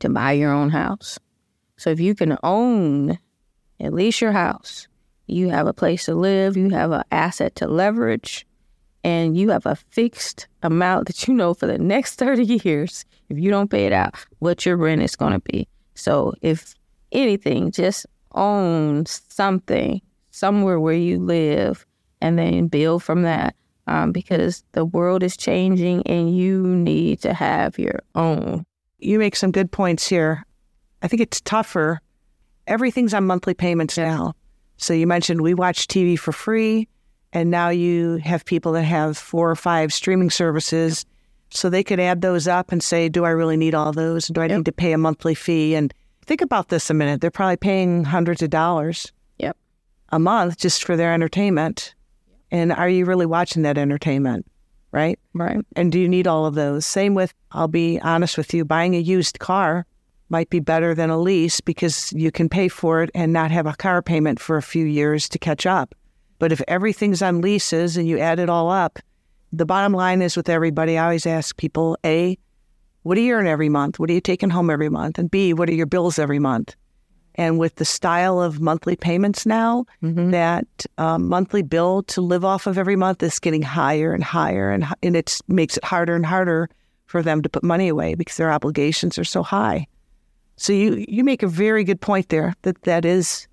to 0.00 0.08
buy 0.08 0.32
your 0.32 0.52
own 0.52 0.70
house. 0.70 1.18
So 1.76 1.90
if 1.90 2.00
you 2.00 2.14
can 2.14 2.36
own 2.42 3.18
at 3.78 3.92
least 3.92 4.20
your 4.20 4.32
house, 4.32 4.88
you 5.26 5.50
have 5.50 5.66
a 5.66 5.72
place 5.72 6.06
to 6.06 6.14
live, 6.14 6.56
you 6.56 6.70
have 6.70 6.90
an 6.90 7.04
asset 7.10 7.54
to 7.56 7.68
leverage, 7.68 8.46
and 9.04 9.36
you 9.36 9.50
have 9.50 9.66
a 9.66 9.76
fixed 9.76 10.48
amount 10.62 11.06
that 11.06 11.26
you 11.26 11.34
know 11.34 11.54
for 11.54 11.66
the 11.66 11.78
next 11.78 12.14
30 12.18 12.60
years, 12.64 13.04
if 13.28 13.38
you 13.38 13.50
don't 13.50 13.70
pay 13.70 13.86
it 13.86 13.92
out, 13.92 14.14
what 14.40 14.66
your 14.66 14.76
rent 14.76 15.02
is 15.02 15.16
going 15.16 15.32
to 15.32 15.40
be. 15.40 15.68
So 15.94 16.34
if 16.42 16.74
anything, 17.12 17.70
just 17.70 18.06
own 18.32 19.06
something 19.06 20.00
somewhere 20.30 20.80
where 20.80 20.94
you 20.94 21.18
live 21.18 21.84
and 22.20 22.38
then 22.38 22.68
build 22.68 23.02
from 23.02 23.22
that 23.22 23.54
um, 23.86 24.12
because 24.12 24.62
the 24.72 24.84
world 24.84 25.22
is 25.22 25.36
changing 25.36 26.02
and 26.06 26.36
you 26.36 26.62
need 26.62 27.20
to 27.22 27.34
have 27.34 27.78
your 27.78 28.00
own. 28.14 28.64
You 28.98 29.18
make 29.18 29.36
some 29.36 29.50
good 29.50 29.72
points 29.72 30.06
here. 30.06 30.44
I 31.02 31.08
think 31.08 31.22
it's 31.22 31.40
tougher. 31.40 32.00
Everything's 32.66 33.14
on 33.14 33.26
monthly 33.26 33.54
payments 33.54 33.96
now. 33.96 34.34
So 34.76 34.94
you 34.94 35.06
mentioned 35.06 35.42
we 35.42 35.54
watch 35.54 35.88
TV 35.88 36.18
for 36.18 36.32
free, 36.32 36.88
and 37.32 37.50
now 37.50 37.68
you 37.68 38.16
have 38.18 38.44
people 38.44 38.72
that 38.72 38.82
have 38.82 39.18
four 39.18 39.50
or 39.50 39.56
five 39.56 39.92
streaming 39.92 40.30
services. 40.30 41.04
So 41.50 41.68
they 41.68 41.82
could 41.82 42.00
add 42.00 42.22
those 42.22 42.46
up 42.46 42.70
and 42.70 42.82
say, 42.82 43.08
do 43.08 43.24
I 43.24 43.30
really 43.30 43.56
need 43.56 43.74
all 43.74 43.92
those? 43.92 44.28
Do 44.28 44.40
I 44.40 44.46
yep. 44.46 44.58
need 44.58 44.66
to 44.66 44.72
pay 44.72 44.92
a 44.92 44.98
monthly 44.98 45.34
fee? 45.34 45.74
And 45.74 45.92
think 46.24 46.40
about 46.40 46.68
this 46.68 46.90
a 46.90 46.94
minute. 46.94 47.20
They're 47.20 47.30
probably 47.30 47.56
paying 47.56 48.04
hundreds 48.04 48.40
of 48.40 48.50
dollars 48.50 49.12
yep. 49.38 49.56
a 50.10 50.18
month 50.18 50.58
just 50.58 50.84
for 50.84 50.96
their 50.96 51.12
entertainment. 51.12 51.94
And 52.50 52.72
are 52.72 52.88
you 52.88 53.04
really 53.04 53.26
watching 53.26 53.62
that 53.62 53.78
entertainment? 53.78 54.46
Right? 54.92 55.18
Right. 55.34 55.64
And 55.76 55.92
do 55.92 56.00
you 56.00 56.08
need 56.08 56.26
all 56.26 56.46
of 56.46 56.54
those? 56.54 56.84
Same 56.84 57.14
with, 57.14 57.32
I'll 57.52 57.68
be 57.68 58.00
honest 58.00 58.36
with 58.36 58.52
you, 58.52 58.64
buying 58.64 58.94
a 58.96 58.98
used 58.98 59.38
car 59.38 59.86
might 60.30 60.50
be 60.50 60.60
better 60.60 60.94
than 60.94 61.10
a 61.10 61.18
lease 61.18 61.60
because 61.60 62.12
you 62.12 62.30
can 62.30 62.48
pay 62.48 62.68
for 62.68 63.02
it 63.02 63.10
and 63.14 63.32
not 63.32 63.50
have 63.50 63.66
a 63.66 63.74
car 63.76 64.00
payment 64.02 64.40
for 64.40 64.56
a 64.56 64.62
few 64.62 64.84
years 64.84 65.28
to 65.28 65.38
catch 65.38 65.66
up. 65.66 65.94
But 66.38 66.52
if 66.52 66.62
everything's 66.66 67.20
on 67.20 67.40
leases 67.40 67.96
and 67.96 68.08
you 68.08 68.18
add 68.18 68.38
it 68.38 68.48
all 68.48 68.70
up, 68.70 68.98
the 69.52 69.66
bottom 69.66 69.92
line 69.92 70.22
is 70.22 70.36
with 70.36 70.48
everybody, 70.48 70.96
I 70.96 71.04
always 71.04 71.26
ask 71.26 71.56
people 71.56 71.98
A, 72.04 72.38
what 73.02 73.16
do 73.16 73.20
you 73.20 73.34
earn 73.34 73.46
every 73.46 73.68
month? 73.68 73.98
What 73.98 74.10
are 74.10 74.12
you 74.12 74.20
taking 74.20 74.50
home 74.50 74.70
every 74.70 74.88
month? 74.88 75.18
And 75.18 75.30
B, 75.30 75.52
what 75.52 75.68
are 75.68 75.74
your 75.74 75.86
bills 75.86 76.18
every 76.18 76.38
month? 76.38 76.76
And 77.36 77.58
with 77.58 77.76
the 77.76 77.84
style 77.84 78.40
of 78.40 78.60
monthly 78.60 78.96
payments 78.96 79.46
now, 79.46 79.86
mm-hmm. 80.02 80.30
that 80.30 80.66
um, 80.98 81.28
monthly 81.28 81.62
bill 81.62 82.02
to 82.04 82.20
live 82.20 82.44
off 82.44 82.66
of 82.66 82.76
every 82.76 82.96
month 82.96 83.22
is 83.22 83.38
getting 83.38 83.62
higher 83.62 84.12
and 84.12 84.24
higher, 84.24 84.70
and 84.70 84.84
and 85.02 85.16
it 85.16 85.40
makes 85.48 85.76
it 85.76 85.84
harder 85.84 86.14
and 86.14 86.26
harder 86.26 86.68
for 87.06 87.22
them 87.22 87.42
to 87.42 87.48
put 87.48 87.62
money 87.62 87.88
away 87.88 88.14
because 88.14 88.36
their 88.36 88.52
obligations 88.52 89.18
are 89.18 89.24
so 89.24 89.42
high. 89.42 89.86
So 90.56 90.72
you 90.72 91.04
you 91.08 91.24
make 91.24 91.42
a 91.42 91.48
very 91.48 91.84
good 91.84 92.00
point 92.00 92.28
there 92.28 92.54
that 92.62 92.82
that 92.82 93.04
is 93.04 93.46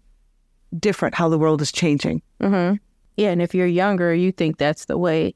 different 0.80 1.16
how 1.16 1.30
the 1.30 1.38
world 1.38 1.62
is 1.62 1.72
changing. 1.72 2.22
Mm-hmm. 2.42 2.76
Yeah, 3.16 3.30
and 3.30 3.42
if 3.42 3.56
you're 3.56 3.68
younger, 3.68 4.14
you 4.14 4.32
think 4.32 4.58
that's 4.58 4.86
the 4.86 4.98
way. 4.98 5.34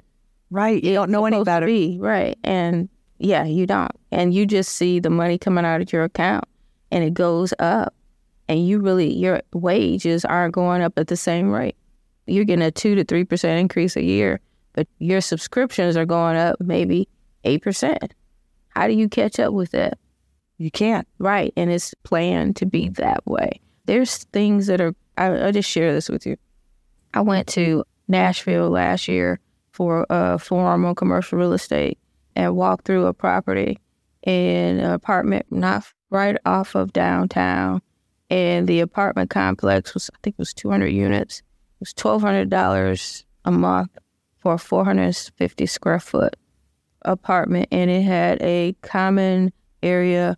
Right, 0.50 0.84
you 0.84 0.94
don't 0.94 1.12
know 1.12 1.26
any 1.26 1.44
better. 1.44 1.66
Be, 1.66 1.98
right, 2.02 2.38
and 2.44 2.89
Yeah, 3.20 3.46
you 3.46 3.68
don't. 3.68 3.92
And 4.12 4.34
you 4.34 4.48
just 4.48 4.74
see 4.74 5.00
the 5.00 5.12
money 5.12 5.38
coming 5.38 5.64
out 5.64 5.80
of 5.80 5.94
your 5.94 6.04
account 6.04 6.46
and 6.92 7.04
it 7.04 7.14
goes 7.14 7.54
up. 7.60 7.94
And 8.52 8.68
you 8.68 8.80
really, 8.80 9.14
your 9.14 9.41
wages 9.54 10.26
aren't 10.26 10.54
going 10.54 10.82
up 10.82 10.99
at 10.99 11.08
the 11.08 11.16
same 11.16 11.52
rate. 11.52 11.78
You're 12.28 12.43
getting 12.43 12.66
a 12.66 12.70
2 12.70 12.95
to 12.95 13.06
3% 13.06 13.58
increase 13.58 13.95
a 13.95 14.04
year, 14.04 14.41
but 14.74 14.89
your 14.99 15.22
subscriptions 15.22 15.95
are 15.95 16.06
going 16.06 16.36
up 16.36 16.60
maybe 16.60 17.08
8%. 17.45 18.12
How 18.68 18.88
do 18.88 18.93
you 18.93 19.08
catch 19.08 19.39
up 19.39 19.54
with 19.54 19.72
that? 19.72 19.97
You 20.58 20.70
can't. 20.70 21.08
Right. 21.18 21.54
And 21.56 21.72
it's 21.72 21.93
planned 22.04 22.58
to 22.58 22.66
be 22.66 22.89
mm-hmm. 22.89 23.02
that 23.02 23.26
way. 23.26 23.62
There's 23.86 24.26
things 24.34 24.68
that 24.68 24.82
are, 24.82 24.93
I, 25.18 25.28
I'll 25.28 25.54
just 25.54 25.70
share 25.70 25.93
this 25.93 26.10
with 26.10 26.26
you. 26.26 26.36
I 27.14 27.22
went 27.22 27.47
to 27.49 27.86
Nashville 28.10 28.70
last 28.70 29.08
year 29.08 29.39
for 29.72 30.06
a 30.10 30.38
forum 30.38 30.84
on 30.84 30.95
commercial 30.95 31.39
real 31.39 31.54
estate 31.54 31.97
and 32.36 32.58
walked 32.58 32.84
through 32.84 33.06
a 33.06 33.14
property 33.14 33.80
in 34.24 34.82
an 34.82 34.91
apartment 34.91 35.45
not 35.52 35.86
right 36.10 36.36
off 36.45 36.76
of 36.76 36.91
downtown. 36.91 37.82
And 38.32 38.66
the 38.68 38.80
apartment 38.80 39.30
complex 39.30 39.94
was, 39.94 40.10
I 40.14 40.18
think 40.24 40.36
it 40.36 40.40
was 40.40 40.54
200 40.54 40.88
units. 40.88 41.40
It 41.40 41.82
was 41.82 41.94
$1,200 41.94 43.24
a 43.46 43.52
month 43.52 43.92
for 44.38 44.54
a 44.54 44.58
450 44.58 45.66
square 45.66 46.00
foot 46.00 46.36
apartment. 47.04 47.68
And 47.72 47.92
it 47.92 48.04
had 48.04 48.42
a 48.42 48.74
common 48.82 49.52
area 49.84 50.38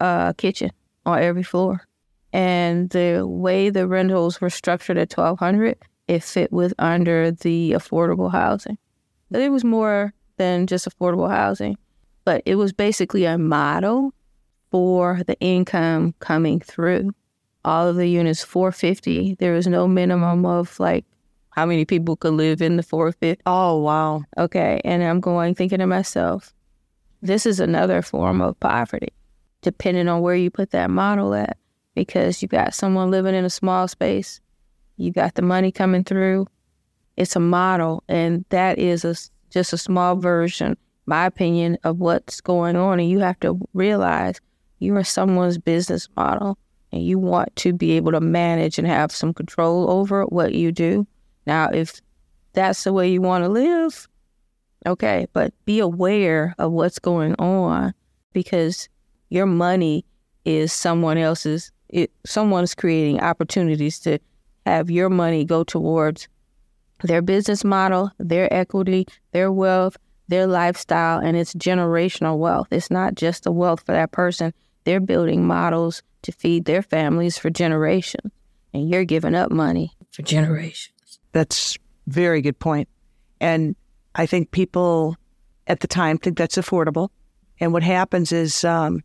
uh, 0.00 0.32
kitchen 0.34 0.70
on 1.04 1.20
every 1.20 1.42
floor. 1.42 1.86
And 2.32 2.88
the 2.90 3.26
way 3.26 3.68
the 3.68 3.86
rentals 3.86 4.40
were 4.40 4.48
structured 4.48 4.96
at 4.96 5.12
1200 5.12 5.76
it 6.08 6.22
fit 6.22 6.52
with 6.52 6.74
under 6.78 7.30
the 7.30 7.72
affordable 7.72 8.30
housing. 8.30 8.78
But 9.30 9.40
It 9.40 9.50
was 9.50 9.64
more 9.64 10.12
than 10.36 10.66
just 10.66 10.88
affordable 10.88 11.30
housing, 11.30 11.76
but 12.24 12.42
it 12.44 12.56
was 12.56 12.72
basically 12.72 13.24
a 13.24 13.38
model 13.38 14.12
for 14.70 15.22
the 15.26 15.38
income 15.40 16.14
coming 16.18 16.60
through. 16.60 17.12
All 17.64 17.86
of 17.86 17.96
the 17.96 18.08
units 18.08 18.42
450. 18.42 19.36
There 19.38 19.52
was 19.52 19.66
no 19.66 19.86
minimum 19.86 20.44
of 20.46 20.78
like 20.80 21.04
how 21.50 21.66
many 21.66 21.84
people 21.84 22.16
could 22.16 22.34
live 22.34 22.62
in 22.62 22.76
the 22.76 22.82
450. 22.82 23.42
Oh 23.46 23.78
wow. 23.78 24.24
Okay, 24.38 24.80
and 24.84 25.02
I'm 25.02 25.20
going 25.20 25.54
thinking 25.54 25.78
to 25.78 25.86
myself, 25.86 26.52
this 27.20 27.46
is 27.46 27.60
another 27.60 28.02
form 28.02 28.40
of 28.40 28.58
poverty, 28.58 29.12
depending 29.60 30.08
on 30.08 30.22
where 30.22 30.34
you 30.34 30.50
put 30.50 30.70
that 30.70 30.90
model 30.90 31.34
at, 31.34 31.56
because 31.94 32.42
you 32.42 32.48
got 32.48 32.74
someone 32.74 33.10
living 33.10 33.34
in 33.34 33.44
a 33.44 33.50
small 33.50 33.86
space 33.86 34.40
you 34.96 35.10
got 35.10 35.34
the 35.34 35.42
money 35.42 35.72
coming 35.72 36.04
through. 36.04 36.46
It's 37.16 37.36
a 37.36 37.40
model, 37.40 38.04
and 38.08 38.44
that 38.50 38.78
is 38.78 39.04
a, 39.04 39.14
just 39.50 39.72
a 39.72 39.78
small 39.78 40.16
version, 40.16 40.76
my 41.06 41.26
opinion, 41.26 41.78
of 41.84 41.98
what's 41.98 42.40
going 42.40 42.76
on. 42.76 43.00
And 43.00 43.08
you 43.08 43.18
have 43.18 43.40
to 43.40 43.58
realize 43.74 44.40
you 44.78 44.94
are 44.96 45.04
someone's 45.04 45.58
business 45.58 46.08
model, 46.16 46.58
and 46.92 47.02
you 47.02 47.18
want 47.18 47.54
to 47.56 47.72
be 47.72 47.92
able 47.92 48.12
to 48.12 48.20
manage 48.20 48.78
and 48.78 48.86
have 48.86 49.10
some 49.10 49.32
control 49.32 49.90
over 49.90 50.24
what 50.24 50.54
you 50.54 50.70
do. 50.70 51.06
Now, 51.46 51.70
if 51.72 52.00
that's 52.52 52.84
the 52.84 52.92
way 52.92 53.10
you 53.10 53.22
want 53.22 53.44
to 53.44 53.48
live, 53.48 54.08
okay, 54.86 55.26
but 55.32 55.52
be 55.64 55.78
aware 55.78 56.54
of 56.58 56.72
what's 56.72 56.98
going 56.98 57.34
on 57.36 57.94
because 58.32 58.88
your 59.30 59.46
money 59.46 60.04
is 60.44 60.72
someone 60.72 61.18
else's. 61.18 61.72
It, 61.88 62.10
someone's 62.24 62.74
creating 62.74 63.20
opportunities 63.20 63.98
to 64.00 64.18
have 64.66 64.90
your 64.90 65.08
money 65.08 65.44
go 65.44 65.64
towards 65.64 66.28
their 67.02 67.22
business 67.22 67.64
model, 67.64 68.10
their 68.18 68.52
equity, 68.52 69.06
their 69.32 69.50
wealth, 69.50 69.96
their 70.28 70.46
lifestyle, 70.46 71.18
and 71.18 71.36
it's 71.36 71.54
generational 71.54 72.38
wealth. 72.38 72.68
It's 72.70 72.90
not 72.90 73.14
just 73.14 73.44
the 73.44 73.52
wealth 73.52 73.82
for 73.84 73.92
that 73.92 74.12
person. 74.12 74.54
They're 74.84 75.00
building 75.00 75.46
models 75.46 76.02
to 76.22 76.32
feed 76.32 76.64
their 76.64 76.82
families 76.82 77.38
for 77.38 77.50
generations, 77.50 78.32
and 78.72 78.88
you're 78.88 79.04
giving 79.04 79.34
up 79.34 79.50
money 79.50 79.92
for 80.10 80.22
generations. 80.22 81.18
That's 81.32 81.76
very 82.06 82.40
good 82.40 82.58
point. 82.58 82.88
And 83.40 83.74
I 84.14 84.26
think 84.26 84.50
people 84.50 85.16
at 85.66 85.80
the 85.80 85.86
time 85.86 86.18
think 86.18 86.38
that's 86.38 86.56
affordable. 86.56 87.08
And 87.60 87.72
what 87.72 87.82
happens 87.82 88.32
is, 88.32 88.64
um, 88.64 89.02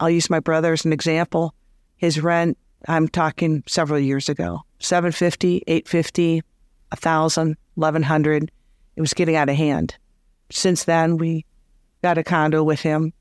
I'll 0.00 0.10
use 0.10 0.30
my 0.30 0.40
brother 0.40 0.72
as 0.72 0.84
an 0.84 0.92
example. 0.92 1.54
His 1.96 2.20
rent, 2.20 2.56
I'm 2.86 3.08
talking 3.08 3.64
several 3.66 3.98
years 3.98 4.28
ago, 4.28 4.62
750, 4.78 5.64
850, 5.66 6.42
1000, 6.90 7.56
1100. 7.74 8.52
It 8.96 9.00
was 9.00 9.14
getting 9.14 9.36
out 9.36 9.48
of 9.48 9.56
hand. 9.56 9.96
Since 10.50 10.84
then, 10.84 11.18
we 11.18 11.44
got 12.02 12.18
a 12.18 12.24
condo 12.24 12.62
with 12.62 12.80
him. 12.80 13.12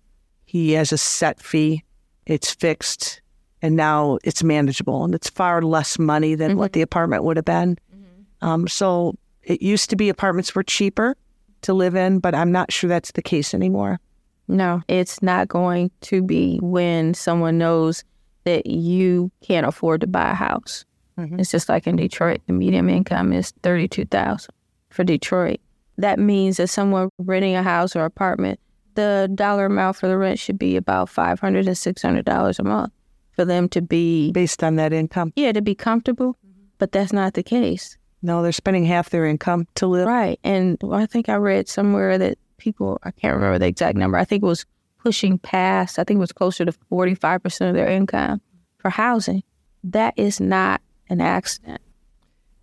He 0.45 0.73
has 0.73 0.91
a 0.91 0.97
set 0.97 1.41
fee. 1.41 1.83
It's 2.25 2.53
fixed 2.53 3.21
and 3.67 3.75
now 3.75 4.17
it's 4.23 4.43
manageable 4.43 5.03
and 5.03 5.13
it's 5.13 5.29
far 5.29 5.61
less 5.61 5.99
money 5.99 6.35
than 6.35 6.51
mm-hmm. 6.51 6.59
what 6.59 6.71
the 6.71 6.81
apartment 6.81 7.25
would 7.25 7.35
have 7.35 7.43
been. 7.43 7.77
Mm-hmm. 7.93 8.47
Um, 8.47 8.67
so 8.69 9.13
it 9.43 9.61
used 9.61 9.89
to 9.89 9.97
be 9.97 10.07
apartments 10.07 10.55
were 10.55 10.63
cheaper 10.63 11.17
to 11.63 11.73
live 11.73 11.93
in, 11.93 12.19
but 12.19 12.33
I'm 12.33 12.49
not 12.49 12.71
sure 12.71 12.87
that's 12.87 13.11
the 13.11 13.21
case 13.21 13.53
anymore. 13.53 13.99
No, 14.47 14.81
it's 14.87 15.21
not 15.21 15.49
going 15.49 15.91
to 16.01 16.23
be 16.23 16.59
when 16.61 17.13
someone 17.13 17.57
knows 17.57 18.05
that 18.45 18.67
you 18.67 19.29
can't 19.41 19.67
afford 19.67 19.99
to 19.99 20.07
buy 20.07 20.31
a 20.31 20.33
house. 20.33 20.85
Mm-hmm. 21.19 21.41
It's 21.41 21.51
just 21.51 21.67
like 21.67 21.85
in 21.87 21.97
Detroit, 21.97 22.39
the 22.47 22.53
median 22.53 22.89
income 22.89 23.33
is 23.33 23.51
thirty-two 23.63 24.05
thousand 24.05 24.53
for 24.91 25.03
Detroit. 25.03 25.59
That 25.97 26.19
means 26.19 26.55
that 26.55 26.69
someone 26.69 27.09
renting 27.17 27.55
a 27.55 27.63
house 27.63 27.97
or 27.97 28.05
apartment, 28.05 28.61
the 28.93 29.29
dollar 29.35 29.65
amount 29.65 29.97
for 29.97 30.07
the 30.07 30.17
rent 30.17 30.39
should 30.39 30.57
be 30.57 30.77
about 30.77 31.09
five 31.09 31.41
hundred 31.41 31.67
and 31.67 31.77
six 31.77 32.01
hundred 32.01 32.23
dollars 32.23 32.59
a 32.59 32.63
month 32.63 32.93
for 33.37 33.45
them 33.45 33.69
to 33.69 33.81
be 33.81 34.31
based 34.33 34.63
on 34.63 34.75
that 34.75 34.91
income. 34.91 35.31
Yeah, 35.37 35.53
to 35.53 35.61
be 35.61 35.75
comfortable, 35.75 36.35
but 36.79 36.91
that's 36.91 37.13
not 37.13 37.35
the 37.35 37.43
case. 37.43 37.97
No, 38.23 38.41
they're 38.41 38.51
spending 38.51 38.83
half 38.83 39.11
their 39.11 39.25
income 39.25 39.67
to 39.75 39.87
live. 39.87 40.07
Right, 40.07 40.39
and 40.43 40.77
I 40.91 41.05
think 41.05 41.29
I 41.29 41.35
read 41.35 41.69
somewhere 41.69 42.17
that 42.17 42.37
people 42.57 42.99
I 43.03 43.11
can't 43.11 43.35
remember 43.35 43.59
the 43.59 43.67
exact 43.67 43.95
number. 43.95 44.17
I 44.17 44.25
think 44.25 44.43
it 44.43 44.47
was 44.47 44.65
pushing 45.01 45.37
past. 45.37 45.99
I 45.99 46.03
think 46.03 46.17
it 46.17 46.19
was 46.19 46.33
closer 46.33 46.65
to 46.65 46.71
forty-five 46.89 47.41
percent 47.43 47.69
of 47.69 47.75
their 47.75 47.87
income 47.87 48.41
for 48.79 48.89
housing. 48.89 49.43
That 49.83 50.15
is 50.17 50.41
not 50.41 50.81
an 51.09 51.21
accident. 51.21 51.79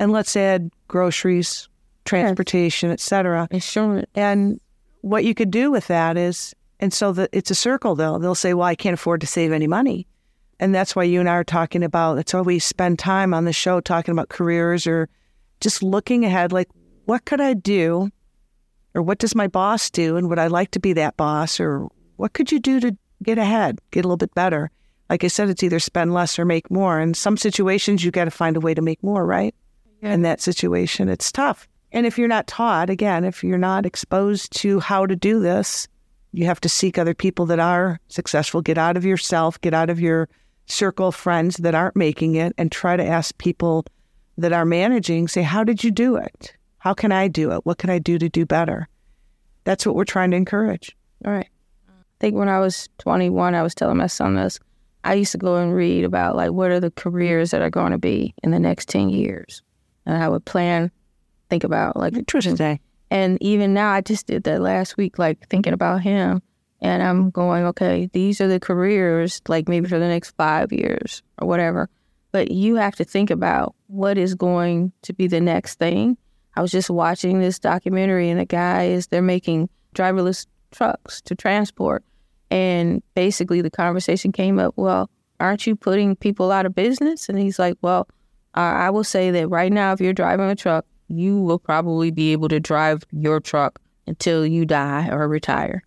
And 0.01 0.11
let's 0.11 0.37
add 0.37 0.71
groceries, 0.89 1.69
transportation, 2.05 2.91
yes. 2.91 2.95
etc. 2.95 3.47
Insurance. 3.53 4.11
And 4.17 4.61
what 5.03 5.25
you 5.25 5.35
could 5.35 5.53
do 5.53 5.71
with 5.71 5.87
that 5.87 6.17
is, 6.17 6.53
and 6.81 6.93
so 6.93 7.13
that 7.13 7.31
it's 7.33 7.53
a 7.53 7.55
circle 7.55 7.95
though. 7.95 8.19
They'll 8.19 8.35
say, 8.35 8.55
well, 8.55 8.67
I 8.67 8.75
can't 8.75 8.95
afford 8.95 9.21
to 9.21 9.27
save 9.29 9.53
any 9.53 9.69
money. 9.69 10.09
And 10.61 10.75
that's 10.75 10.95
why 10.95 11.05
you 11.05 11.21
and 11.21 11.29
I 11.29 11.35
are 11.35 11.45
talking 11.45 11.83
about, 11.83 12.15
that's 12.15 12.35
why 12.35 12.41
we 12.41 12.59
spend 12.59 12.99
time 12.99 13.35
on 13.35 13.45
the 13.45 13.53
show 13.53 13.81
talking 13.81 14.13
about 14.13 14.29
careers 14.29 14.87
or 14.87 15.09
just 15.61 15.83
looking 15.83 16.25
ahead, 16.25 16.53
like, 16.53 16.69
what 17.07 17.25
could 17.25 17.41
I 17.41 17.55
do? 17.55 18.11
Or 18.95 19.03
what 19.03 19.19
does 19.19 19.35
my 19.35 19.49
boss 19.49 19.91
do? 19.91 20.17
And 20.17 20.29
would 20.29 20.39
I 20.39 20.47
like 20.47 20.71
to 20.73 20.81
be 20.81 20.93
that 20.93 21.17
boss? 21.17 21.59
Or 21.59 21.89
what 22.17 22.33
could 22.33 22.53
you 22.53 22.61
do 22.61 22.81
to 22.81 22.97
get 23.23 23.39
ahead, 23.39 23.81
get 23.91 24.05
a 24.05 24.09
little 24.09 24.17
bit 24.17 24.35
better? 24.35 24.71
like 25.11 25.25
I 25.25 25.29
said, 25.29 25.49
it's 25.49 25.63
either 25.63 25.79
spend 25.79 26.15
less 26.15 26.39
or 26.39 26.45
make 26.45 26.71
more. 26.71 27.01
In 27.01 27.15
some 27.15 27.37
situations, 27.37 28.05
you 28.05 28.11
got 28.11 28.25
to 28.25 28.31
find 28.31 28.57
a 28.57 28.61
way 28.61 28.75
to 28.75 28.83
make 28.83 29.03
more, 29.03 29.27
right? 29.27 29.55
Yeah. 30.03 30.13
In 30.13 30.23
that 30.23 30.41
situation, 30.41 31.09
it's 31.09 31.31
tough. 31.31 31.69
And 31.93 32.07
if 32.07 32.19
you're 32.19 32.29
not 32.29 32.47
taught, 32.47 32.91
again, 32.91 33.25
if 33.25 33.45
you're 33.45 33.59
not 33.59 33.87
exposed 33.87 34.53
to 34.59 34.81
how 34.81 35.07
to 35.07 35.15
do 35.15 35.41
this, 35.41 35.87
you 36.33 36.47
have 36.47 36.61
to 36.63 36.69
seek 36.69 36.99
other 36.99 37.15
people 37.15 37.47
that 37.47 37.61
are 37.61 38.01
successful. 38.09 38.61
Get 38.61 38.79
out 38.79 38.97
of 38.97 39.05
yourself, 39.05 39.61
get 39.61 39.75
out 39.75 39.91
of 39.91 40.01
your 40.01 40.29
circle 40.67 41.13
friends 41.13 41.57
that 41.59 41.75
aren't 41.75 41.97
making 41.97 42.35
it, 42.37 42.53
and 42.59 42.71
try 42.71 42.97
to 42.97 43.05
ask 43.05 43.37
people 43.39 43.85
that 44.39 44.53
are 44.53 44.65
managing, 44.65 45.29
say, 45.29 45.43
How 45.43 45.65
did 45.65 45.85
you 45.85 45.91
do 45.91 46.17
it? 46.17 46.55
How 46.79 46.95
can 46.95 47.13
I 47.13 47.29
do 47.29 47.53
it? 47.53 47.65
What 47.65 47.79
can 47.79 47.91
I 47.91 47.99
do 47.99 48.19
to 48.19 48.29
do 48.29 48.45
better? 48.45 48.89
That's 49.65 49.87
what 49.87 49.95
we're 49.95 50.05
trying 50.05 50.31
to 50.33 50.37
encourage. 50.37 50.97
All 51.25 51.33
right. 51.33 51.49
I 51.89 51.93
think 52.21 52.37
when 52.37 52.49
I 52.49 52.59
was 52.59 52.89
21, 52.99 53.55
I 53.55 53.63
was 53.63 53.75
telling 53.75 53.97
my 53.97 54.07
son 54.07 54.35
this 54.35 54.59
I 55.05 55.15
used 55.15 55.33
to 55.33 55.39
go 55.39 55.57
and 55.57 55.75
read 55.75 56.05
about 56.05 56.35
like 56.35 56.53
what 56.53 56.71
are 56.71 56.81
the 56.81 56.91
careers 56.91 57.51
that 57.51 57.61
are 57.61 57.71
going 57.71 57.93
to 57.93 57.99
be 57.99 58.35
in 58.43 58.51
the 58.51 58.59
next 58.59 58.89
10 58.89 59.11
years. 59.11 59.63
And 60.07 60.17
I 60.17 60.29
would 60.29 60.45
plan, 60.45 60.91
think 61.51 61.63
about 61.63 61.97
like 61.97 62.15
interesting. 62.15 62.81
And 63.11 63.39
even 63.43 63.75
now, 63.75 63.93
I 63.93 64.01
just 64.01 64.27
did 64.27 64.45
that 64.45 64.61
last 64.61 64.97
week, 64.97 65.19
like 65.19 65.47
thinking 65.49 65.75
about 65.75 66.01
him. 66.03 66.43
And 66.85 67.03
I'm 67.03 67.31
going, 67.31 67.65
okay, 67.65 68.09
these 68.13 68.41
are 68.41 68.47
the 68.47 68.61
careers, 68.61 69.41
like 69.49 69.69
maybe 69.69 69.89
for 69.89 69.99
the 69.99 70.09
next 70.09 70.37
five 70.37 70.73
years 70.73 71.23
or 71.41 71.49
whatever. 71.49 71.89
But 72.31 72.51
you 72.51 72.77
have 72.77 72.95
to 72.97 73.05
think 73.05 73.31
about 73.31 73.75
what 73.87 74.19
is 74.19 74.35
going 74.35 74.93
to 75.03 75.13
be 75.13 75.27
the 75.27 75.41
next 75.41 75.79
thing. 75.79 76.17
I 76.57 76.63
was 76.63 76.71
just 76.71 76.91
watching 76.91 77.41
this 77.41 77.59
documentary, 77.59 78.29
and 78.31 78.39
the 78.39 78.45
guy 78.45 78.85
is 78.85 79.09
they're 79.09 79.23
making 79.23 79.69
driverless 79.95 80.47
trucks 80.71 81.21
to 81.23 81.35
transport 81.35 82.05
and 82.55 83.03
basically, 83.17 83.61
the 83.63 83.71
conversation 83.71 84.31
came 84.31 84.61
up, 84.61 84.75
well, 84.77 85.11
aren't 85.41 85.67
you 85.67 85.75
putting 85.75 86.15
people 86.15 86.53
out 86.53 86.67
of 86.67 86.75
business? 86.75 87.29
And 87.29 87.37
he's 87.37 87.59
like, 87.59 87.77
well, 87.83 88.09
uh, 88.57 88.61
I 88.61 88.91
will 88.91 89.03
say 89.03 89.33
that 89.33 89.49
right 89.49 89.73
now, 89.73 89.93
if 89.93 90.01
you're 90.01 90.13
driving 90.13 90.49
a 90.49 90.55
truck, 90.55 90.87
you 91.09 91.41
will 91.41 91.59
probably 91.59 92.13
be 92.13 92.31
able 92.31 92.49
to 92.49 92.61
drive 92.61 93.03
your 93.11 93.41
truck 93.41 93.81
until 94.07 94.47
you 94.47 94.65
die 94.65 95.09
or 95.11 95.27
retire. 95.27 95.83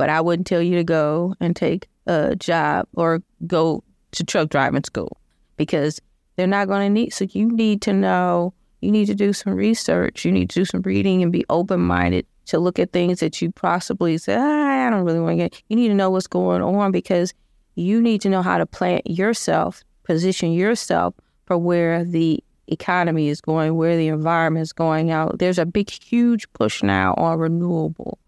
But 0.00 0.08
I 0.08 0.22
wouldn't 0.22 0.46
tell 0.46 0.62
you 0.62 0.76
to 0.76 0.82
go 0.82 1.34
and 1.40 1.54
take 1.54 1.86
a 2.06 2.34
job 2.34 2.88
or 2.94 3.20
go 3.46 3.84
to 4.12 4.24
truck 4.24 4.48
driving 4.48 4.82
school 4.82 5.18
because 5.58 6.00
they're 6.36 6.46
not 6.46 6.68
going 6.68 6.88
to 6.88 6.88
need. 6.88 7.12
So 7.12 7.26
you 7.28 7.50
need 7.50 7.82
to 7.82 7.92
know, 7.92 8.54
you 8.80 8.90
need 8.90 9.04
to 9.08 9.14
do 9.14 9.34
some 9.34 9.52
research, 9.52 10.24
you 10.24 10.32
need 10.32 10.48
to 10.48 10.60
do 10.60 10.64
some 10.64 10.80
reading 10.80 11.22
and 11.22 11.30
be 11.30 11.44
open 11.50 11.80
minded 11.80 12.24
to 12.46 12.58
look 12.58 12.78
at 12.78 12.94
things 12.94 13.20
that 13.20 13.42
you 13.42 13.52
possibly 13.52 14.16
say, 14.16 14.36
ah, 14.38 14.86
I 14.86 14.88
don't 14.88 15.04
really 15.04 15.20
want 15.20 15.32
to 15.32 15.36
get. 15.36 15.62
You 15.68 15.76
need 15.76 15.88
to 15.88 15.94
know 15.94 16.08
what's 16.08 16.26
going 16.26 16.62
on 16.62 16.92
because 16.92 17.34
you 17.74 18.00
need 18.00 18.22
to 18.22 18.30
know 18.30 18.40
how 18.40 18.56
to 18.56 18.64
plant 18.64 19.02
yourself, 19.06 19.84
position 20.04 20.50
yourself 20.52 21.14
for 21.44 21.58
where 21.58 22.04
the 22.04 22.42
economy 22.68 23.28
is 23.28 23.42
going, 23.42 23.76
where 23.76 23.98
the 23.98 24.08
environment 24.08 24.62
is 24.62 24.72
going 24.72 25.10
out. 25.10 25.40
There's 25.40 25.58
a 25.58 25.66
big, 25.66 25.90
huge 25.90 26.50
push 26.54 26.82
now 26.82 27.12
on 27.18 27.38
renewable 27.38 28.18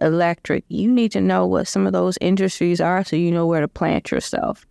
electric. 0.00 0.64
You 0.68 0.90
need 0.90 1.12
to 1.12 1.20
know 1.20 1.46
what 1.46 1.68
some 1.68 1.86
of 1.86 1.92
those 1.92 2.18
industries 2.20 2.80
are 2.80 3.04
so 3.04 3.16
you 3.16 3.30
know 3.30 3.46
where 3.46 3.60
to 3.60 3.68
plant 3.68 4.10
yourself. 4.10 4.66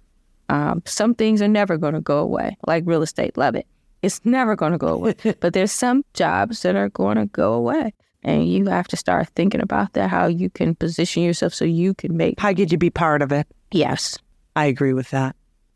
Um, 0.49 0.83
some 0.85 1.15
things 1.15 1.41
are 1.41 1.47
never 1.47 1.77
going 1.77 1.95
to 1.95 2.01
go 2.01 2.19
away, 2.19 2.57
like 2.67 2.83
real 2.85 3.01
estate. 3.01 3.37
Love 3.37 3.55
it. 3.55 3.65
It's 4.01 4.23
never 4.23 4.55
going 4.55 4.73
to 4.73 4.77
go 4.77 4.89
away. 4.89 5.15
but 5.39 5.53
there's 5.53 5.71
some 5.71 6.05
jobs 6.13 6.61
that 6.61 6.75
are 6.75 6.89
going 6.89 7.17
to 7.17 7.25
go 7.25 7.53
away. 7.53 7.93
And 8.23 8.47
you 8.47 8.65
have 8.65 8.87
to 8.87 8.97
start 8.97 9.29
thinking 9.35 9.61
about 9.61 9.93
that, 9.93 10.09
how 10.09 10.27
you 10.27 10.49
can 10.49 10.75
position 10.75 11.23
yourself 11.23 11.53
so 11.53 11.65
you 11.65 11.93
can 11.93 12.17
make. 12.17 12.39
How 12.39 12.53
could 12.53 12.71
you 12.71 12.77
be 12.77 12.89
part 12.89 13.21
of 13.21 13.31
it? 13.31 13.47
Yes. 13.71 14.17
I 14.55 14.65
agree 14.65 14.93
with 14.93 15.11
that. 15.11 15.35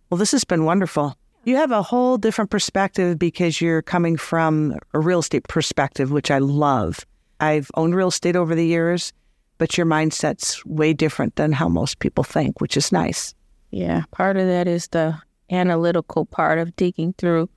Well, 0.09 0.17
this 0.17 0.31
has 0.31 0.43
been 0.43 0.65
wonderful. 0.65 1.15
You 1.45 1.55
have 1.57 1.71
a 1.71 1.83
whole 1.83 2.17
different 2.17 2.49
perspective 2.49 3.19
because 3.19 3.61
you're 3.61 3.81
coming 3.81 4.17
from 4.17 4.75
a 4.93 4.99
real 4.99 5.19
estate 5.19 5.47
perspective, 5.47 6.11
which 6.11 6.31
I 6.31 6.39
love. 6.39 7.05
I've 7.39 7.71
owned 7.75 7.95
real 7.95 8.09
estate 8.09 8.35
over 8.35 8.55
the 8.55 8.65
years, 8.65 9.13
but 9.59 9.77
your 9.77 9.85
mindset's 9.85 10.65
way 10.65 10.93
different 10.93 11.35
than 11.35 11.51
how 11.51 11.69
most 11.69 11.99
people 11.99 12.23
think, 12.23 12.59
which 12.59 12.75
is 12.75 12.91
nice. 12.91 13.35
Yeah, 13.69 14.03
part 14.09 14.37
of 14.37 14.47
that 14.47 14.67
is 14.67 14.87
the 14.87 15.15
analytical 15.51 16.25
part 16.25 16.57
of 16.57 16.75
digging 16.75 17.13
through 17.13 17.49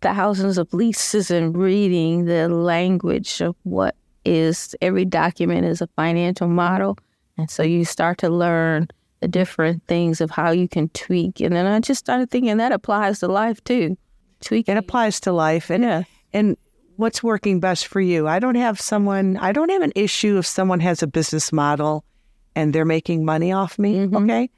thousands 0.00 0.56
of 0.58 0.72
leases 0.72 1.30
and 1.30 1.56
reading 1.56 2.24
the 2.24 2.48
language 2.48 3.40
of 3.40 3.54
what 3.64 3.96
is 4.24 4.74
every 4.80 5.04
document 5.04 5.66
is 5.66 5.82
a 5.82 5.86
financial 5.96 6.48
model. 6.48 6.96
And 7.36 7.50
so 7.50 7.62
you 7.62 7.84
start 7.84 8.18
to 8.18 8.30
learn 8.30 8.88
the 9.20 9.28
different 9.28 9.82
things 9.86 10.20
of 10.20 10.30
how 10.30 10.50
you 10.50 10.68
can 10.68 10.88
tweak. 10.90 11.40
And 11.40 11.54
then 11.54 11.66
I 11.66 11.80
just 11.80 12.00
started 12.00 12.30
thinking 12.30 12.56
that 12.58 12.72
applies 12.72 13.20
to 13.20 13.28
life 13.28 13.62
too. 13.64 13.96
Tweak. 14.40 14.68
It 14.68 14.76
applies 14.76 15.20
to 15.20 15.32
life. 15.32 15.70
And, 15.70 15.82
yeah. 15.82 16.02
and 16.32 16.56
what's 16.96 17.22
working 17.22 17.60
best 17.60 17.86
for 17.86 18.00
you? 18.00 18.28
I 18.28 18.38
don't 18.38 18.54
have 18.54 18.80
someone, 18.80 19.36
I 19.36 19.52
don't 19.52 19.70
have 19.70 19.82
an 19.82 19.92
issue 19.94 20.38
if 20.38 20.46
someone 20.46 20.80
has 20.80 21.02
a 21.02 21.06
business 21.06 21.52
model 21.52 22.04
and 22.54 22.72
they're 22.72 22.84
making 22.84 23.24
money 23.24 23.52
off 23.52 23.78
me. 23.78 23.96
Mm-hmm. 23.96 24.16
Okay. 24.16 24.50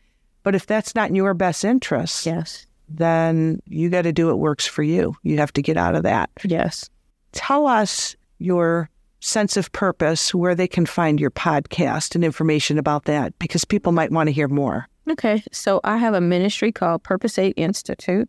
But 0.43 0.55
if 0.55 0.67
that's 0.67 0.95
not 0.95 1.09
in 1.09 1.17
your 1.17 1.35
best 1.35 1.65
interest, 1.65 2.27
yes, 2.27 2.67
then 2.89 3.61
you 3.67 3.91
got 3.91 4.03
to 4.03 4.13
do 4.13 4.29
what 4.29 4.39
works 4.39 4.67
for 4.67 4.83
you. 4.83 5.17
You 5.23 5.39
have 5.39 5.53
to 5.55 5.63
get 5.63 5.77
out 5.77 5.97
of 5.97 6.05
that. 6.05 6.31
Yes. 6.45 6.89
Tell 7.33 7.67
us 7.67 8.15
your 8.39 8.89
sense 9.21 9.57
of 9.57 9.73
purpose, 9.73 10.33
where 10.33 10.55
they 10.55 10.69
can 10.69 10.87
find 10.87 11.19
your 11.19 11.33
podcast 11.33 12.15
and 12.15 12.25
information 12.25 12.79
about 12.79 13.07
that, 13.07 13.37
because 13.41 13.65
people 13.65 13.91
might 13.91 14.13
want 14.13 14.29
to 14.29 14.33
hear 14.33 14.47
more. 14.47 14.87
Okay. 15.11 15.43
So 15.51 15.81
I 15.83 15.97
have 15.97 16.15
a 16.15 16.21
ministry 16.21 16.71
called 16.71 17.03
Purpose 17.03 17.39
8 17.39 17.55
Institute. 17.57 18.29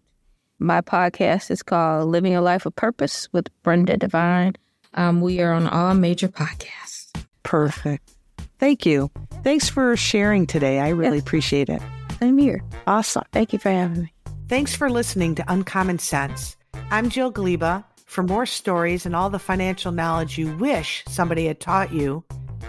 My 0.60 0.82
podcast 0.82 1.52
is 1.52 1.62
called 1.62 2.10
Living 2.10 2.36
a 2.36 2.42
Life 2.42 2.66
of 2.66 2.76
Purpose 2.76 3.32
with 3.32 3.48
Brinda 3.64 3.98
Devine. 4.00 4.56
Um, 4.96 5.22
we 5.22 5.40
are 5.40 5.54
on 5.54 5.68
all 5.68 5.94
major 5.94 6.28
podcasts. 6.28 7.14
Perfect. 7.44 8.16
Thank 8.58 8.84
you. 8.84 9.12
Thanks 9.44 9.70
for 9.70 9.96
sharing 9.96 10.48
today. 10.48 10.80
I 10.80 10.90
really 10.90 11.18
yes. 11.18 11.24
appreciate 11.24 11.70
it. 11.70 11.82
Same 12.20 12.40
here. 12.40 12.64
Awesome. 12.88 13.24
Thank 13.32 13.54
you 13.54 13.60
for 13.60 13.70
having 13.70 14.04
me. 14.04 14.14
Thanks 14.50 14.76
for 14.76 14.90
listening 14.90 15.36
to 15.36 15.44
Uncommon 15.48 16.00
Sense. 16.00 16.58
I'm 16.90 17.10
Jill 17.10 17.32
Gleba. 17.32 17.84
For 18.08 18.24
more 18.24 18.48
stories 18.48 19.06
and 19.06 19.16
all 19.16 19.30
the 19.30 19.38
financial 19.38 19.92
knowledge 19.92 20.40
you 20.40 20.56
wish 20.58 21.04
somebody 21.08 21.46
had 21.46 21.60
taught 21.60 21.94
you, 21.94 22.24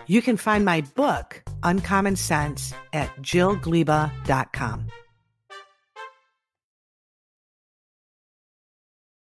you 0.07 0.21
can 0.21 0.37
find 0.37 0.63
my 0.63 0.83
book, 0.95 1.43
Uncommon 1.63 2.17
Sense, 2.17 2.75
at 2.93 3.09
jillgleba.com. 3.23 4.89